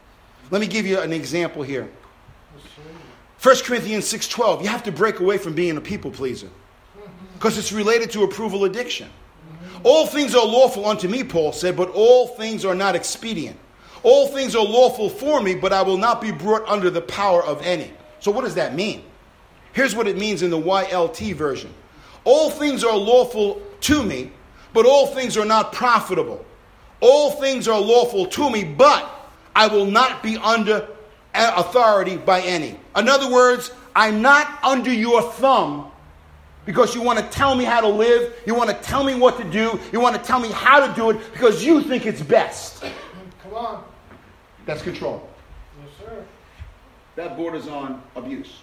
Let 0.52 0.62
me 0.62 0.68
give 0.68 0.86
you 0.86 1.00
an 1.00 1.14
example 1.14 1.64
here. 1.64 1.90
1 3.42 3.64
Corinthians 3.64 4.06
6:12. 4.06 4.62
You 4.62 4.68
have 4.68 4.84
to 4.84 4.92
break 4.92 5.20
away 5.20 5.38
from 5.38 5.54
being 5.54 5.78
a 5.78 5.82
people 5.82 6.12
pleaser. 6.12 6.50
Because 7.34 7.58
it's 7.58 7.72
related 7.72 8.12
to 8.12 8.24
approval 8.24 8.66
addiction. 8.66 9.10
All 9.84 10.06
things 10.06 10.36
are 10.36 10.46
lawful 10.46 10.86
unto 10.86 11.08
me, 11.08 11.24
Paul 11.24 11.54
said, 11.54 11.78
but 11.78 11.90
all 11.92 12.28
things 12.28 12.66
are 12.66 12.76
not 12.76 12.96
expedient. 12.96 13.58
All 14.04 14.28
things 14.28 14.56
are 14.56 14.64
lawful 14.64 15.10
for 15.10 15.42
me, 15.42 15.56
but 15.56 15.72
I 15.72 15.82
will 15.82 15.98
not 15.98 16.22
be 16.22 16.32
brought 16.32 16.68
under 16.68 16.90
the 16.90 17.02
power 17.02 17.44
of 17.44 17.62
any. 17.62 17.92
So, 18.20 18.32
what 18.32 18.44
does 18.44 18.56
that 18.56 18.76
mean? 18.76 19.04
Here's 19.72 19.96
what 19.96 20.08
it 20.08 20.18
means 20.18 20.42
in 20.42 20.50
the 20.50 20.60
YLT 20.60 21.34
version 21.34 21.74
All 22.24 22.50
things 22.50 22.84
are 22.84 22.98
lawful 22.98 23.62
to 23.82 24.04
me, 24.04 24.32
but 24.74 24.86
all 24.86 25.08
things 25.08 25.38
are 25.38 25.46
not 25.46 25.72
profitable. 25.72 26.46
All 27.02 27.32
things 27.32 27.68
are 27.68 27.80
lawful 27.80 28.26
to 28.26 28.50
me, 28.50 28.66
but 28.66 29.19
I 29.60 29.68
will 29.68 29.86
not 29.86 30.24
be 30.24 30.38
under 30.38 30.88
authority 31.36 32.16
by 32.16 32.40
any. 32.40 32.80
In 32.96 33.10
other 33.10 33.30
words, 33.30 33.74
I'm 33.94 34.22
not 34.22 34.64
under 34.64 34.94
your 34.94 35.22
thumb 35.22 35.92
because 36.66 36.96
you 36.96 37.02
want 37.02 37.20
to 37.20 37.26
tell 37.26 37.56
me 37.56 37.66
how 37.66 37.82
to 37.82 37.88
live, 37.90 38.34
you 38.46 38.56
want 38.56 38.70
to 38.70 38.76
tell 38.78 39.04
me 39.04 39.16
what 39.16 39.38
to 39.38 39.44
do, 39.44 39.78
you 39.92 40.00
want 40.00 40.16
to 40.16 40.22
tell 40.22 40.40
me 40.40 40.50
how 40.50 40.88
to 40.88 40.96
do 40.96 41.10
it 41.10 41.20
because 41.34 41.62
you 41.62 41.82
think 41.82 42.06
it's 42.06 42.22
best. 42.22 42.86
Come 43.44 43.54
on. 43.54 43.84
That's 44.66 44.82
control. 44.82 45.30
Yes, 45.82 46.08
sir. 46.08 46.26
That 47.18 47.36
borders 47.36 47.68
on 47.68 48.02
abuse. 48.16 48.62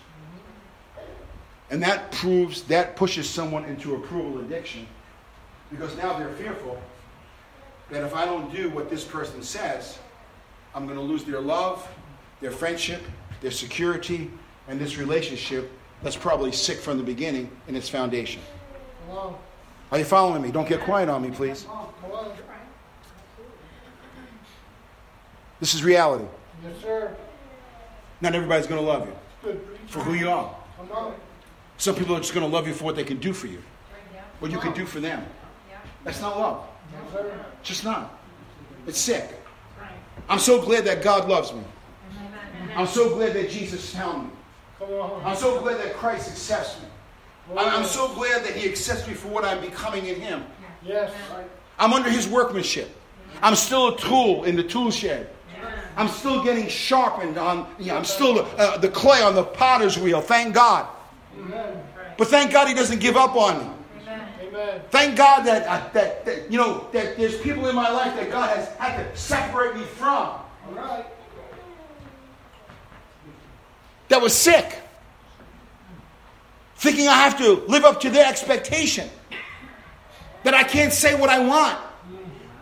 And 1.68 1.82
that 1.82 2.11
proves, 2.11 2.62
that 2.62 2.97
pushes 2.97 3.28
someone 3.28 3.66
into 3.66 3.97
approval 3.97 4.40
addiction 4.40 4.86
because 5.70 5.94
now 5.99 6.18
they're 6.18 6.32
fearful 6.36 6.80
that 7.90 8.03
if 8.03 8.14
I 8.14 8.24
don't 8.24 8.51
do 8.51 8.70
what 8.70 8.88
this 8.88 9.05
person 9.05 9.42
says, 9.42 9.99
I'm 10.77 10.85
going 10.85 10.99
to 10.99 11.05
lose 11.05 11.24
their 11.24 11.41
love, 11.41 11.89
their 12.43 12.51
friendship, 12.51 13.01
their 13.41 13.51
security, 13.51 14.31
and 14.68 14.79
this 14.79 14.99
relationship 14.99 15.72
that's 16.03 16.16
probably 16.16 16.53
sick 16.53 16.79
from 16.79 16.99
the 16.99 17.03
beginning 17.03 17.51
in 17.66 17.74
its 17.74 17.89
foundation. 17.89 18.43
On. 19.11 19.35
Are 19.91 19.99
you 19.99 20.05
following 20.05 20.43
me? 20.43 20.51
Don't 20.51 20.68
get 20.68 20.81
quiet 20.81 21.09
on 21.09 21.22
me, 21.22 21.31
please. 21.31 21.62
Come 21.62 21.77
on. 21.77 21.89
Come 22.03 22.11
on. 22.12 22.37
This 25.61 25.74
is 25.74 25.83
reality. 25.83 26.27
Yes, 26.62 26.83
sir. 26.83 27.16
Not 28.20 28.35
everybody's 28.35 28.66
going 28.66 28.81
to 28.81 28.87
love 28.87 29.09
you 29.09 29.59
for 29.87 30.01
who 30.01 30.12
you 30.12 30.29
are. 30.29 30.55
Some 31.79 31.95
people 31.95 32.14
are 32.16 32.20
just 32.20 32.35
going 32.35 32.47
to 32.47 32.55
love 32.55 32.68
you 32.68 32.74
for 32.74 32.85
what 32.85 32.97
they 32.97 33.05
can 33.05 33.16
do 33.16 33.33
for 33.33 33.47
you, 33.47 33.62
what 34.41 34.51
you 34.51 34.59
can 34.59 34.74
do 34.74 34.85
for 34.85 35.01
them. 35.01 35.24
That's 36.05 36.20
not 36.20 36.39
love. 36.39 36.68
Just 37.62 37.85
not. 37.85 38.20
It's 38.87 38.99
sick. 38.99 39.36
I'm 40.29 40.39
so 40.39 40.61
glad 40.61 40.85
that 40.85 41.03
God 41.03 41.29
loves 41.29 41.53
me. 41.53 41.62
I'm 42.74 42.87
so 42.87 43.14
glad 43.14 43.35
that 43.35 43.51
Jesus 43.51 43.95
found 43.95 44.24
me. 44.24 44.31
I'm 45.24 45.37
so 45.37 45.61
glad 45.61 45.79
that 45.79 45.95
Christ 45.95 46.31
accepts 46.31 46.81
me. 46.81 46.89
I'm 47.57 47.68
I'm 47.68 47.85
so 47.85 48.12
glad 48.14 48.45
that 48.45 48.55
He 48.55 48.68
accepts 48.68 49.07
me 49.07 49.14
for 49.14 49.29
what 49.29 49.45
I'm 49.45 49.61
becoming 49.61 50.07
in 50.07 50.20
Him. 50.20 50.45
Yes. 50.83 51.12
I'm 51.79 51.93
under 51.93 52.11
His 52.11 52.29
workmanship. 52.29 52.91
I'm 53.43 53.55
still 53.55 53.95
a 53.95 53.99
tool 53.99 54.45
in 54.45 54.57
the 54.57 54.62
tool 54.62 54.91
shed. 54.91 55.31
I'm 55.97 56.09
still 56.09 56.45
getting 56.45 56.68
sharpened 56.68 57.39
on, 57.39 57.66
yeah, 57.79 57.97
I'm 57.97 58.05
still 58.05 58.47
uh, 58.59 58.77
the 58.77 58.89
clay 58.89 59.22
on 59.22 59.35
the 59.35 59.45
potter's 59.45 59.99
wheel. 59.99 60.20
Thank 60.20 60.55
God. 60.55 60.87
But 62.18 62.29
thank 62.29 62.53
God 62.53 62.68
He 62.68 62.74
doesn't 62.74 63.01
give 63.01 63.16
up 63.16 63.35
on 63.35 63.59
me. 63.59 63.70
Amen. 64.57 64.80
Thank 64.90 65.16
God 65.16 65.42
that, 65.42 65.66
uh, 65.66 65.88
that, 65.92 66.24
that, 66.24 66.50
you 66.50 66.59
know, 66.59 66.88
that 66.92 67.16
there's 67.16 67.38
people 67.40 67.68
in 67.68 67.76
my 67.76 67.90
life 67.90 68.14
that 68.16 68.30
God 68.30 68.57
has 68.57 68.68
had 68.76 68.96
to 68.96 69.16
separate 69.16 69.76
me 69.76 69.82
from 69.82 70.09
All 70.09 70.44
right. 70.74 71.04
that 74.09 74.20
was 74.20 74.34
sick. 74.34 74.78
Thinking 76.76 77.07
I 77.09 77.14
have 77.14 77.36
to 77.38 77.64
live 77.66 77.84
up 77.84 78.00
to 78.02 78.11
their 78.11 78.26
expectation. 78.26 79.09
That 80.44 80.54
I 80.54 80.62
can't 80.62 80.92
say 80.92 81.14
what 81.14 81.28
I 81.28 81.40
want. 81.40 81.78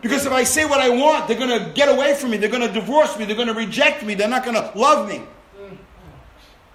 Because 0.00 0.26
if 0.26 0.32
I 0.32 0.44
say 0.44 0.64
what 0.66 0.80
I 0.80 0.90
want, 0.90 1.28
they're 1.28 1.38
going 1.38 1.58
to 1.58 1.70
get 1.74 1.88
away 1.88 2.14
from 2.14 2.30
me. 2.30 2.36
They're 2.36 2.50
going 2.50 2.66
to 2.66 2.72
divorce 2.72 3.18
me. 3.18 3.24
They're 3.24 3.36
going 3.36 3.48
to 3.48 3.54
reject 3.54 4.04
me. 4.04 4.14
They're 4.14 4.28
not 4.28 4.44
going 4.44 4.56
to 4.56 4.70
love 4.78 5.08
me. 5.08 5.22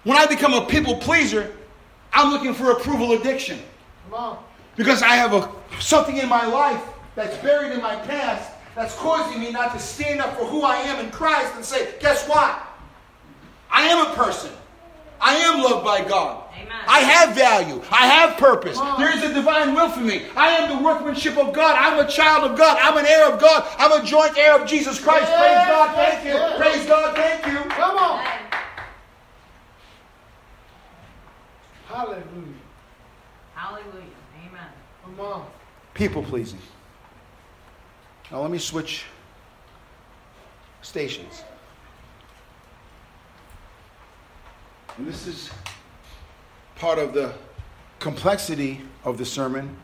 When 0.03 0.17
I 0.17 0.25
become 0.25 0.53
a 0.53 0.65
people 0.65 0.95
pleaser, 0.95 1.55
I'm 2.13 2.31
looking 2.31 2.53
for 2.53 2.71
approval 2.71 3.11
addiction. 3.11 3.59
Come 4.05 4.13
on. 4.13 4.43
Because 4.79 5.03
I 5.03 5.15
have 5.15 5.33
a, 5.33 5.51
something 5.81 6.15
in 6.15 6.29
my 6.29 6.45
life 6.45 6.81
that's 7.13 7.35
buried 7.43 7.73
in 7.73 7.81
my 7.81 7.97
past 7.97 8.49
that's 8.75 8.95
causing 8.95 9.41
me 9.41 9.51
not 9.51 9.73
to 9.73 9.79
stand 9.79 10.21
up 10.21 10.37
for 10.37 10.45
who 10.45 10.61
I 10.61 10.77
am 10.77 11.03
in 11.03 11.11
Christ 11.11 11.53
and 11.57 11.65
say, 11.65 11.95
guess 11.99 12.25
what? 12.29 12.65
I 13.69 13.87
am 13.87 14.09
a 14.09 14.15
person. 14.15 14.51
I 15.19 15.35
am 15.35 15.61
loved 15.61 15.83
by 15.83 16.07
God. 16.07 16.45
Amen. 16.53 16.71
I 16.87 17.01
have 17.01 17.35
value. 17.35 17.83
I 17.91 18.07
have 18.07 18.37
purpose. 18.37 18.79
There 18.97 19.13
is 19.13 19.21
a 19.21 19.33
divine 19.33 19.75
will 19.75 19.89
for 19.89 19.99
me. 19.99 20.27
I 20.37 20.51
am 20.51 20.77
the 20.77 20.81
workmanship 20.81 21.37
of 21.37 21.51
God. 21.53 21.75
I'm 21.77 21.99
a 21.99 22.09
child 22.09 22.49
of 22.49 22.57
God. 22.57 22.77
I'm 22.81 22.97
an 22.97 23.05
heir 23.05 23.29
of 23.29 23.37
God. 23.37 23.67
I'm 23.77 24.01
a 24.01 24.05
joint 24.05 24.37
heir 24.37 24.61
of 24.61 24.65
Jesus 24.65 24.97
Christ. 24.97 25.25
Praise 25.25 25.41
Yes, 25.41 25.67
God. 25.67 25.95
Thank 25.95 26.23
you. 26.23 26.31
yes, 26.31 26.55
yes. 26.57 26.57
Praise 26.57 26.85
God. 26.85 27.15
Thank 27.17 27.45
you. 27.47 27.69
Come 27.71 27.97
on. 27.97 28.25
Hallelujah. 31.89 32.23
Hallelujah. 33.55 34.08
People 35.93 36.23
pleasing. 36.23 36.59
Now 38.31 38.41
let 38.41 38.51
me 38.51 38.57
switch 38.57 39.05
stations. 40.81 41.43
And 44.97 45.07
this 45.07 45.27
is 45.27 45.49
part 46.75 46.99
of 46.99 47.13
the 47.13 47.33
complexity 47.99 48.81
of 49.03 49.17
the 49.17 49.25
sermon, 49.25 49.75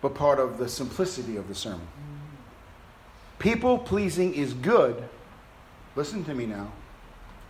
but 0.00 0.14
part 0.14 0.38
of 0.38 0.58
the 0.58 0.68
simplicity 0.68 1.36
of 1.36 1.48
the 1.48 1.54
sermon. 1.54 1.86
People 3.38 3.78
pleasing 3.78 4.34
is 4.34 4.54
good, 4.54 5.08
listen 5.96 6.24
to 6.24 6.34
me 6.34 6.46
now, 6.46 6.72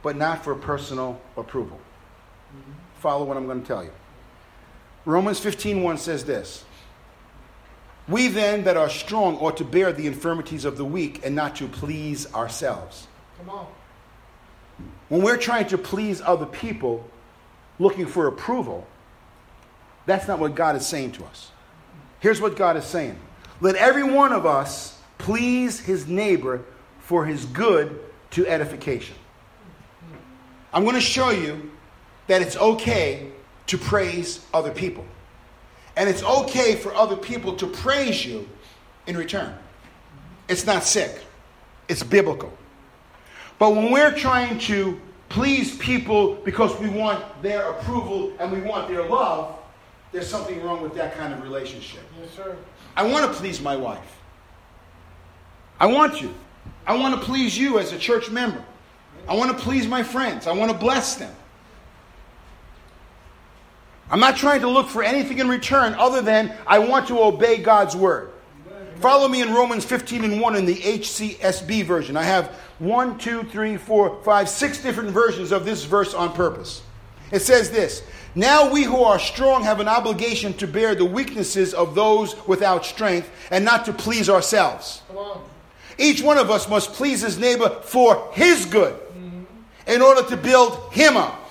but 0.03 0.17
not 0.17 0.45
for 0.45 0.55
personal 0.55 1.21
approval. 1.37 1.81
Follow 2.99 3.25
what 3.25 3.37
I'm 3.37 3.47
going 3.47 3.61
to 3.61 3.67
tell 3.67 3.85
you. 3.85 3.93
Romans 5.09 5.41
15:1 5.41 5.97
says 5.97 6.27
this. 6.27 6.67
We 8.09 8.29
then 8.29 8.65
that 8.65 8.77
are 8.77 8.91
strong 8.91 9.39
ought 9.39 9.57
to 9.57 9.65
bear 9.65 9.91
the 9.91 10.07
infirmities 10.07 10.67
of 10.67 10.77
the 10.77 10.85
weak 10.85 11.25
and 11.25 11.35
not 11.35 11.57
to 11.57 11.67
please 11.67 12.31
ourselves. 12.35 13.07
Come 13.39 13.49
on. 13.49 13.67
When 15.09 15.23
we're 15.23 15.39
trying 15.39 15.67
to 15.69 15.79
please 15.79 16.21
other 16.21 16.45
people, 16.45 17.09
looking 17.79 18.05
for 18.05 18.27
approval, 18.27 18.87
that's 20.05 20.29
not 20.29 20.41
what 20.41 20.55
God 20.55 20.77
is 20.77 20.87
saying 20.87 21.13
to 21.13 21.25
us. 21.25 21.53
Here's 22.21 22.43
what 22.43 22.55
God 22.57 22.77
is 22.77 22.85
saying 22.85 23.19
Let 23.63 23.77
every 23.77 24.05
one 24.05 24.35
of 24.35 24.45
us 24.45 25.01
please 25.17 25.81
his 25.81 26.07
neighbor 26.07 26.67
for 27.01 27.25
his 27.25 27.47
good 27.47 27.99
to 28.33 28.47
edification. 28.47 29.17
I'm 30.71 30.83
going 30.83 30.97
to 30.97 31.01
show 31.01 31.31
you 31.31 31.71
that 32.27 32.43
it's 32.43 32.59
okay 32.59 33.33
to 33.69 33.79
praise 33.79 34.45
other 34.53 34.71
people. 34.71 35.07
And 35.97 36.09
it's 36.09 36.23
okay 36.23 36.75
for 36.77 36.95
other 36.95 37.17
people 37.17 37.57
to 37.57 37.67
praise 37.67 38.25
you 38.25 38.49
in 39.07 39.17
return. 39.17 39.55
It's 40.49 40.67
not 40.67 40.85
sick, 40.85 41.23
it's 41.89 42.03
biblical. 42.03 42.53
But 43.59 43.75
when 43.75 43.91
we're 43.91 44.15
trying 44.15 44.59
to 44.61 45.01
please 45.29 45.77
people 45.79 46.37
because 46.37 46.79
we 46.79 46.89
want 46.89 47.25
their 47.43 47.71
approval 47.71 48.33
and 48.39 48.53
we 48.53 48.61
want 48.61 48.89
their 48.89 49.03
love, 49.03 49.59
there's 50.13 50.29
something 50.29 50.63
wrong 50.63 50.83
with 50.83 50.95
that 50.95 51.17
kind 51.17 51.35
of 51.35 51.43
relationship. 51.43 52.03
Yes, 52.21 52.31
sir. 52.35 52.57
I 52.97 53.03
want 53.03 53.31
to 53.31 53.39
please 53.39 53.61
my 53.61 53.77
wife. 53.77 54.17
I 55.81 55.87
want 55.87 56.23
you. 56.23 56.35
I 56.87 56.97
want 56.97 57.15
to 57.15 57.21
please 57.21 57.59
you 57.59 57.79
as 57.79 57.93
a 57.93 57.99
church 57.99 58.31
member. 58.31 58.65
I 59.29 59.35
want 59.35 59.57
to 59.57 59.63
please 59.63 59.87
my 59.87 60.03
friends. 60.03 60.47
I 60.47 60.53
want 60.53 60.71
to 60.71 60.77
bless 60.77 61.17
them. 61.17 61.35
I'm 64.11 64.21
not 64.21 64.37
trying 64.37 64.61
to 64.63 64.69
look 64.69 64.89
for 64.89 65.03
anything 65.03 65.39
in 65.39 65.49
return 65.49 65.95
other 65.95 66.23
than 66.23 66.55
I 66.67 66.79
want 66.79 67.09
to 67.09 67.21
obey 67.21 67.59
God's 67.59 67.95
word. 67.95 68.31
Follow 69.01 69.29
me 69.29 69.43
in 69.43 69.55
Romans 69.55 69.85
15 69.85 70.25
and 70.25 70.41
1 70.41 70.57
in 70.57 70.67
the 70.67 70.75
HCSB 70.75 71.85
version. 71.85 72.17
I 72.17 72.25
have 72.25 72.49
one, 72.79 73.19
two, 73.19 73.45
three, 73.45 73.77
four, 73.77 74.21
five, 74.25 74.49
six 74.49 74.83
different 74.83 75.11
versions 75.11 75.53
of 75.53 75.65
this 75.65 75.85
verse 75.85 76.15
on 76.15 76.33
purpose. 76.33 76.83
It 77.31 77.41
says 77.41 77.71
this 77.71 78.03
Now 78.35 78.73
we 78.73 78.85
who 78.85 79.03
are 79.03 79.19
strong 79.19 79.63
have 79.63 79.81
an 79.81 79.89
obligation 79.89 80.53
to 80.55 80.67
bear 80.67 80.95
the 80.95 81.05
weaknesses 81.05 81.75
of 81.75 81.95
those 81.95 82.35
without 82.47 82.85
strength 82.85 83.31
and 83.51 83.65
not 83.65 83.85
to 83.85 83.93
please 83.93 84.29
ourselves. 84.29 85.03
Each 85.99 86.23
one 86.23 86.39
of 86.39 86.51
us 86.51 86.69
must 86.69 86.93
please 86.93 87.21
his 87.21 87.39
neighbor 87.39 87.69
for 87.83 88.31
his 88.33 88.67
good 88.67 88.95
mm-hmm. 88.95 89.43
in 89.87 90.01
order 90.01 90.29
to 90.29 90.37
build 90.37 90.93
him 90.93 91.17
up. 91.17 91.51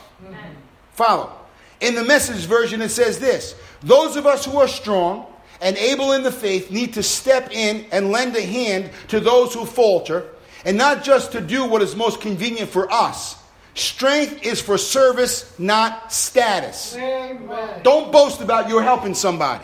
Follow. 0.93 1.36
In 1.79 1.95
the 1.95 2.03
message 2.03 2.45
version, 2.45 2.81
it 2.81 2.89
says 2.89 3.19
this 3.19 3.55
Those 3.81 4.15
of 4.15 4.25
us 4.25 4.45
who 4.45 4.57
are 4.57 4.67
strong 4.67 5.25
and 5.61 5.77
able 5.77 6.13
in 6.13 6.23
the 6.23 6.31
faith 6.31 6.71
need 6.71 6.93
to 6.93 7.03
step 7.03 7.51
in 7.51 7.85
and 7.91 8.11
lend 8.11 8.35
a 8.35 8.41
hand 8.41 8.91
to 9.09 9.19
those 9.19 9.53
who 9.53 9.65
falter, 9.65 10.29
and 10.65 10.77
not 10.77 11.03
just 11.03 11.31
to 11.33 11.41
do 11.41 11.65
what 11.65 11.81
is 11.81 11.95
most 11.95 12.21
convenient 12.21 12.69
for 12.69 12.91
us. 12.91 13.35
Strength 13.73 14.43
is 14.43 14.59
for 14.59 14.77
service, 14.77 15.53
not 15.59 16.11
status. 16.11 16.95
Amen. 16.95 17.81
Don't 17.83 18.11
boast 18.11 18.41
about 18.41 18.69
you're 18.69 18.81
helping 18.81 19.13
somebody. 19.13 19.63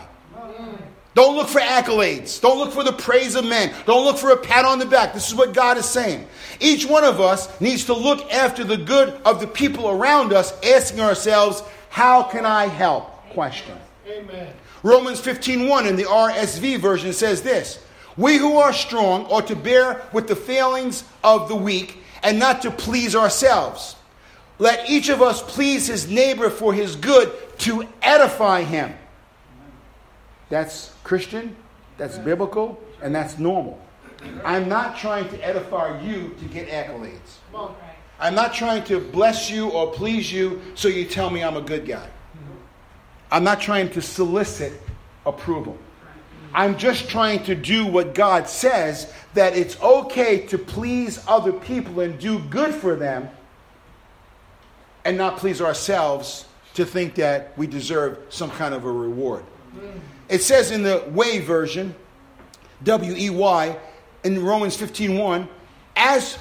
Don't 1.14 1.36
look 1.36 1.48
for 1.48 1.60
accolades. 1.60 2.40
Don't 2.40 2.58
look 2.58 2.72
for 2.72 2.82
the 2.82 2.92
praise 2.92 3.36
of 3.36 3.44
men. 3.44 3.72
Don't 3.86 4.04
look 4.04 4.18
for 4.18 4.30
a 4.30 4.36
pat 4.36 4.64
on 4.64 4.80
the 4.80 4.86
back. 4.86 5.14
This 5.14 5.28
is 5.28 5.34
what 5.34 5.54
God 5.54 5.78
is 5.78 5.84
saying. 5.84 6.26
Each 6.58 6.84
one 6.84 7.04
of 7.04 7.20
us 7.20 7.60
needs 7.60 7.84
to 7.84 7.94
look 7.94 8.32
after 8.32 8.64
the 8.64 8.76
good 8.76 9.10
of 9.24 9.40
the 9.40 9.46
people 9.46 9.88
around 9.88 10.32
us, 10.32 10.52
asking 10.64 11.00
ourselves, 11.00 11.62
how 11.94 12.24
can 12.24 12.44
I 12.44 12.66
help? 12.66 13.04
Question. 13.30 13.78
Amen. 14.08 14.52
Romans 14.82 15.20
15:1 15.20 15.86
in 15.86 15.94
the 15.94 16.02
RSV 16.02 16.76
version 16.76 17.12
says 17.12 17.42
this: 17.42 17.78
We 18.16 18.36
who 18.36 18.56
are 18.56 18.72
strong 18.72 19.26
ought 19.26 19.46
to 19.46 19.54
bear 19.54 20.02
with 20.12 20.26
the 20.26 20.34
failings 20.34 21.04
of 21.22 21.48
the 21.48 21.54
weak 21.54 22.02
and 22.24 22.36
not 22.36 22.62
to 22.62 22.72
please 22.72 23.14
ourselves. 23.14 23.94
Let 24.58 24.90
each 24.90 25.08
of 25.08 25.22
us 25.22 25.40
please 25.40 25.86
his 25.86 26.10
neighbor 26.10 26.50
for 26.50 26.74
his 26.74 26.96
good 26.96 27.32
to 27.60 27.86
edify 28.02 28.62
him. 28.62 28.92
That's 30.48 30.90
Christian, 31.04 31.54
that's 31.96 32.18
biblical, 32.18 32.82
and 33.02 33.14
that's 33.14 33.38
normal. 33.38 33.78
I'm 34.44 34.68
not 34.68 34.98
trying 34.98 35.28
to 35.28 35.40
edify 35.46 36.00
you 36.02 36.34
to 36.40 36.44
get 36.46 36.68
accolades. 36.68 37.38
I'm 38.18 38.34
not 38.34 38.54
trying 38.54 38.84
to 38.84 39.00
bless 39.00 39.50
you 39.50 39.68
or 39.70 39.92
please 39.92 40.32
you 40.32 40.62
so 40.74 40.88
you 40.88 41.04
tell 41.04 41.30
me 41.30 41.42
I'm 41.42 41.56
a 41.56 41.62
good 41.62 41.86
guy. 41.86 42.08
I'm 43.30 43.44
not 43.44 43.60
trying 43.60 43.90
to 43.90 44.02
solicit 44.02 44.80
approval. 45.26 45.76
I'm 46.54 46.78
just 46.78 47.08
trying 47.08 47.42
to 47.44 47.56
do 47.56 47.84
what 47.84 48.14
God 48.14 48.48
says 48.48 49.12
that 49.34 49.56
it's 49.56 49.80
okay 49.80 50.46
to 50.46 50.56
please 50.56 51.22
other 51.26 51.52
people 51.52 52.00
and 52.00 52.18
do 52.18 52.38
good 52.38 52.72
for 52.72 52.94
them 52.94 53.28
and 55.04 55.18
not 55.18 55.36
please 55.38 55.60
ourselves 55.60 56.46
to 56.74 56.84
think 56.84 57.16
that 57.16 57.56
we 57.58 57.66
deserve 57.66 58.18
some 58.28 58.50
kind 58.50 58.72
of 58.72 58.84
a 58.84 58.92
reward. 58.92 59.44
It 60.28 60.42
says 60.42 60.70
in 60.70 60.82
the 60.82 61.04
Way 61.08 61.40
version, 61.40 61.94
W 62.84 63.14
E 63.16 63.30
Y, 63.30 63.76
in 64.22 64.44
Romans 64.44 64.76
15:1, 64.76 65.48
as 65.96 66.38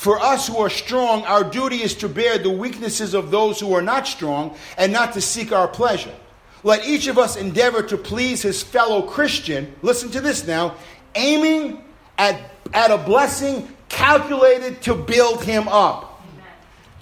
for 0.00 0.18
us 0.18 0.48
who 0.48 0.56
are 0.56 0.70
strong, 0.70 1.24
our 1.24 1.44
duty 1.44 1.82
is 1.82 1.94
to 1.96 2.08
bear 2.08 2.38
the 2.38 2.48
weaknesses 2.48 3.12
of 3.12 3.30
those 3.30 3.60
who 3.60 3.74
are 3.74 3.82
not 3.82 4.08
strong 4.08 4.56
and 4.78 4.94
not 4.94 5.12
to 5.12 5.20
seek 5.20 5.52
our 5.52 5.68
pleasure. 5.68 6.14
Let 6.62 6.86
each 6.86 7.06
of 7.06 7.18
us 7.18 7.36
endeavor 7.36 7.82
to 7.82 7.98
please 7.98 8.40
his 8.40 8.62
fellow 8.62 9.02
Christian. 9.02 9.74
Listen 9.82 10.10
to 10.12 10.22
this 10.22 10.46
now, 10.46 10.74
aiming 11.14 11.84
at, 12.16 12.40
at 12.72 12.90
a 12.90 12.96
blessing 12.96 13.68
calculated 13.90 14.80
to 14.84 14.94
build 14.94 15.44
him 15.44 15.68
up. 15.68 16.22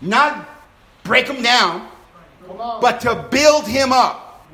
Not 0.01 0.49
break 1.05 1.28
him 1.28 1.40
down, 1.40 1.88
but 2.49 3.01
to 3.03 3.28
build 3.30 3.68
him 3.68 3.92
up. 3.92 4.44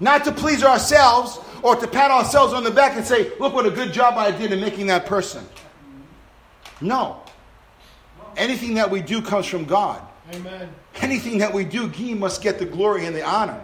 Not 0.00 0.24
to 0.24 0.32
please 0.32 0.64
ourselves 0.64 1.38
or 1.62 1.76
to 1.76 1.86
pat 1.86 2.10
ourselves 2.10 2.52
on 2.54 2.64
the 2.64 2.72
back 2.72 2.96
and 2.96 3.06
say, 3.06 3.38
look 3.38 3.54
what 3.54 3.66
a 3.66 3.70
good 3.70 3.92
job 3.92 4.14
I 4.18 4.32
did 4.32 4.50
in 4.50 4.60
making 4.60 4.88
that 4.88 5.06
person. 5.06 5.46
No. 6.80 7.22
Anything 8.38 8.74
that 8.74 8.90
we 8.90 9.02
do 9.02 9.20
comes 9.20 9.46
from 9.46 9.64
God. 9.64 10.00
Amen. 10.32 10.68
Anything 10.96 11.38
that 11.38 11.52
we 11.52 11.64
do, 11.64 11.88
He 11.88 12.14
must 12.14 12.40
get 12.42 12.58
the 12.58 12.64
glory 12.64 13.04
and 13.04 13.14
the 13.14 13.24
honor. 13.24 13.60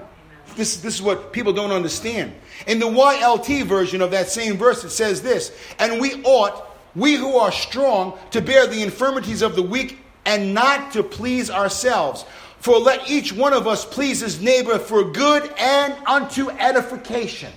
This, 0.57 0.79
this 0.79 0.95
is 0.95 1.03
what 1.03 1.33
people 1.33 1.53
don't 1.53 1.73
understand. 1.73 2.33
In 2.67 2.79
the 2.79 2.87
YLT 2.87 3.65
version 3.65 4.01
of 4.01 4.11
that 4.11 4.29
same 4.29 4.57
verse, 4.57 4.85
it 4.85 4.91
says 4.91 5.23
this 5.23 5.53
And 5.79 6.01
we 6.01 6.23
ought, 6.25 6.67
we 6.95 7.15
who 7.15 7.37
are 7.37 7.53
strong, 7.53 8.19
to 8.31 8.41
bear 8.41 8.67
the 8.67 8.83
infirmities 8.83 9.43
of 9.43 9.57
the 9.57 9.63
weak 9.63 9.99
and 10.25 10.55
not 10.55 10.93
to 10.93 11.03
please 11.03 11.51
ourselves. 11.51 12.25
For 12.59 12.79
let 12.79 13.11
each 13.11 13.33
one 13.33 13.53
of 13.53 13.67
us 13.67 13.85
please 13.85 14.21
his 14.21 14.41
neighbor 14.41 14.79
for 14.79 15.05
good 15.05 15.53
and 15.59 15.95
unto 16.07 16.51
edification. 16.51 17.53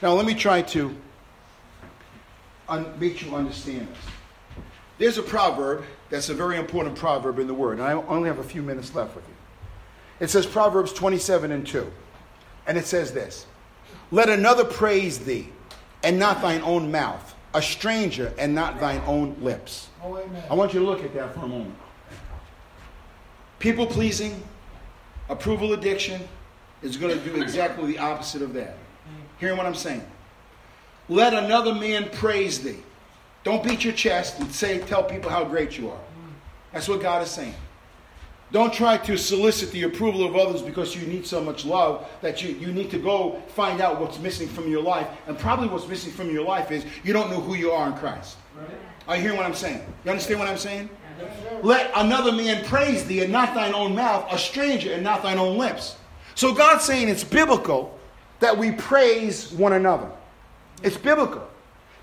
Now, 0.00 0.12
let 0.12 0.24
me 0.24 0.34
try 0.34 0.62
to 0.62 0.94
un- 2.68 2.94
make 3.00 3.22
you 3.22 3.34
understand 3.34 3.88
this. 3.88 3.98
There's 4.98 5.18
a 5.18 5.22
proverb 5.22 5.84
that's 6.14 6.28
a 6.28 6.34
very 6.34 6.58
important 6.58 6.94
proverb 6.94 7.40
in 7.40 7.48
the 7.48 7.54
Word, 7.54 7.78
and 7.78 7.82
I 7.82 7.92
only 7.92 8.28
have 8.28 8.38
a 8.38 8.44
few 8.44 8.62
minutes 8.62 8.94
left 8.94 9.16
with 9.16 9.26
you. 9.26 9.34
It 10.20 10.30
says 10.30 10.46
Proverbs 10.46 10.92
27 10.92 11.50
and 11.50 11.66
2. 11.66 11.90
And 12.68 12.78
it 12.78 12.86
says 12.86 13.12
this 13.12 13.46
Let 14.12 14.28
another 14.28 14.64
praise 14.64 15.18
thee, 15.18 15.48
and 16.04 16.16
not 16.16 16.40
thine 16.40 16.62
own 16.62 16.92
mouth, 16.92 17.34
a 17.52 17.60
stranger, 17.60 18.32
and 18.38 18.54
not 18.54 18.78
thine 18.78 19.02
own 19.06 19.34
lips. 19.40 19.88
Oh, 20.04 20.16
amen. 20.16 20.44
I 20.48 20.54
want 20.54 20.72
you 20.72 20.80
to 20.80 20.86
look 20.86 21.02
at 21.02 21.12
that 21.14 21.34
for 21.34 21.40
a 21.40 21.48
moment. 21.48 21.74
People 23.58 23.84
pleasing, 23.84 24.40
approval 25.28 25.72
addiction 25.72 26.22
is 26.82 26.96
going 26.96 27.18
to 27.18 27.24
do 27.24 27.42
exactly 27.42 27.86
the 27.86 27.98
opposite 27.98 28.42
of 28.42 28.52
that. 28.54 28.76
Hearing 29.38 29.56
what 29.56 29.66
I'm 29.66 29.74
saying? 29.74 30.04
Let 31.08 31.34
another 31.34 31.74
man 31.74 32.08
praise 32.10 32.62
thee. 32.62 32.78
Don't 33.42 33.64
beat 33.64 33.84
your 33.84 33.92
chest 33.92 34.38
and 34.38 34.50
say, 34.52 34.78
tell 34.78 35.02
people 35.02 35.28
how 35.28 35.44
great 35.44 35.76
you 35.76 35.90
are. 35.90 36.00
That's 36.74 36.88
what 36.88 37.00
God 37.00 37.22
is 37.22 37.30
saying. 37.30 37.54
Don't 38.52 38.72
try 38.72 38.98
to 38.98 39.16
solicit 39.16 39.72
the 39.72 39.84
approval 39.84 40.24
of 40.24 40.36
others 40.36 40.60
because 40.60 40.94
you 40.94 41.06
need 41.06 41.26
so 41.26 41.40
much 41.40 41.64
love 41.64 42.06
that 42.20 42.42
you, 42.42 42.54
you 42.54 42.72
need 42.72 42.90
to 42.90 42.98
go 42.98 43.42
find 43.48 43.80
out 43.80 44.00
what's 44.00 44.18
missing 44.18 44.46
from 44.48 44.68
your 44.68 44.82
life. 44.82 45.08
And 45.26 45.38
probably 45.38 45.68
what's 45.68 45.88
missing 45.88 46.12
from 46.12 46.30
your 46.30 46.44
life 46.44 46.70
is 46.70 46.84
you 47.02 47.12
don't 47.12 47.30
know 47.30 47.40
who 47.40 47.54
you 47.54 47.70
are 47.70 47.88
in 47.88 47.94
Christ. 47.94 48.36
Are 49.08 49.16
you 49.16 49.22
hearing 49.22 49.36
what 49.36 49.46
I'm 49.46 49.54
saying? 49.54 49.84
You 50.04 50.10
understand 50.10 50.40
what 50.40 50.48
I'm 50.48 50.58
saying? 50.58 50.90
Yes. 51.18 51.64
Let 51.64 51.90
another 51.96 52.32
man 52.32 52.64
praise 52.64 53.04
thee 53.04 53.22
and 53.22 53.32
not 53.32 53.54
thine 53.54 53.74
own 53.74 53.94
mouth, 53.94 54.26
a 54.30 54.38
stranger 54.38 54.92
and 54.92 55.02
not 55.02 55.22
thine 55.22 55.38
own 55.38 55.56
lips. 55.58 55.96
So 56.34 56.52
God's 56.52 56.84
saying 56.84 57.08
it's 57.08 57.24
biblical 57.24 57.98
that 58.40 58.56
we 58.56 58.72
praise 58.72 59.52
one 59.52 59.72
another. 59.72 60.10
It's 60.82 60.96
biblical 60.96 61.48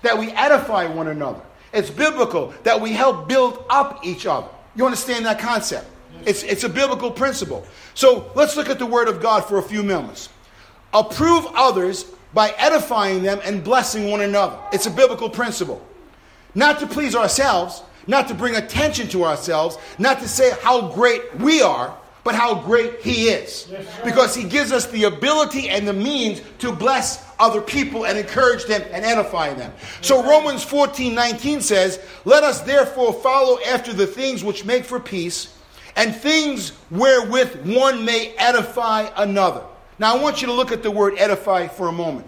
that 0.02 0.18
we 0.18 0.30
edify 0.32 0.86
one 0.86 1.08
another. 1.08 1.40
It's 1.72 1.90
biblical 1.90 2.52
that 2.64 2.80
we 2.80 2.92
help 2.92 3.28
build 3.28 3.64
up 3.70 4.04
each 4.04 4.26
other. 4.26 4.48
You 4.74 4.84
understand 4.84 5.26
that 5.26 5.38
concept? 5.38 5.86
It's, 6.24 6.42
it's 6.42 6.64
a 6.64 6.68
biblical 6.68 7.10
principle. 7.10 7.66
So 7.94 8.30
let's 8.34 8.56
look 8.56 8.68
at 8.68 8.78
the 8.78 8.86
Word 8.86 9.08
of 9.08 9.20
God 9.20 9.44
for 9.44 9.58
a 9.58 9.62
few 9.62 9.82
moments. 9.82 10.28
Approve 10.94 11.46
others 11.54 12.04
by 12.34 12.50
edifying 12.58 13.22
them 13.22 13.40
and 13.44 13.62
blessing 13.62 14.10
one 14.10 14.20
another. 14.20 14.58
It's 14.72 14.86
a 14.86 14.90
biblical 14.90 15.28
principle. 15.28 15.84
Not 16.54 16.78
to 16.80 16.86
please 16.86 17.14
ourselves, 17.14 17.82
not 18.06 18.28
to 18.28 18.34
bring 18.34 18.56
attention 18.56 19.08
to 19.08 19.24
ourselves, 19.24 19.78
not 19.98 20.20
to 20.20 20.28
say 20.28 20.52
how 20.62 20.92
great 20.92 21.34
we 21.36 21.62
are, 21.62 21.96
but 22.24 22.34
how 22.34 22.54
great 22.54 23.00
He 23.00 23.28
is. 23.28 23.72
Because 24.04 24.34
He 24.34 24.44
gives 24.44 24.72
us 24.72 24.86
the 24.86 25.04
ability 25.04 25.68
and 25.68 25.86
the 25.86 25.92
means 25.92 26.40
to 26.58 26.72
bless 26.72 27.26
other 27.38 27.60
people 27.60 28.06
and 28.06 28.18
encourage 28.18 28.64
them 28.66 28.82
and 28.92 29.04
edify 29.04 29.52
them. 29.54 29.72
So 30.00 30.22
Romans 30.22 30.62
14 30.62 31.14
19 31.14 31.60
says, 31.60 32.00
Let 32.24 32.44
us 32.44 32.60
therefore 32.60 33.12
follow 33.12 33.58
after 33.66 33.92
the 33.92 34.06
things 34.06 34.44
which 34.44 34.64
make 34.64 34.84
for 34.84 35.00
peace, 35.00 35.56
and 35.96 36.14
things 36.14 36.72
wherewith 36.90 37.66
one 37.66 38.04
may 38.04 38.34
edify 38.38 39.10
another. 39.16 39.64
Now 39.98 40.16
I 40.16 40.22
want 40.22 40.40
you 40.40 40.46
to 40.48 40.52
look 40.52 40.72
at 40.72 40.82
the 40.82 40.90
word 40.90 41.14
edify 41.18 41.68
for 41.68 41.88
a 41.88 41.92
moment. 41.92 42.26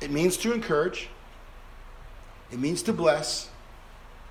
It 0.00 0.10
means 0.10 0.36
to 0.38 0.52
encourage. 0.52 1.08
It 2.52 2.58
means 2.58 2.82
to 2.82 2.92
bless. 2.92 3.48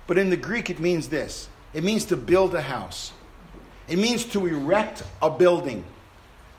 But 0.06 0.18
in 0.18 0.30
the 0.30 0.36
Greek, 0.36 0.70
it 0.70 0.80
means 0.80 1.08
this 1.08 1.48
it 1.74 1.84
means 1.84 2.04
to 2.06 2.16
build 2.16 2.54
a 2.54 2.62
house, 2.62 3.12
it 3.88 3.98
means 3.98 4.24
to 4.26 4.46
erect 4.46 5.02
a 5.22 5.30
building, 5.30 5.84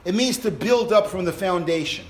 it 0.05 0.15
means 0.15 0.37
to 0.39 0.51
build 0.51 0.93
up 0.93 1.07
from 1.07 1.25
the 1.25 1.33
foundation, 1.33 2.05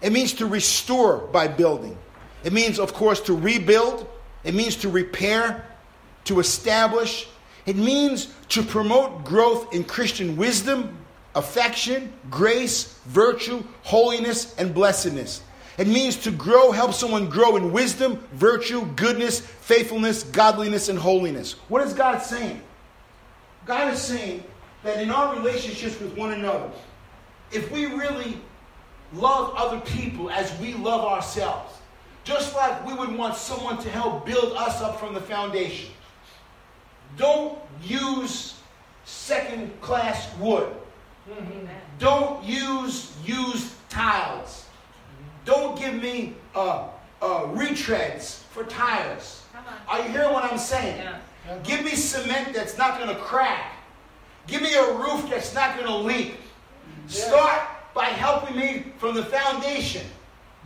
it 0.00 0.12
means 0.12 0.32
to 0.34 0.46
restore 0.46 1.18
by 1.18 1.48
building, 1.48 1.96
it 2.44 2.52
means, 2.52 2.78
of 2.78 2.92
course, 2.92 3.20
to 3.22 3.36
rebuild, 3.36 4.08
it 4.44 4.54
means 4.54 4.76
to 4.76 4.88
repair, 4.88 5.64
to 6.24 6.40
establish, 6.40 7.28
it 7.66 7.76
means 7.76 8.34
to 8.48 8.62
promote 8.62 9.24
growth 9.24 9.72
in 9.72 9.84
Christian 9.84 10.36
wisdom, 10.36 10.96
affection, 11.34 12.12
grace, 12.30 12.98
virtue, 13.06 13.62
holiness, 13.82 14.54
and 14.56 14.74
blessedness. 14.74 15.42
It 15.78 15.86
means 15.86 16.16
to 16.18 16.30
grow, 16.30 16.70
help 16.70 16.92
someone 16.92 17.30
grow 17.30 17.56
in 17.56 17.72
wisdom, 17.72 18.22
virtue, 18.32 18.84
goodness, 18.96 19.40
faithfulness, 19.40 20.24
godliness, 20.24 20.88
and 20.88 20.98
holiness. 20.98 21.52
What 21.68 21.82
is 21.82 21.94
God 21.94 22.18
saying? 22.18 22.60
God 23.66 23.92
is 23.92 24.00
saying 24.00 24.44
that 24.82 25.00
in 25.00 25.10
our 25.10 25.34
relationships 25.36 26.00
with 26.00 26.16
one 26.16 26.32
another, 26.32 26.70
if 27.50 27.70
we 27.70 27.86
really 27.86 28.38
love 29.14 29.52
other 29.56 29.80
people 29.80 30.30
as 30.30 30.58
we 30.58 30.74
love 30.74 31.04
ourselves, 31.04 31.74
just 32.24 32.54
like 32.54 32.86
we 32.86 32.94
would 32.94 33.16
want 33.16 33.36
someone 33.36 33.78
to 33.82 33.90
help 33.90 34.24
build 34.24 34.52
us 34.56 34.80
up 34.80 34.98
from 34.98 35.14
the 35.14 35.20
foundation, 35.20 35.90
don't 37.16 37.58
use 37.82 38.60
second 39.04 39.80
class 39.80 40.28
wood. 40.38 40.72
Don't 41.98 42.42
use 42.44 43.12
used 43.24 43.74
tiles. 43.88 44.66
Don't 45.44 45.78
give 45.78 45.94
me 45.94 46.34
uh, 46.54 46.88
uh, 47.20 47.42
retreads 47.46 48.38
for 48.50 48.64
tires. 48.64 49.42
Are 49.88 49.98
you 49.98 50.08
hearing 50.08 50.32
what 50.32 50.44
I'm 50.44 50.58
saying? 50.58 50.98
Yeah. 50.98 51.18
Give 51.64 51.84
me 51.84 51.90
cement 51.90 52.54
that's 52.54 52.78
not 52.78 52.98
going 52.98 53.14
to 53.14 53.20
crack. 53.20 53.76
Give 54.46 54.62
me 54.62 54.74
a 54.74 54.92
roof 54.94 55.28
that's 55.28 55.54
not 55.54 55.76
going 55.76 55.86
to 55.86 55.96
leak. 55.96 56.36
Start 57.06 57.60
by 57.94 58.06
helping 58.06 58.56
me 58.56 58.86
from 58.98 59.14
the 59.14 59.24
foundation. 59.24 60.06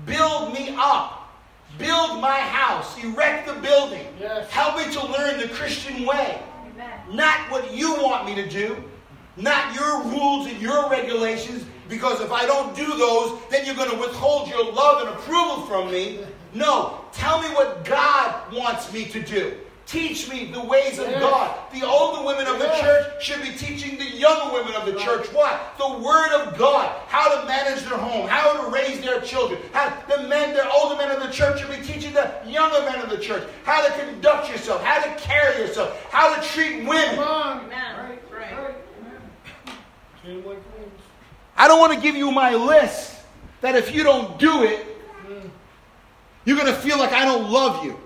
Build 0.05 0.53
me 0.53 0.75
up. 0.79 1.35
Build 1.79 2.21
my 2.21 2.39
house. 2.39 3.03
Erect 3.03 3.47
the 3.47 3.55
building. 3.55 4.07
Yes. 4.21 4.51
Help 4.51 4.77
me 4.77 4.93
to 4.93 5.07
learn 5.07 5.41
the 5.41 5.49
Christian 5.49 6.07
way. 6.07 6.41
Amen. 6.73 7.01
Not 7.13 7.51
what 7.51 7.73
you 7.75 7.95
want 8.03 8.27
me 8.27 8.35
to 8.35 8.49
do. 8.49 8.83
Not 9.37 9.75
your 9.75 10.03
rules 10.05 10.47
and 10.47 10.61
your 10.61 10.89
regulations. 10.89 11.65
Because 11.89 12.21
if 12.21 12.33
I 12.33 12.47
don't 12.47 12.75
do 12.75 12.87
those, 12.87 13.39
then 13.51 13.67
you're 13.67 13.75
going 13.75 13.91
to 13.91 13.99
withhold 13.99 14.49
your 14.49 14.73
love 14.73 15.07
and 15.07 15.11
approval 15.11 15.67
from 15.67 15.91
me. 15.91 16.21
No, 16.55 17.01
tell 17.13 17.43
me 17.43 17.49
what 17.49 17.85
God 17.85 18.51
wants 18.51 18.91
me 18.91 19.05
to 19.07 19.21
do. 19.23 19.59
Teach 19.87 20.29
me 20.29 20.47
the 20.47 20.61
ways 20.61 20.99
of 20.99 21.09
Yes. 21.09 21.21
God. 21.23 21.55
The 21.73 21.87
older 21.87 22.27
women 22.27 22.49
of 22.49 22.59
the 22.59 22.69
church 22.81 23.23
should 23.25 23.41
be 23.41 23.51
teaching 23.53 23.97
the 23.97 24.05
younger 24.05 24.53
women 24.53 24.75
of 24.75 24.85
the 24.85 24.99
church 24.99 25.27
what? 25.33 25.61
The 25.79 25.89
Word 25.89 26.33
of 26.33 26.59
God. 26.59 26.91
How 27.07 27.29
to 27.41 27.47
manage 27.47 27.85
their 27.85 27.97
home. 27.97 28.27
How 28.27 28.53
to 28.65 28.71
raise 28.71 29.01
their 29.01 29.21
children. 29.21 29.61
How 29.73 29.97
the 30.09 30.25
men, 30.25 30.55
the 30.55 30.69
older 30.73 30.97
men 30.97 31.13
of 31.13 31.23
the 31.23 31.31
church 31.31 31.61
should 31.61 31.71
be 31.71 31.81
teaching 31.87 32.13
the 32.13 32.33
younger 32.45 32.81
men 32.81 33.01
of 33.01 33.11
the 33.11 33.19
church 33.19 33.45
how 33.65 33.87
to 33.87 33.93
conduct 34.05 34.51
yourself, 34.51 34.83
how 34.83 35.01
to 35.05 35.11
carry 35.21 35.61
yourself, 35.61 35.97
how 36.11 36.35
to 36.35 36.43
treat 36.49 36.79
women. 36.85 37.21
Amen. 37.21 37.71
Right, 37.97 38.23
Right. 38.33 38.59
right. 38.59 38.75
Amen. 39.01 39.77
Same 40.25 40.45
way 40.45 40.57
queens. 40.75 41.01
I 41.57 41.69
don't 41.69 41.79
want 41.79 41.93
to 41.95 42.01
give 42.01 42.17
you 42.17 42.33
my 42.33 42.55
list 42.55 43.15
that 43.61 43.77
if 43.77 43.95
you 43.95 44.03
don't 44.03 44.37
do 44.41 44.65
it, 44.65 44.85
you're 46.45 46.57
going 46.57 46.73
to 46.75 46.81
feel 46.81 46.99
like 46.99 47.13
I 47.13 47.25
don't 47.25 47.49
love 47.51 47.85
you. 47.85 48.01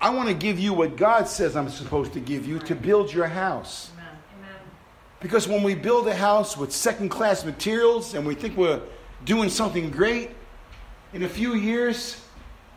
I 0.00 0.10
want 0.10 0.28
to 0.28 0.34
give 0.34 0.58
you 0.58 0.72
what 0.72 0.96
God 0.96 1.26
says 1.26 1.56
I'm 1.56 1.68
supposed 1.68 2.12
to 2.12 2.20
give 2.20 2.46
you 2.46 2.58
to 2.60 2.74
build 2.74 3.12
your 3.12 3.26
house. 3.26 3.90
Because 5.20 5.48
when 5.48 5.64
we 5.64 5.74
build 5.74 6.06
a 6.06 6.14
house 6.14 6.56
with 6.56 6.72
second 6.72 7.08
class 7.08 7.44
materials 7.44 8.14
and 8.14 8.24
we 8.24 8.36
think 8.36 8.56
we're 8.56 8.80
doing 9.24 9.48
something 9.48 9.90
great, 9.90 10.30
in 11.12 11.24
a 11.24 11.28
few 11.28 11.54
years, 11.54 12.22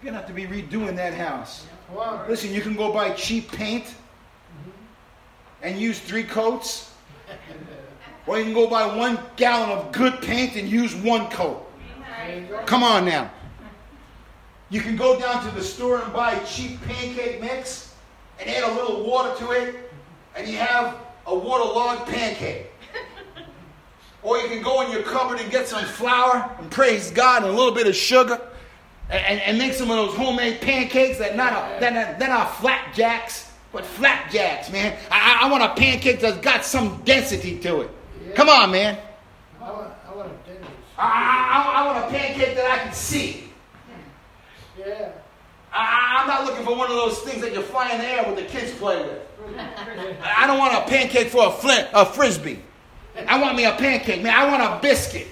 you're 0.02 0.12
going 0.12 0.14
to 0.14 0.20
have 0.20 0.28
to 0.28 0.34
be 0.34 0.48
redoing 0.48 0.96
that 0.96 1.14
house. 1.14 1.68
Listen, 2.28 2.52
you 2.52 2.62
can 2.62 2.76
go 2.76 2.92
buy 2.92 3.12
cheap 3.12 3.52
paint 3.52 3.94
and 5.62 5.80
use 5.80 6.00
three 6.00 6.24
coats, 6.24 6.92
or 8.26 8.40
you 8.40 8.46
can 8.46 8.54
go 8.54 8.68
buy 8.68 8.96
one 8.96 9.20
gallon 9.36 9.70
of 9.70 9.92
good 9.92 10.20
paint 10.22 10.56
and 10.56 10.68
use 10.68 10.96
one 10.96 11.30
coat. 11.30 11.70
There 12.26 12.40
you 12.40 12.46
go. 12.48 12.64
Come 12.64 12.84
on 12.84 13.06
now. 13.06 13.30
You 14.72 14.80
can 14.80 14.96
go 14.96 15.20
down 15.20 15.46
to 15.46 15.54
the 15.54 15.62
store 15.62 16.02
and 16.02 16.14
buy 16.14 16.40
cheap 16.40 16.82
pancake 16.84 17.42
mix 17.42 17.94
and 18.40 18.50
add 18.50 18.64
a 18.64 18.74
little 18.74 19.04
water 19.04 19.38
to 19.46 19.52
it, 19.52 19.92
and 20.36 20.48
you 20.48 20.58
have 20.58 20.98
a 21.28 21.36
waterlogged 21.36 22.08
pancake. 22.10 22.68
Or 24.24 24.38
you 24.38 24.48
can 24.50 24.62
go 24.62 24.82
in 24.82 24.92
your 24.92 25.02
cupboard 25.02 25.40
and 25.40 25.50
get 25.50 25.68
some 25.68 25.84
flour 25.84 26.56
and 26.60 26.70
praise 26.70 27.10
God 27.10 27.42
and 27.42 27.52
a 27.52 27.56
little 27.56 27.74
bit 27.74 27.88
of 27.88 27.96
sugar 27.96 28.40
and, 29.10 29.26
and, 29.26 29.42
and 29.42 29.58
make 29.58 29.74
some 29.74 29.90
of 29.90 29.98
those 29.98 30.16
homemade 30.16 30.62
pancakes 30.62 31.18
that 31.18 31.36
not 31.36 31.54
a, 31.54 31.80
that, 31.80 31.94
that, 31.96 32.20
that 32.20 32.30
are 32.30 32.46
flapjacks, 32.46 33.52
but 33.72 33.84
flapjacks, 33.84 34.72
man. 34.72 34.96
I, 35.10 35.40
I 35.42 35.50
want 35.50 35.64
a 35.64 35.74
pancake 35.74 36.20
that's 36.20 36.38
got 36.38 36.64
some 36.64 37.02
density 37.04 37.58
to 37.62 37.82
it. 37.82 37.90
Come 38.36 38.48
on, 38.48 38.70
man. 38.70 39.00
I 39.60 39.72
want, 39.72 39.92
I 40.08 40.16
want 40.16 40.32
a 40.32 40.48
dentist. 40.48 40.72
I, 41.00 41.74
I, 41.74 41.82
I 41.82 41.88
want 41.88 42.06
a 42.06 42.16
pancake 42.16 42.56
that 42.56 42.72
I 42.72 42.78
can 42.84 42.94
see. 42.94 43.51
Yeah. 44.78 45.12
I, 45.74 46.18
I'm 46.20 46.28
not 46.28 46.46
looking 46.46 46.66
for 46.66 46.76
one 46.76 46.90
of 46.90 46.96
those 46.98 47.20
things 47.20 47.42
that 47.42 47.54
you 47.54 47.62
fly 47.62 47.92
in 47.92 48.00
the 48.00 48.06
air 48.06 48.26
with 48.28 48.36
the 48.36 48.46
kids 48.46 48.72
play 48.78 49.02
with. 49.02 49.20
I 50.24 50.46
don't 50.46 50.60
want 50.60 50.74
a 50.74 50.90
pancake 50.90 51.30
for 51.30 51.48
a, 51.48 51.52
flint, 51.52 51.88
a 51.94 52.06
frisbee. 52.06 52.60
I 53.28 53.40
want 53.42 53.56
me 53.56 53.66
a 53.66 53.74
pancake, 53.74 54.22
man. 54.22 54.34
I 54.34 54.50
want 54.50 54.64
a 54.64 54.80
biscuit. 54.82 55.28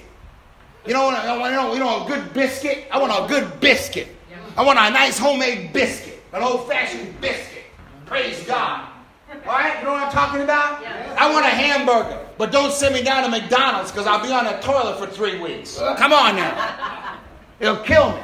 You 0.86 0.94
know, 0.94 1.08
I 1.10 1.36
want, 1.36 1.52
you 1.52 1.56
know, 1.56 1.72
you 1.74 1.78
know, 1.80 2.04
a 2.04 2.08
good 2.08 2.32
biscuit. 2.32 2.86
I 2.90 2.98
want 2.98 3.12
a 3.12 3.28
good 3.28 3.60
biscuit. 3.60 4.08
I 4.56 4.64
want 4.64 4.78
a 4.78 4.90
nice 4.90 5.18
homemade 5.18 5.72
biscuit, 5.72 6.22
an 6.32 6.42
old-fashioned 6.42 7.20
biscuit. 7.20 7.64
Praise 8.06 8.44
God. 8.46 8.88
All 9.30 9.52
right, 9.52 9.78
you 9.78 9.84
know 9.84 9.92
what 9.92 10.02
I'm 10.02 10.12
talking 10.12 10.40
about? 10.40 10.82
Yeah. 10.82 11.16
I 11.18 11.32
want 11.32 11.46
a 11.46 11.50
hamburger, 11.50 12.26
but 12.36 12.50
don't 12.50 12.72
send 12.72 12.94
me 12.94 13.02
down 13.02 13.22
to 13.22 13.28
McDonald's 13.28 13.92
because 13.92 14.06
I'll 14.06 14.22
be 14.22 14.32
on 14.32 14.44
the 14.44 14.58
toilet 14.60 14.98
for 14.98 15.06
three 15.06 15.38
weeks. 15.38 15.78
Come 15.78 16.12
on 16.12 16.36
now. 16.36 17.18
It'll 17.60 17.76
kill 17.76 18.12
me. 18.12 18.20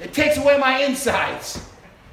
It 0.00 0.12
takes 0.12 0.36
away 0.36 0.58
my 0.58 0.82
insides. 0.82 1.66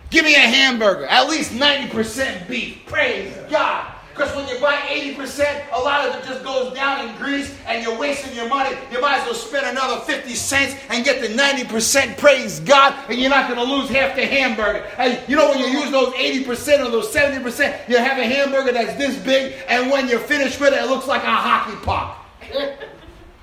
Give 0.09 0.25
me 0.25 0.35
a 0.35 0.39
hamburger, 0.39 1.05
at 1.05 1.29
least 1.29 1.51
90% 1.51 2.47
beef. 2.47 2.85
Praise 2.85 3.35
God. 3.49 3.91
Because 4.15 4.33
when 4.33 4.47
you 4.47 4.57
buy 4.61 4.75
80%, 4.75 5.73
a 5.73 5.77
lot 5.77 6.07
of 6.07 6.15
it 6.15 6.25
just 6.25 6.41
goes 6.41 6.73
down 6.73 7.05
in 7.05 7.13
grease 7.17 7.53
and 7.67 7.83
you're 7.83 7.97
wasting 7.97 8.33
your 8.33 8.47
money. 8.47 8.73
You 8.89 9.01
might 9.01 9.17
as 9.17 9.25
well 9.25 9.33
spend 9.33 9.65
another 9.65 9.99
50 10.05 10.33
cents 10.35 10.73
and 10.89 11.03
get 11.03 11.19
the 11.19 11.27
90%, 11.27 12.17
praise 12.17 12.61
God, 12.61 12.95
and 13.09 13.19
you're 13.19 13.29
not 13.29 13.53
going 13.53 13.59
to 13.59 13.75
lose 13.75 13.89
half 13.89 14.15
the 14.15 14.25
hamburger. 14.25 14.89
And 14.97 15.21
you 15.27 15.35
know, 15.35 15.49
when 15.49 15.59
you 15.59 15.65
use 15.65 15.91
those 15.91 16.13
80% 16.13 16.85
or 16.85 16.91
those 16.91 17.13
70%, 17.13 17.89
you 17.89 17.97
have 17.97 18.17
a 18.17 18.23
hamburger 18.23 18.71
that's 18.71 18.97
this 18.97 19.17
big, 19.17 19.53
and 19.67 19.91
when 19.91 20.07
you're 20.07 20.19
finished 20.19 20.61
with 20.61 20.71
it, 20.71 20.81
it 20.81 20.87
looks 20.87 21.07
like 21.07 21.23
a 21.23 21.25
hockey 21.25 21.75
puck. 21.83 22.25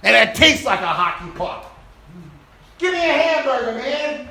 And 0.05 0.17
it 0.17 0.35
tastes 0.35 0.65
like 0.65 0.81
a 0.81 0.87
hockey 0.87 1.31
puck. 1.39 1.73
Give 2.79 2.93
me 2.93 2.99
a 2.99 3.13
hamburger, 3.13 3.79
man. 3.79 4.29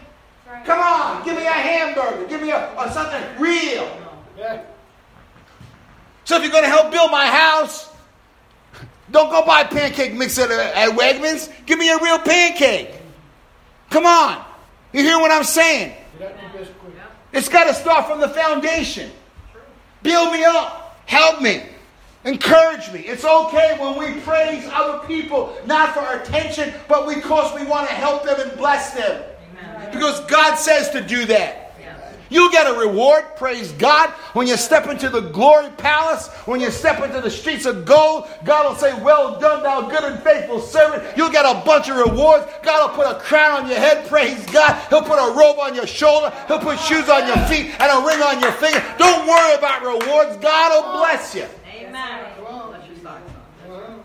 Come 0.66 0.80
on, 0.80 1.24
give 1.26 1.36
me 1.36 1.45
a 1.45 1.51
hamburger. 1.51 2.26
Give 2.28 2.41
me 2.41 2.51
a, 2.51 2.72
a 2.78 2.91
something 2.91 3.24
real. 3.39 3.89
So 6.24 6.38
if 6.38 6.43
you're 6.43 6.51
going 6.51 6.64
to 6.64 6.70
help 6.70 6.91
build 6.91 7.12
my 7.12 7.26
house, 7.26 7.91
don't 9.12 9.30
go 9.30 9.45
buy 9.45 9.64
pancake 9.64 10.14
mix 10.14 10.38
at, 10.38 10.51
at 10.51 10.97
Wegmans. 10.97 11.51
Give 11.66 11.78
me 11.78 11.89
a 11.89 11.97
real 11.97 12.20
pancake. 12.20 12.91
Come 13.89 14.05
on. 14.05 14.43
You 14.93 15.03
hear 15.03 15.20
what 15.20 15.32
I'm 15.32 15.43
saying? 15.43 15.95
It's 17.34 17.49
got 17.49 17.66
to 17.66 17.74
start 17.74 18.07
from 18.07 18.20
the 18.20 18.30
foundation. 18.30 19.12
Build 20.03 20.34
me 20.34 20.43
up. 20.43 21.01
Help 21.05 21.41
me. 21.41 21.64
Encourage 22.24 22.91
me. 22.91 22.99
It's 22.99 23.26
okay 23.26 23.78
when 23.80 23.97
we 23.97 24.20
praise 24.22 24.70
other 24.72 25.05
people, 25.07 25.57
not 25.66 25.93
for 25.93 26.01
our 26.01 26.22
attention, 26.22 26.74
but 26.88 27.14
because 27.14 27.59
we 27.59 27.66
want 27.66 27.88
to 27.89 27.93
help 27.95 28.24
them 28.24 28.39
and 28.39 28.57
bless 28.57 28.93
them. 28.93 29.24
Because 29.91 30.19
God 30.25 30.55
says 30.55 30.89
to 30.91 31.01
do 31.01 31.25
that. 31.25 31.61
You 32.32 32.49
get 32.49 32.65
a 32.65 32.79
reward, 32.79 33.25
praise 33.36 33.73
God. 33.73 34.09
When 34.32 34.47
you 34.47 34.55
step 34.55 34.88
into 34.88 35.09
the 35.09 35.19
glory 35.19 35.69
palace, 35.71 36.29
when 36.45 36.61
you 36.61 36.71
step 36.71 37.03
into 37.03 37.19
the 37.19 37.29
streets 37.29 37.65
of 37.65 37.84
gold, 37.84 38.29
God 38.45 38.69
will 38.69 38.75
say, 38.77 38.93
Well 39.03 39.38
done, 39.38 39.61
thou 39.63 39.89
good 39.89 40.05
and 40.05 40.23
faithful 40.23 40.61
servant. 40.61 41.03
You'll 41.17 41.29
get 41.29 41.45
a 41.45 41.61
bunch 41.65 41.89
of 41.89 41.97
rewards. 41.97 42.45
God 42.63 42.89
will 42.89 43.03
put 43.03 43.13
a 43.13 43.19
crown 43.19 43.63
on 43.63 43.69
your 43.69 43.79
head, 43.79 44.07
praise 44.07 44.45
God. 44.45 44.82
He'll 44.88 45.01
put 45.01 45.19
a 45.19 45.38
robe 45.38 45.59
on 45.59 45.75
your 45.75 45.86
shoulder. 45.86 46.32
He'll 46.47 46.59
put 46.59 46.79
shoes 46.79 47.09
on 47.09 47.27
your 47.27 47.38
feet 47.47 47.75
and 47.82 47.91
a 47.91 48.07
ring 48.07 48.21
on 48.21 48.39
your 48.39 48.53
finger. 48.53 48.82
Don't 48.97 49.27
worry 49.27 49.55
about 49.55 49.82
rewards. 49.82 50.38
God 50.38 50.71
will 50.71 50.99
bless 50.99 51.36
you. 51.36 51.45
Amen. 51.67 52.32
Let 52.71 52.88
your 52.88 52.95
socks 53.03 53.29
on. 53.29 53.71
Uh-huh. 53.71 53.97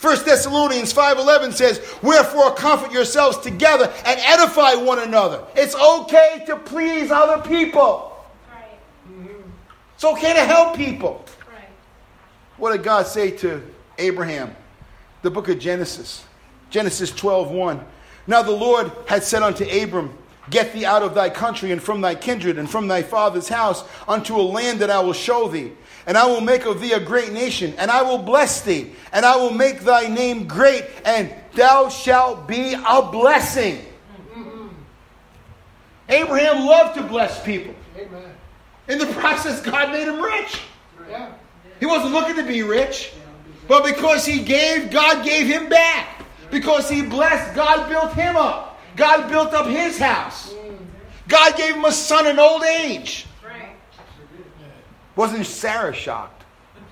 1 0.00 0.24
Thessalonians 0.24 0.92
5:11 0.92 1.52
says, 1.52 1.80
"Wherefore 2.00 2.52
comfort 2.52 2.90
yourselves 2.90 3.36
together 3.36 3.92
and 4.06 4.18
edify 4.24 4.74
one 4.74 4.98
another." 4.98 5.42
It's 5.54 5.74
okay 5.74 6.42
to 6.46 6.56
please 6.56 7.10
other 7.10 7.42
people. 7.42 8.16
Right. 8.50 8.78
It's 9.94 10.04
okay 10.04 10.32
to 10.32 10.44
help 10.44 10.74
people. 10.74 11.24
Right. 11.52 11.68
What 12.56 12.72
did 12.72 12.82
God 12.82 13.06
say 13.06 13.30
to 13.32 13.62
Abraham? 13.98 14.56
The 15.20 15.30
book 15.30 15.48
of 15.48 15.58
Genesis. 15.58 16.22
Genesis 16.70 17.10
12:1. 17.10 17.84
Now 18.26 18.40
the 18.40 18.52
Lord 18.52 18.90
had 19.06 19.22
said 19.22 19.42
unto 19.42 19.64
Abram, 19.64 20.16
Get 20.48 20.72
thee 20.72 20.86
out 20.86 21.02
of 21.02 21.14
thy 21.14 21.28
country 21.28 21.70
and 21.70 21.82
from 21.82 22.00
thy 22.00 22.14
kindred 22.14 22.58
and 22.58 22.68
from 22.68 22.88
thy 22.88 23.02
father's 23.02 23.48
house 23.48 23.84
unto 24.08 24.36
a 24.36 24.42
land 24.42 24.80
that 24.80 24.90
I 24.90 25.00
will 25.00 25.12
show 25.12 25.46
thee. 25.48 25.72
And 26.10 26.18
I 26.18 26.26
will 26.26 26.40
make 26.40 26.64
of 26.64 26.80
thee 26.80 26.90
a 26.90 26.98
great 26.98 27.30
nation, 27.30 27.72
and 27.78 27.88
I 27.88 28.02
will 28.02 28.18
bless 28.18 28.62
thee, 28.62 28.90
and 29.12 29.24
I 29.24 29.36
will 29.36 29.52
make 29.52 29.82
thy 29.82 30.08
name 30.08 30.48
great, 30.48 30.84
and 31.04 31.32
thou 31.54 31.88
shalt 31.88 32.48
be 32.48 32.74
a 32.74 33.00
blessing. 33.00 33.78
Abraham 36.08 36.66
loved 36.66 36.96
to 36.96 37.04
bless 37.04 37.40
people. 37.44 37.76
Amen. 37.96 38.24
In 38.88 38.98
the 38.98 39.06
process, 39.06 39.62
God 39.62 39.92
made 39.92 40.08
him 40.08 40.20
rich. 40.20 40.62
Yeah. 41.08 41.30
He 41.78 41.86
wasn't 41.86 42.12
looking 42.12 42.34
to 42.34 42.44
be 42.44 42.64
rich, 42.64 43.12
but 43.68 43.84
because 43.84 44.26
he 44.26 44.42
gave, 44.42 44.90
God 44.90 45.24
gave 45.24 45.46
him 45.46 45.68
back. 45.68 46.24
Because 46.50 46.90
he 46.90 47.02
blessed, 47.02 47.54
God 47.54 47.88
built 47.88 48.14
him 48.14 48.34
up. 48.34 48.80
God 48.96 49.28
built 49.28 49.54
up 49.54 49.68
his 49.68 49.96
house. 49.96 50.52
Mm. 50.54 50.76
God 51.28 51.56
gave 51.56 51.76
him 51.76 51.84
a 51.84 51.92
son 51.92 52.26
in 52.26 52.40
old 52.40 52.64
age. 52.64 53.26
Right. 55.10 55.16
Wasn't 55.16 55.46
Sarah 55.46 55.92
shocked? 55.92 56.44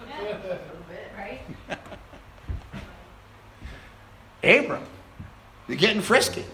Yeah. 0.09 0.21
A 0.21 0.23
little 0.23 0.39
bit, 0.89 1.13
right? 1.17 1.41
Abram, 4.43 4.83
you're 5.67 5.77
getting 5.77 6.03
frisky. 6.03 6.45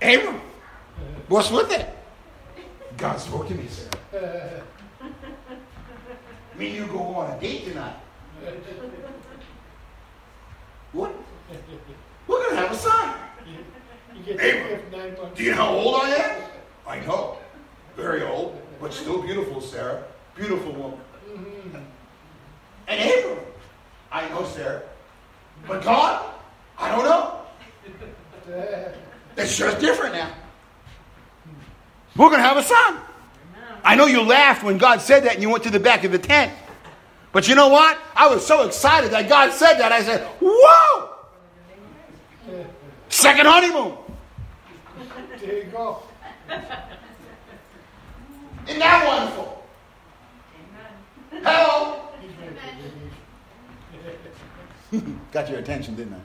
Abram, 0.00 0.40
what's 1.28 1.50
with 1.50 1.70
it? 1.72 1.88
God 2.96 3.20
spoke 3.20 3.48
to 3.48 3.54
me, 3.54 3.66
sir. 3.68 3.88
Me 6.58 6.66
and 6.66 6.76
you 6.76 6.86
go 6.86 6.98
on 6.98 7.30
a 7.36 7.40
date 7.40 7.64
tonight. 7.64 7.96
What? 10.92 11.14
We're 12.26 12.42
gonna 12.44 12.56
have 12.56 12.72
a 12.72 12.74
son. 12.74 13.14
You 14.14 14.22
get 14.22 14.34
Abram, 14.34 14.62
the 14.62 14.68
gift 14.76 14.92
nine 14.92 15.14
months. 15.16 15.36
Do 15.38 15.42
you 15.44 15.50
know 15.52 15.56
how 15.56 15.70
old 15.70 15.94
I 16.04 16.08
am? 16.10 16.51
I 16.92 17.00
know. 17.06 17.38
Very 17.96 18.22
old, 18.22 18.60
but 18.78 18.92
still 18.92 19.22
beautiful, 19.22 19.62
Sarah. 19.62 20.04
Beautiful 20.36 20.72
woman. 20.72 21.00
And 22.86 23.10
Abram, 23.10 23.38
I 24.10 24.28
know, 24.28 24.44
Sarah. 24.44 24.82
But 25.66 25.82
God, 25.82 26.34
I 26.76 26.90
don't 26.90 27.04
know. 27.04 27.40
It's 29.38 29.56
just 29.56 29.80
different 29.80 30.16
now. 30.16 30.34
We're 32.14 32.28
going 32.28 32.42
to 32.42 32.46
have 32.46 32.58
a 32.58 32.62
son. 32.62 32.98
I 33.82 33.96
know 33.96 34.04
you 34.04 34.20
laughed 34.20 34.62
when 34.62 34.76
God 34.76 35.00
said 35.00 35.24
that 35.24 35.32
and 35.32 35.42
you 35.42 35.48
went 35.48 35.64
to 35.64 35.70
the 35.70 35.80
back 35.80 36.04
of 36.04 36.12
the 36.12 36.18
tent. 36.18 36.52
But 37.32 37.48
you 37.48 37.54
know 37.54 37.68
what? 37.68 37.98
I 38.14 38.28
was 38.28 38.46
so 38.46 38.66
excited 38.66 39.12
that 39.12 39.30
God 39.30 39.50
said 39.52 39.78
that. 39.78 39.92
I 39.92 40.02
said, 40.02 40.26
Whoa! 40.42 41.08
Second 43.08 43.46
honeymoon. 43.46 43.96
There 45.40 45.56
you 45.56 45.70
go. 45.70 46.02
Isn't 48.66 48.78
that 48.78 49.06
wonderful? 49.06 49.64
Hello? 51.30 52.02
He's 52.20 52.30
ready 52.38 52.54
for 54.90 55.00
the 55.00 55.12
Got 55.32 55.48
your 55.48 55.58
attention, 55.58 55.94
didn't 55.94 56.14
I? 56.14 56.20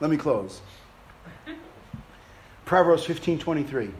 Let 0.00 0.10
me 0.10 0.16
close. 0.16 0.60
Proverbs 2.64 3.04
15 3.04 3.38
23. 3.38 3.90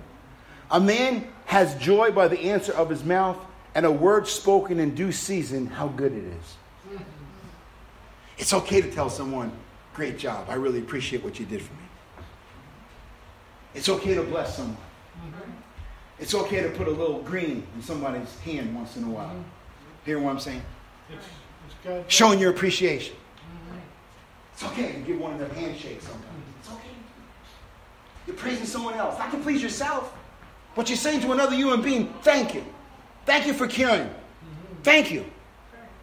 A 0.70 0.80
man 0.80 1.26
has 1.46 1.74
joy 1.76 2.10
by 2.10 2.28
the 2.28 2.38
answer 2.38 2.72
of 2.72 2.90
his 2.90 3.02
mouth, 3.04 3.38
and 3.74 3.86
a 3.86 3.90
word 3.90 4.28
spoken 4.28 4.78
in 4.78 4.94
due 4.94 5.12
season, 5.12 5.66
how 5.66 5.88
good 5.88 6.12
it 6.12 6.24
is. 6.24 6.56
It's 8.36 8.52
okay 8.52 8.82
to 8.82 8.90
tell 8.90 9.08
someone, 9.08 9.50
great 9.94 10.18
job. 10.18 10.46
I 10.48 10.54
really 10.54 10.78
appreciate 10.80 11.24
what 11.24 11.40
you 11.40 11.46
did 11.46 11.62
for 11.62 11.72
me. 11.74 11.87
It's 13.74 13.88
okay 13.88 14.14
to 14.14 14.22
bless 14.22 14.56
someone. 14.56 14.76
It's 16.18 16.34
okay 16.34 16.62
to 16.62 16.70
put 16.70 16.88
a 16.88 16.90
little 16.90 17.22
green 17.22 17.64
in 17.76 17.82
somebody's 17.82 18.36
hand 18.40 18.74
once 18.74 18.96
in 18.96 19.04
a 19.04 19.08
while. 19.08 19.44
Hear 20.04 20.18
what 20.18 20.30
I'm 20.30 20.40
saying? 20.40 20.62
It's, 21.10 21.26
it's 21.84 22.12
showing 22.12 22.40
your 22.40 22.50
appreciation. 22.50 23.14
It's 24.52 24.64
okay 24.64 24.92
to 24.92 24.98
give 25.00 25.20
one 25.20 25.34
of 25.34 25.38
them 25.38 25.50
handshakes 25.50 26.04
sometimes. 26.04 26.42
It's 26.58 26.68
okay. 26.70 26.88
You're 28.26 28.36
praising 28.36 28.66
someone 28.66 28.94
else, 28.94 29.16
not 29.18 29.30
to 29.30 29.38
please 29.38 29.62
yourself, 29.62 30.12
but 30.74 30.88
you're 30.88 30.96
saying 30.96 31.20
to 31.20 31.32
another 31.32 31.54
human 31.54 31.82
being, 31.82 32.12
thank 32.22 32.54
you. 32.54 32.64
Thank 33.24 33.46
you 33.46 33.52
for 33.52 33.68
caring. 33.68 34.10
Thank 34.82 35.12
you. 35.12 35.24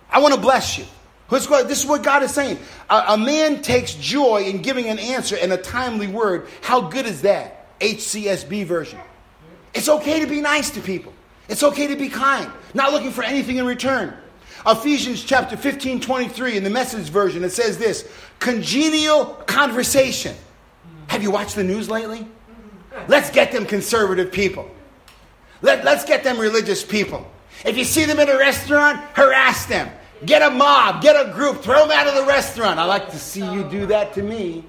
I 0.09 0.19
want 0.19 0.33
to 0.33 0.39
bless 0.39 0.77
you. 0.77 0.85
This 1.29 1.81
is 1.81 1.85
what 1.85 2.03
God 2.03 2.23
is 2.23 2.31
saying. 2.31 2.59
A 2.89 3.17
man 3.17 3.61
takes 3.61 3.95
joy 3.95 4.43
in 4.43 4.61
giving 4.61 4.87
an 4.87 4.99
answer 4.99 5.35
and 5.41 5.51
a 5.51 5.57
timely 5.57 6.07
word. 6.07 6.47
How 6.61 6.81
good 6.81 7.05
is 7.05 7.23
that? 7.23 7.54
HCSB 7.79 8.65
version. 8.65 8.99
It's 9.73 9.89
okay 9.89 10.19
to 10.19 10.27
be 10.27 10.41
nice 10.41 10.69
to 10.71 10.81
people. 10.81 11.13
It's 11.47 11.63
okay 11.63 11.87
to 11.87 11.95
be 11.95 12.09
kind, 12.09 12.51
not 12.73 12.91
looking 12.91 13.11
for 13.11 13.23
anything 13.23 13.57
in 13.57 13.65
return. 13.65 14.15
Ephesians 14.65 15.23
chapter 15.23 15.55
15, 15.55 15.99
23, 16.01 16.57
in 16.57 16.63
the 16.63 16.69
message 16.69 17.09
version, 17.09 17.43
it 17.43 17.51
says 17.51 17.77
this 17.77 18.09
congenial 18.39 19.25
conversation. 19.45 20.35
Have 21.07 21.21
you 21.21 21.29
watched 21.29 21.55
the 21.55 21.63
news 21.63 21.89
lately? 21.89 22.27
Let's 23.07 23.29
get 23.29 23.51
them 23.51 23.65
conservative 23.65 24.31
people. 24.31 24.69
Let, 25.61 25.85
let's 25.85 26.05
get 26.05 26.23
them 26.23 26.39
religious 26.39 26.83
people. 26.83 27.29
If 27.63 27.77
you 27.77 27.83
see 27.83 28.05
them 28.05 28.19
in 28.19 28.29
a 28.29 28.37
restaurant, 28.37 28.99
harass 29.13 29.65
them. 29.65 29.89
Get 30.25 30.41
a 30.41 30.49
mob, 30.49 31.01
get 31.01 31.15
a 31.15 31.31
group, 31.31 31.61
throw 31.61 31.87
them 31.87 31.91
out 31.91 32.07
of 32.07 32.15
the 32.15 32.25
restaurant. 32.25 32.79
I 32.79 32.85
like 32.85 33.09
to 33.11 33.19
see 33.19 33.41
you 33.41 33.63
do 33.63 33.85
that 33.87 34.13
to 34.13 34.23
me. 34.23 34.63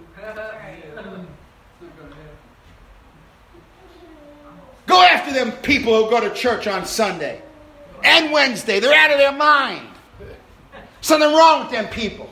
Go 4.86 5.02
after 5.02 5.32
them 5.32 5.52
people 5.52 6.04
who 6.04 6.10
go 6.10 6.20
to 6.20 6.32
church 6.34 6.66
on 6.66 6.86
Sunday 6.86 7.42
and 8.04 8.32
Wednesday. 8.32 8.80
They're 8.80 8.94
out 8.94 9.10
of 9.10 9.18
their 9.18 9.32
mind. 9.32 9.88
Something 11.00 11.32
wrong 11.32 11.62
with 11.62 11.72
them 11.72 11.88
people. 11.88 12.30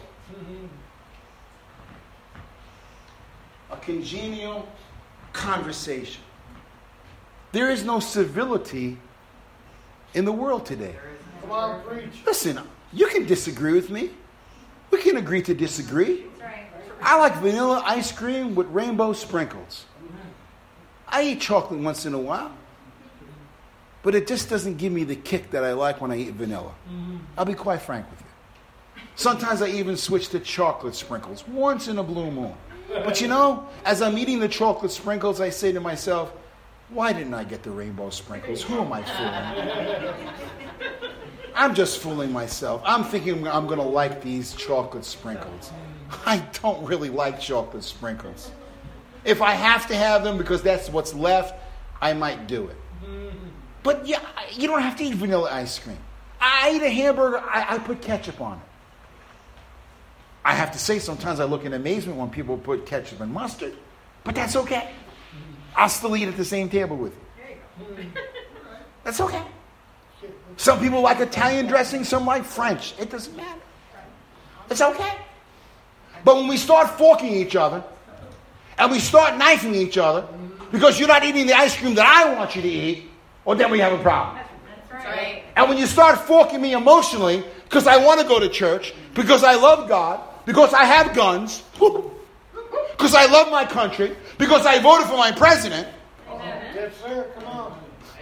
A 3.70 3.76
congenial 3.76 4.68
conversation. 5.32 6.22
There 7.52 7.70
is 7.70 7.84
no 7.84 8.00
civility 8.00 8.98
in 10.14 10.24
the 10.24 10.32
world 10.32 10.66
today. 10.66 10.94
Come 11.40 11.50
on, 11.50 11.82
preach. 11.82 12.22
Listen, 12.24 12.61
you 12.92 13.09
can 13.09 13.26
disagree 13.26 13.72
with 13.72 13.90
me. 13.90 14.11
We 14.90 15.02
can 15.02 15.16
agree 15.16 15.42
to 15.42 15.55
disagree. 15.55 16.24
I 17.02 17.18
like 17.18 17.36
vanilla 17.36 17.82
ice 17.84 18.12
cream 18.12 18.55
with 18.55 18.66
rainbow 18.68 19.12
sprinkles. 19.12 19.84
I 21.14 21.22
eat 21.22 21.40
chocolate 21.40 21.78
once 21.78 22.06
in 22.06 22.14
a 22.14 22.18
while, 22.18 22.50
but 24.02 24.16
it 24.16 24.26
just 24.26 24.50
doesn't 24.50 24.78
give 24.78 24.92
me 24.92 25.04
the 25.04 25.14
kick 25.14 25.52
that 25.52 25.62
I 25.62 25.72
like 25.72 26.00
when 26.00 26.10
I 26.10 26.16
eat 26.16 26.34
vanilla. 26.34 26.74
Mm-hmm. 26.90 27.18
I'll 27.38 27.44
be 27.44 27.54
quite 27.54 27.82
frank 27.82 28.10
with 28.10 28.20
you. 28.20 28.26
Sometimes 29.14 29.62
I 29.62 29.68
even 29.68 29.96
switch 29.96 30.30
to 30.30 30.40
chocolate 30.40 30.96
sprinkles 30.96 31.46
once 31.46 31.86
in 31.86 31.98
a 31.98 32.02
blue 32.02 32.32
moon. 32.32 32.52
But 32.88 33.20
you 33.20 33.28
know, 33.28 33.68
as 33.84 34.02
I'm 34.02 34.18
eating 34.18 34.40
the 34.40 34.48
chocolate 34.48 34.90
sprinkles, 34.90 35.40
I 35.40 35.50
say 35.50 35.70
to 35.70 35.78
myself, 35.78 36.32
why 36.88 37.12
didn't 37.12 37.34
I 37.34 37.44
get 37.44 37.62
the 37.62 37.70
rainbow 37.70 38.10
sprinkles? 38.10 38.60
Who 38.62 38.80
am 38.80 38.92
I 38.92 39.02
fooling? 39.04 40.18
I'm 41.54 41.76
just 41.76 42.00
fooling 42.00 42.32
myself. 42.32 42.82
I'm 42.84 43.04
thinking 43.04 43.46
I'm 43.46 43.68
going 43.68 43.78
to 43.78 43.86
like 43.86 44.20
these 44.20 44.52
chocolate 44.54 45.04
sprinkles. 45.04 45.70
I 46.26 46.38
don't 46.60 46.84
really 46.84 47.08
like 47.08 47.38
chocolate 47.38 47.84
sprinkles. 47.84 48.50
If 49.25 49.41
I 49.41 49.53
have 49.53 49.87
to 49.89 49.97
have 49.97 50.22
them 50.22 50.37
because 50.37 50.62
that's 50.62 50.89
what's 50.89 51.14
left, 51.14 51.55
I 52.01 52.12
might 52.12 52.47
do 52.47 52.68
it. 52.68 52.77
But 53.83 54.07
yeah, 54.07 54.20
you 54.53 54.66
don't 54.66 54.83
have 54.83 54.97
to 54.97 55.05
eat 55.05 55.14
vanilla 55.14 55.51
ice 55.51 55.79
cream. 55.79 55.99
I 56.41 56.72
eat 56.75 56.83
a 56.83 56.91
hamburger, 56.91 57.39
I, 57.39 57.75
I 57.75 57.79
put 57.79 58.03
ketchup 58.03 58.41
on 58.41 58.59
it. 58.59 58.64
I 60.45 60.55
have 60.55 60.72
to 60.72 60.79
say, 60.79 60.99
sometimes 60.99 61.41
I 61.41 61.45
look 61.45 61.64
in 61.64 61.72
amazement 61.72 62.18
when 62.18 62.29
people 62.29 62.59
put 62.59 62.85
ketchup 62.85 63.20
and 63.20 63.33
mustard, 63.33 63.75
but 64.25 64.35
that's 64.35 64.57
okay. 64.57 64.91
I'll 65.75 65.89
still 65.89 66.16
eat 66.16 66.29
at 66.29 66.37
the 66.37 66.45
same 66.45 66.68
table 66.68 66.97
with 66.97 67.14
you. 67.14 68.07
That's 69.05 69.20
okay. 69.20 69.43
Some 70.57 70.81
people 70.81 71.01
like 71.01 71.20
Italian 71.20 71.66
dressing, 71.66 72.05
some 72.05 72.27
like 72.27 72.45
French. 72.45 72.95
It 72.99 73.11
doesn't 73.11 73.37
matter. 73.37 73.61
It's 74.70 74.81
okay. 74.81 75.16
But 76.25 76.37
when 76.37 76.49
we 76.49 76.57
start 76.57 76.91
forking 76.91 77.35
each 77.35 77.57
other 77.57 77.83
and 78.79 78.91
we 78.91 78.99
start 78.99 79.37
knifing 79.39 79.75
each 79.75 79.99
other 79.99 80.27
because 80.72 80.99
you're 80.99 81.09
not 81.09 81.25
eating 81.25 81.47
the 81.47 81.55
ice 81.55 81.77
cream 81.77 81.95
that 81.95 82.07
I 82.07 82.35
want 82.35 82.57
you 82.57 82.62
to 82.62 82.68
eat, 82.68 83.05
or 83.45 83.55
then 83.55 83.70
we 83.70 83.79
have 83.79 83.93
a 83.93 84.03
problem. 84.03 84.43
That's 84.91 85.05
right. 85.05 85.43
And 85.57 85.68
when 85.68 85.79
you 85.79 85.87
start 85.87 86.18
forking 86.20 86.61
me 86.61 86.72
emotionally 86.72 87.45
because 87.64 87.87
I 87.87 87.97
want 87.97 88.20
to 88.20 88.27
go 88.27 88.39
to 88.39 88.49
church, 88.49 88.95
because 89.14 89.45
I 89.45 89.55
love 89.55 89.89
God, 89.89 90.20
because 90.47 90.72
I 90.72 90.85
have 90.85 91.14
guns, 91.14 91.62
because 92.93 93.14
I 93.14 93.27
love 93.27 93.51
my 93.51 93.64
country, 93.64 94.16
because 94.39 94.66
I 94.66 94.79
voted 94.81 95.09
for 95.09 95.16
my 95.16 95.33
president, 95.33 95.89
Yes, 96.85 96.93
sir. 97.01 97.27
Come 97.37 97.45
on. 97.47 97.79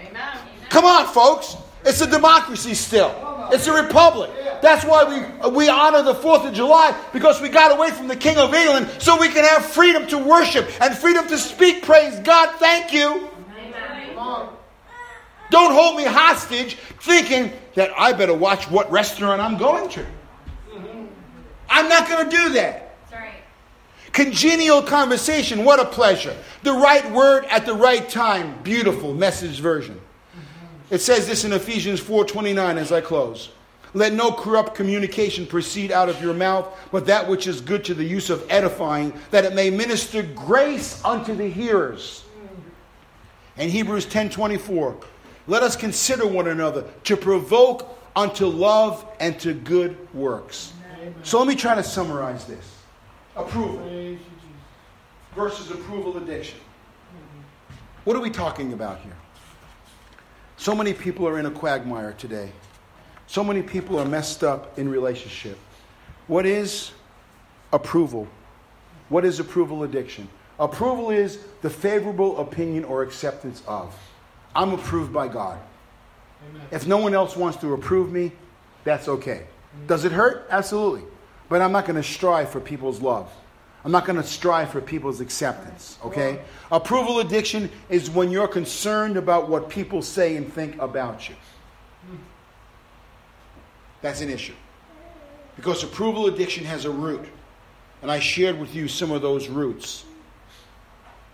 Amen. 0.06 0.38
Come 0.68 0.84
on, 0.84 1.06
folks. 1.06 1.56
It's 1.84 2.00
a 2.00 2.06
democracy 2.06 2.74
still. 2.74 3.10
It's 3.50 3.66
a 3.66 3.82
republic. 3.82 4.30
That's 4.60 4.84
why 4.84 5.04
we, 5.04 5.50
we 5.50 5.68
honor 5.68 6.02
the 6.02 6.14
4th 6.14 6.46
of 6.46 6.54
July 6.54 6.98
because 7.12 7.40
we 7.40 7.48
got 7.48 7.76
away 7.76 7.90
from 7.90 8.08
the 8.08 8.16
King 8.16 8.36
of 8.36 8.54
England 8.54 8.88
so 8.98 9.18
we 9.18 9.28
can 9.28 9.44
have 9.44 9.64
freedom 9.66 10.06
to 10.08 10.18
worship 10.18 10.70
and 10.80 10.96
freedom 10.96 11.26
to 11.28 11.38
speak. 11.38 11.82
Praise 11.82 12.18
God. 12.20 12.54
Thank 12.58 12.92
you. 12.92 13.28
Don't 15.50 15.72
hold 15.72 15.96
me 15.96 16.04
hostage 16.04 16.76
thinking 17.00 17.52
that 17.74 17.90
I 17.98 18.12
better 18.12 18.32
watch 18.34 18.70
what 18.70 18.90
restaurant 18.90 19.40
I'm 19.40 19.58
going 19.58 19.90
to. 19.90 20.06
I'm 21.68 21.88
not 21.88 22.08
going 22.08 22.28
to 22.28 22.30
do 22.30 22.48
that. 22.54 22.82
Congenial 24.12 24.82
conversation, 24.82 25.64
what 25.64 25.80
a 25.80 25.86
pleasure. 25.86 26.36
The 26.62 26.72
right 26.72 27.10
word 27.12 27.46
at 27.46 27.64
the 27.64 27.74
right 27.74 28.06
time, 28.08 28.62
beautiful 28.62 29.14
message 29.14 29.58
version. 29.60 29.98
It 30.92 31.00
says 31.00 31.26
this 31.26 31.44
in 31.44 31.54
Ephesians 31.54 32.00
4:29 32.00 32.76
as 32.76 32.92
I 32.92 33.00
close. 33.00 33.48
Let 33.94 34.12
no 34.12 34.30
corrupt 34.30 34.74
communication 34.74 35.46
proceed 35.46 35.90
out 35.90 36.10
of 36.10 36.20
your 36.22 36.34
mouth, 36.34 36.68
but 36.92 37.06
that 37.06 37.26
which 37.26 37.46
is 37.46 37.62
good 37.62 37.82
to 37.86 37.94
the 37.94 38.04
use 38.04 38.28
of 38.28 38.44
edifying, 38.50 39.14
that 39.30 39.46
it 39.46 39.54
may 39.54 39.70
minister 39.70 40.22
grace 40.22 41.02
unto 41.02 41.34
the 41.34 41.48
hearers. 41.48 42.24
And 43.56 43.70
Hebrews 43.70 44.04
10:24. 44.04 44.96
Let 45.46 45.62
us 45.62 45.76
consider 45.76 46.26
one 46.26 46.46
another 46.46 46.84
to 47.04 47.16
provoke 47.16 47.98
unto 48.14 48.46
love 48.46 49.06
and 49.18 49.40
to 49.40 49.54
good 49.54 49.96
works. 50.12 50.74
So 51.22 51.38
let 51.38 51.48
me 51.48 51.56
try 51.56 51.74
to 51.74 51.82
summarize 51.82 52.44
this 52.44 52.66
approval 53.34 53.78
Praise 53.78 54.10
you, 54.10 54.18
Jesus. 54.18 55.34
versus 55.34 55.70
approval 55.70 56.18
addiction. 56.18 56.58
What 58.04 58.14
are 58.14 58.20
we 58.20 58.30
talking 58.30 58.74
about 58.74 59.00
here? 59.00 59.16
So 60.62 60.76
many 60.76 60.94
people 60.94 61.26
are 61.26 61.40
in 61.40 61.46
a 61.46 61.50
quagmire 61.50 62.12
today. 62.12 62.52
So 63.26 63.42
many 63.42 63.62
people 63.62 63.98
are 63.98 64.04
messed 64.04 64.44
up 64.44 64.78
in 64.78 64.88
relationship. 64.88 65.58
What 66.28 66.46
is 66.46 66.92
approval? 67.72 68.28
What 69.08 69.24
is 69.24 69.40
approval 69.40 69.82
addiction? 69.82 70.28
Approval 70.60 71.10
is 71.10 71.40
the 71.62 71.68
favorable 71.68 72.38
opinion 72.38 72.84
or 72.84 73.02
acceptance 73.02 73.60
of. 73.66 73.92
I'm 74.54 74.72
approved 74.72 75.12
by 75.12 75.26
God. 75.26 75.58
Amen. 76.48 76.68
If 76.70 76.86
no 76.86 76.98
one 76.98 77.12
else 77.12 77.34
wants 77.36 77.58
to 77.58 77.74
approve 77.74 78.12
me, 78.12 78.30
that's 78.84 79.08
okay. 79.08 79.48
Does 79.88 80.04
it 80.04 80.12
hurt? 80.12 80.46
Absolutely. 80.48 81.02
But 81.48 81.60
I'm 81.60 81.72
not 81.72 81.86
going 81.86 82.00
to 82.00 82.04
strive 82.04 82.50
for 82.50 82.60
people's 82.60 83.00
love. 83.00 83.28
I'm 83.84 83.90
not 83.90 84.04
going 84.04 84.20
to 84.20 84.26
strive 84.26 84.70
for 84.70 84.80
people's 84.80 85.20
acceptance, 85.20 85.98
okay? 86.04 86.40
Approval 86.70 87.18
addiction 87.18 87.68
is 87.88 88.10
when 88.10 88.30
you're 88.30 88.48
concerned 88.48 89.16
about 89.16 89.48
what 89.48 89.68
people 89.68 90.02
say 90.02 90.36
and 90.36 90.52
think 90.52 90.80
about 90.80 91.28
you. 91.28 91.34
That's 94.00 94.20
an 94.20 94.30
issue. 94.30 94.54
Because 95.56 95.82
approval 95.82 96.26
addiction 96.26 96.64
has 96.64 96.84
a 96.84 96.90
root. 96.90 97.26
And 98.02 98.10
I 98.10 98.18
shared 98.18 98.58
with 98.58 98.74
you 98.74 98.88
some 98.88 99.10
of 99.10 99.22
those 99.22 99.48
roots. 99.48 100.04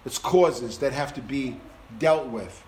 It's 0.05 0.18
causes 0.18 0.78
that 0.78 0.92
have 0.92 1.14
to 1.14 1.20
be 1.20 1.59
dealt 1.99 2.26
with, 2.26 2.62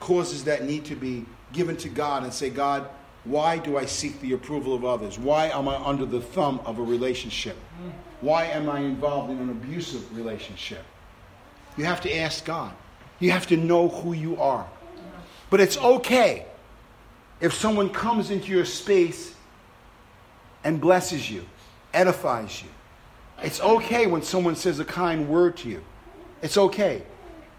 causes 0.00 0.44
that 0.44 0.64
need 0.64 0.84
to 0.86 0.96
be 0.96 1.24
given 1.52 1.76
to 1.78 1.88
God 1.88 2.22
and 2.24 2.32
say, 2.32 2.50
God, 2.50 2.88
why 3.24 3.58
do 3.58 3.78
I 3.78 3.86
seek 3.86 4.20
the 4.20 4.34
approval 4.34 4.74
of 4.74 4.84
others? 4.84 5.18
Why 5.18 5.46
am 5.48 5.68
I 5.68 5.76
under 5.76 6.04
the 6.04 6.20
thumb 6.20 6.60
of 6.66 6.78
a 6.78 6.82
relationship? 6.82 7.56
Why 8.20 8.44
am 8.46 8.68
I 8.68 8.80
involved 8.80 9.30
in 9.30 9.38
an 9.38 9.50
abusive 9.50 10.14
relationship? 10.16 10.84
You 11.76 11.84
have 11.84 12.00
to 12.02 12.14
ask 12.14 12.44
God. 12.44 12.72
You 13.20 13.30
have 13.30 13.46
to 13.48 13.56
know 13.56 13.88
who 13.88 14.12
you 14.12 14.36
are. 14.40 14.68
But 15.50 15.60
it's 15.60 15.78
okay 15.78 16.46
if 17.40 17.54
someone 17.54 17.90
comes 17.90 18.30
into 18.30 18.50
your 18.50 18.64
space 18.64 19.34
and 20.62 20.80
blesses 20.80 21.30
you, 21.30 21.44
edifies 21.92 22.62
you. 22.62 22.68
It's 23.42 23.60
okay 23.60 24.06
when 24.06 24.22
someone 24.22 24.56
says 24.56 24.78
a 24.80 24.84
kind 24.84 25.28
word 25.28 25.56
to 25.58 25.68
you. 25.68 25.84
It's 26.42 26.56
okay. 26.56 27.02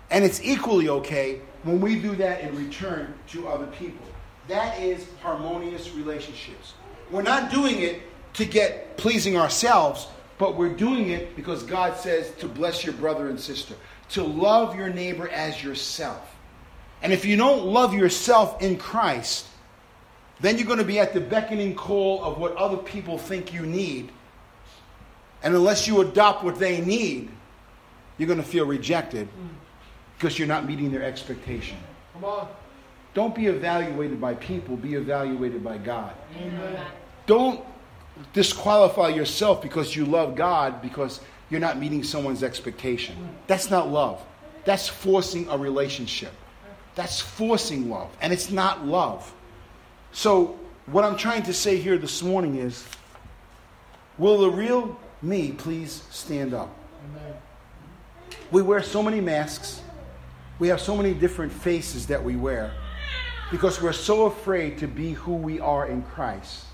And 0.09 0.23
it's 0.23 0.41
equally 0.43 0.89
okay 0.89 1.41
when 1.63 1.81
we 1.81 1.99
do 1.99 2.15
that 2.15 2.41
in 2.41 2.55
return 2.55 3.13
to 3.29 3.47
other 3.47 3.67
people. 3.67 4.05
That 4.47 4.79
is 4.79 5.07
harmonious 5.21 5.91
relationships. 5.93 6.73
We're 7.11 7.23
not 7.23 7.51
doing 7.51 7.81
it 7.81 8.01
to 8.33 8.45
get 8.45 8.97
pleasing 8.97 9.37
ourselves, 9.37 10.07
but 10.37 10.55
we're 10.55 10.73
doing 10.73 11.09
it 11.09 11.35
because 11.35 11.63
God 11.63 11.97
says 11.97 12.31
to 12.39 12.47
bless 12.47 12.83
your 12.83 12.93
brother 12.93 13.27
and 13.29 13.39
sister, 13.39 13.75
to 14.09 14.23
love 14.23 14.75
your 14.75 14.89
neighbor 14.89 15.27
as 15.29 15.63
yourself. 15.63 16.35
And 17.01 17.13
if 17.13 17.25
you 17.25 17.37
don't 17.37 17.65
love 17.65 17.93
yourself 17.93 18.61
in 18.61 18.77
Christ, 18.77 19.47
then 20.41 20.57
you're 20.57 20.67
going 20.67 20.79
to 20.79 20.85
be 20.85 20.99
at 20.99 21.13
the 21.13 21.21
beckoning 21.21 21.75
call 21.75 22.23
of 22.23 22.37
what 22.37 22.55
other 22.55 22.77
people 22.77 23.17
think 23.17 23.53
you 23.53 23.61
need. 23.61 24.11
And 25.43 25.55
unless 25.55 25.87
you 25.87 26.01
adopt 26.01 26.43
what 26.43 26.59
they 26.59 26.81
need, 26.81 27.29
you're 28.17 28.27
going 28.27 28.41
to 28.41 28.45
feel 28.45 28.65
rejected 28.65 29.27
mm. 29.27 29.49
because 30.17 30.37
you're 30.39 30.47
not 30.47 30.65
meeting 30.65 30.91
their 30.91 31.03
expectation. 31.03 31.77
Come 32.13 32.25
on. 32.25 32.47
Don't 33.15 33.33
be 33.33 33.47
evaluated 33.47 34.19
by 34.19 34.35
people, 34.35 34.75
be 34.75 34.95
evaluated 34.95 35.63
by 35.63 35.77
God. 35.77 36.13
Amen. 36.37 36.85
Don't 37.25 37.65
disqualify 38.33 39.07
yourself 39.07 39.61
because 39.61 39.95
you 39.95 40.05
love 40.05 40.35
God 40.35 40.81
because 40.81 41.21
you're 41.49 41.61
not 41.61 41.79
meeting 41.79 42.03
someone's 42.03 42.43
expectation. 42.43 43.15
That's 43.47 43.71
not 43.71 43.89
love. 43.89 44.21
That's 44.65 44.89
forcing 44.89 45.47
a 45.47 45.57
relationship. 45.57 46.33
That's 46.95 47.21
forcing 47.21 47.89
love, 47.89 48.09
and 48.21 48.33
it's 48.33 48.51
not 48.51 48.85
love. 48.85 49.33
So, 50.11 50.59
what 50.85 51.03
I'm 51.03 51.17
trying 51.17 51.43
to 51.43 51.53
say 51.53 51.77
here 51.77 51.97
this 51.97 52.21
morning 52.21 52.57
is 52.57 52.85
will 54.17 54.39
the 54.39 54.49
real 54.49 54.99
me 55.21 55.53
please 55.53 56.03
stand 56.09 56.53
up? 56.53 56.73
Amen. 57.09 57.33
We 58.51 58.61
wear 58.61 58.83
so 58.83 59.01
many 59.01 59.21
masks. 59.21 59.81
We 60.59 60.67
have 60.69 60.81
so 60.81 60.95
many 60.95 61.13
different 61.13 61.51
faces 61.51 62.07
that 62.07 62.23
we 62.23 62.35
wear 62.35 62.73
because 63.51 63.81
we're 63.81 63.93
so 63.93 64.25
afraid 64.25 64.77
to 64.79 64.87
be 64.87 65.13
who 65.13 65.35
we 65.35 65.59
are 65.59 65.87
in 65.87 66.01
Christ 66.03 66.65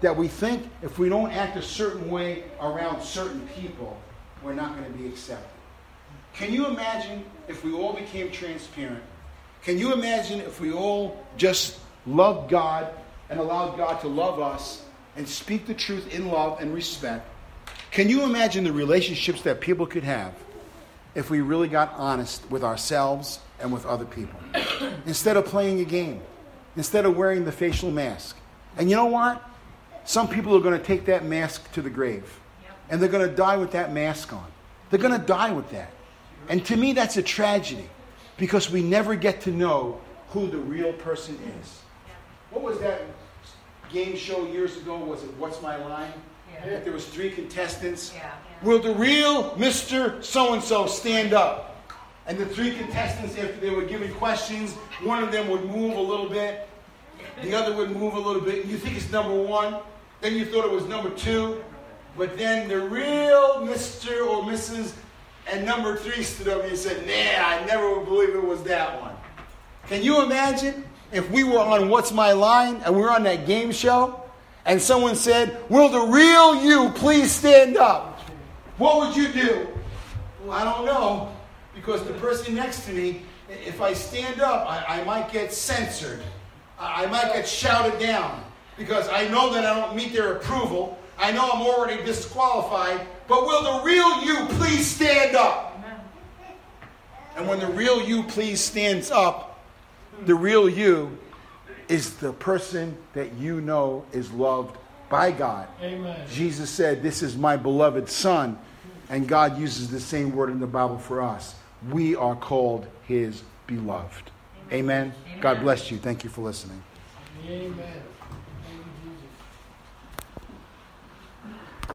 that 0.00 0.16
we 0.16 0.28
think 0.28 0.70
if 0.82 0.98
we 0.98 1.08
don't 1.08 1.30
act 1.30 1.56
a 1.56 1.62
certain 1.62 2.10
way 2.10 2.44
around 2.60 3.02
certain 3.02 3.46
people, 3.48 4.00
we're 4.42 4.54
not 4.54 4.76
going 4.76 4.90
to 4.90 4.98
be 4.98 5.06
accepted. 5.06 5.46
Can 6.34 6.52
you 6.52 6.66
imagine 6.66 7.24
if 7.48 7.64
we 7.64 7.72
all 7.72 7.92
became 7.92 8.30
transparent? 8.30 9.02
Can 9.62 9.78
you 9.78 9.92
imagine 9.92 10.40
if 10.40 10.60
we 10.60 10.72
all 10.72 11.22
just 11.36 11.78
loved 12.06 12.50
God 12.50 12.92
and 13.28 13.38
allowed 13.38 13.76
God 13.76 14.00
to 14.00 14.08
love 14.08 14.40
us 14.40 14.82
and 15.16 15.28
speak 15.28 15.66
the 15.66 15.74
truth 15.74 16.14
in 16.14 16.28
love 16.28 16.60
and 16.60 16.72
respect? 16.72 17.28
Can 17.90 18.08
you 18.08 18.22
imagine 18.22 18.64
the 18.64 18.72
relationships 18.72 19.42
that 19.42 19.60
people 19.60 19.86
could 19.86 20.04
have 20.04 20.32
if 21.14 21.28
we 21.28 21.40
really 21.40 21.68
got 21.68 21.92
honest 21.96 22.48
with 22.50 22.64
ourselves 22.64 23.40
and 23.58 23.72
with 23.72 23.84
other 23.84 24.06
people? 24.06 24.38
Instead 25.06 25.36
of 25.36 25.44
playing 25.44 25.80
a 25.80 25.84
game, 25.84 26.20
instead 26.76 27.04
of 27.04 27.16
wearing 27.16 27.44
the 27.44 27.52
facial 27.52 27.90
mask. 27.90 28.36
And 28.76 28.88
you 28.88 28.96
know 28.96 29.06
what? 29.06 29.42
Some 30.04 30.28
people 30.28 30.56
are 30.56 30.60
going 30.60 30.78
to 30.78 30.84
take 30.84 31.04
that 31.06 31.24
mask 31.24 31.70
to 31.72 31.82
the 31.82 31.90
grave. 31.90 32.40
And 32.88 33.00
they're 33.00 33.08
going 33.08 33.28
to 33.28 33.34
die 33.34 33.56
with 33.56 33.72
that 33.72 33.92
mask 33.92 34.32
on. 34.32 34.46
They're 34.90 34.98
going 34.98 35.18
to 35.18 35.26
die 35.26 35.52
with 35.52 35.70
that. 35.70 35.92
And 36.48 36.64
to 36.66 36.76
me, 36.76 36.92
that's 36.92 37.16
a 37.16 37.22
tragedy 37.22 37.88
because 38.36 38.70
we 38.70 38.82
never 38.82 39.14
get 39.14 39.40
to 39.42 39.50
know 39.50 40.00
who 40.30 40.48
the 40.48 40.58
real 40.58 40.92
person 40.94 41.38
is. 41.60 41.80
What 42.50 42.62
was 42.62 42.78
that 42.80 43.02
game 43.92 44.16
show 44.16 44.46
years 44.46 44.76
ago? 44.76 44.96
Was 44.96 45.22
it 45.22 45.30
What's 45.36 45.62
My 45.62 45.76
Line? 45.76 46.12
Yeah. 46.52 46.80
There 46.80 46.92
was 46.92 47.06
three 47.06 47.30
contestants. 47.30 48.12
Yeah. 48.14 48.32
Will 48.62 48.80
the 48.80 48.94
real 48.94 49.52
Mr. 49.52 50.22
So-and-so 50.22 50.86
stand 50.86 51.32
up? 51.32 51.69
And 52.30 52.38
the 52.38 52.46
three 52.46 52.70
contestants, 52.76 53.36
after 53.36 53.56
they 53.56 53.70
were 53.70 53.82
given 53.82 54.14
questions, 54.14 54.74
one 55.02 55.20
of 55.20 55.32
them 55.32 55.48
would 55.48 55.64
move 55.64 55.96
a 55.96 56.00
little 56.00 56.28
bit, 56.28 56.68
the 57.42 57.52
other 57.52 57.74
would 57.74 57.90
move 57.90 58.14
a 58.14 58.20
little 58.20 58.40
bit. 58.40 58.66
You 58.66 58.78
think 58.78 58.96
it's 58.96 59.10
number 59.10 59.34
one, 59.34 59.78
then 60.20 60.36
you 60.36 60.44
thought 60.44 60.64
it 60.64 60.70
was 60.70 60.84
number 60.84 61.10
two, 61.10 61.64
but 62.16 62.38
then 62.38 62.68
the 62.68 62.78
real 62.78 63.66
Mr. 63.66 64.24
or 64.28 64.44
Mrs. 64.44 64.92
and 65.50 65.66
number 65.66 65.96
three 65.96 66.22
stood 66.22 66.46
up 66.46 66.62
and 66.62 66.78
said, 66.78 67.04
Nah, 67.04 67.48
I 67.48 67.64
never 67.66 67.98
would 67.98 68.06
believe 68.06 68.28
it 68.28 68.44
was 68.44 68.62
that 68.62 69.02
one. 69.02 69.16
Can 69.88 70.04
you 70.04 70.22
imagine 70.22 70.84
if 71.10 71.28
we 71.32 71.42
were 71.42 71.58
on 71.58 71.88
What's 71.88 72.12
My 72.12 72.30
Line 72.30 72.76
and 72.84 72.94
we 72.94 73.02
were 73.02 73.10
on 73.10 73.24
that 73.24 73.44
game 73.44 73.72
show 73.72 74.22
and 74.66 74.80
someone 74.80 75.16
said, 75.16 75.60
Will 75.68 75.88
the 75.88 76.12
real 76.12 76.62
you 76.62 76.90
please 76.90 77.32
stand 77.32 77.76
up? 77.76 78.20
What 78.78 78.98
would 78.98 79.16
you 79.16 79.32
do? 79.32 79.66
Well, 80.44 80.52
I 80.52 80.62
don't 80.62 80.84
know 80.86 81.32
because 81.80 82.04
the 82.04 82.12
person 82.14 82.54
next 82.54 82.84
to 82.84 82.92
me, 82.92 83.22
if 83.48 83.80
I 83.80 83.94
stand 83.94 84.42
up, 84.42 84.68
I, 84.68 85.00
I 85.00 85.04
might 85.04 85.32
get 85.32 85.50
censored. 85.50 86.20
I, 86.78 87.04
I 87.04 87.06
might 87.06 87.32
get 87.32 87.48
shouted 87.48 87.98
down 87.98 88.44
because 88.76 89.08
I 89.08 89.26
know 89.28 89.50
that 89.54 89.64
I 89.64 89.80
don't 89.80 89.96
meet 89.96 90.12
their 90.12 90.36
approval. 90.36 90.98
I 91.18 91.32
know 91.32 91.50
I'm 91.50 91.62
already 91.62 92.02
disqualified. 92.04 93.00
But 93.28 93.46
will 93.46 93.62
the 93.62 93.84
real 93.84 94.22
you 94.22 94.46
please 94.56 94.86
stand 94.86 95.34
up? 95.36 95.68
And 97.36 97.48
when 97.48 97.60
the 97.60 97.68
real 97.68 98.02
you 98.02 98.24
please 98.24 98.60
stands 98.60 99.10
up, 99.10 99.64
the 100.26 100.34
real 100.34 100.68
you 100.68 101.16
is 101.88 102.14
the 102.16 102.34
person 102.34 102.94
that 103.14 103.32
you 103.34 103.62
know 103.62 104.04
is 104.12 104.30
loved 104.32 104.76
by 105.08 105.32
God. 105.32 105.66
Amen. 105.80 106.26
Jesus 106.30 106.68
said, 106.68 107.02
This 107.02 107.22
is 107.22 107.36
my 107.36 107.56
beloved 107.56 108.10
Son. 108.10 108.58
And 109.08 109.26
God 109.26 109.58
uses 109.58 109.90
the 109.90 109.98
same 109.98 110.36
word 110.36 110.50
in 110.50 110.60
the 110.60 110.66
Bible 110.66 110.98
for 110.98 111.22
us. 111.22 111.54
We 111.88 112.14
are 112.16 112.36
called 112.36 112.86
His 113.06 113.42
beloved. 113.66 114.30
Amen. 114.72 115.14
God 115.40 115.60
bless 115.60 115.90
you. 115.90 115.98
Thank 115.98 116.24
you 116.24 116.30
for 116.30 116.42
listening. 116.42 116.82
Amen. 117.46 117.72
Thank 117.72 117.76
you, 117.76 117.82
Jesus. 117.82 118.09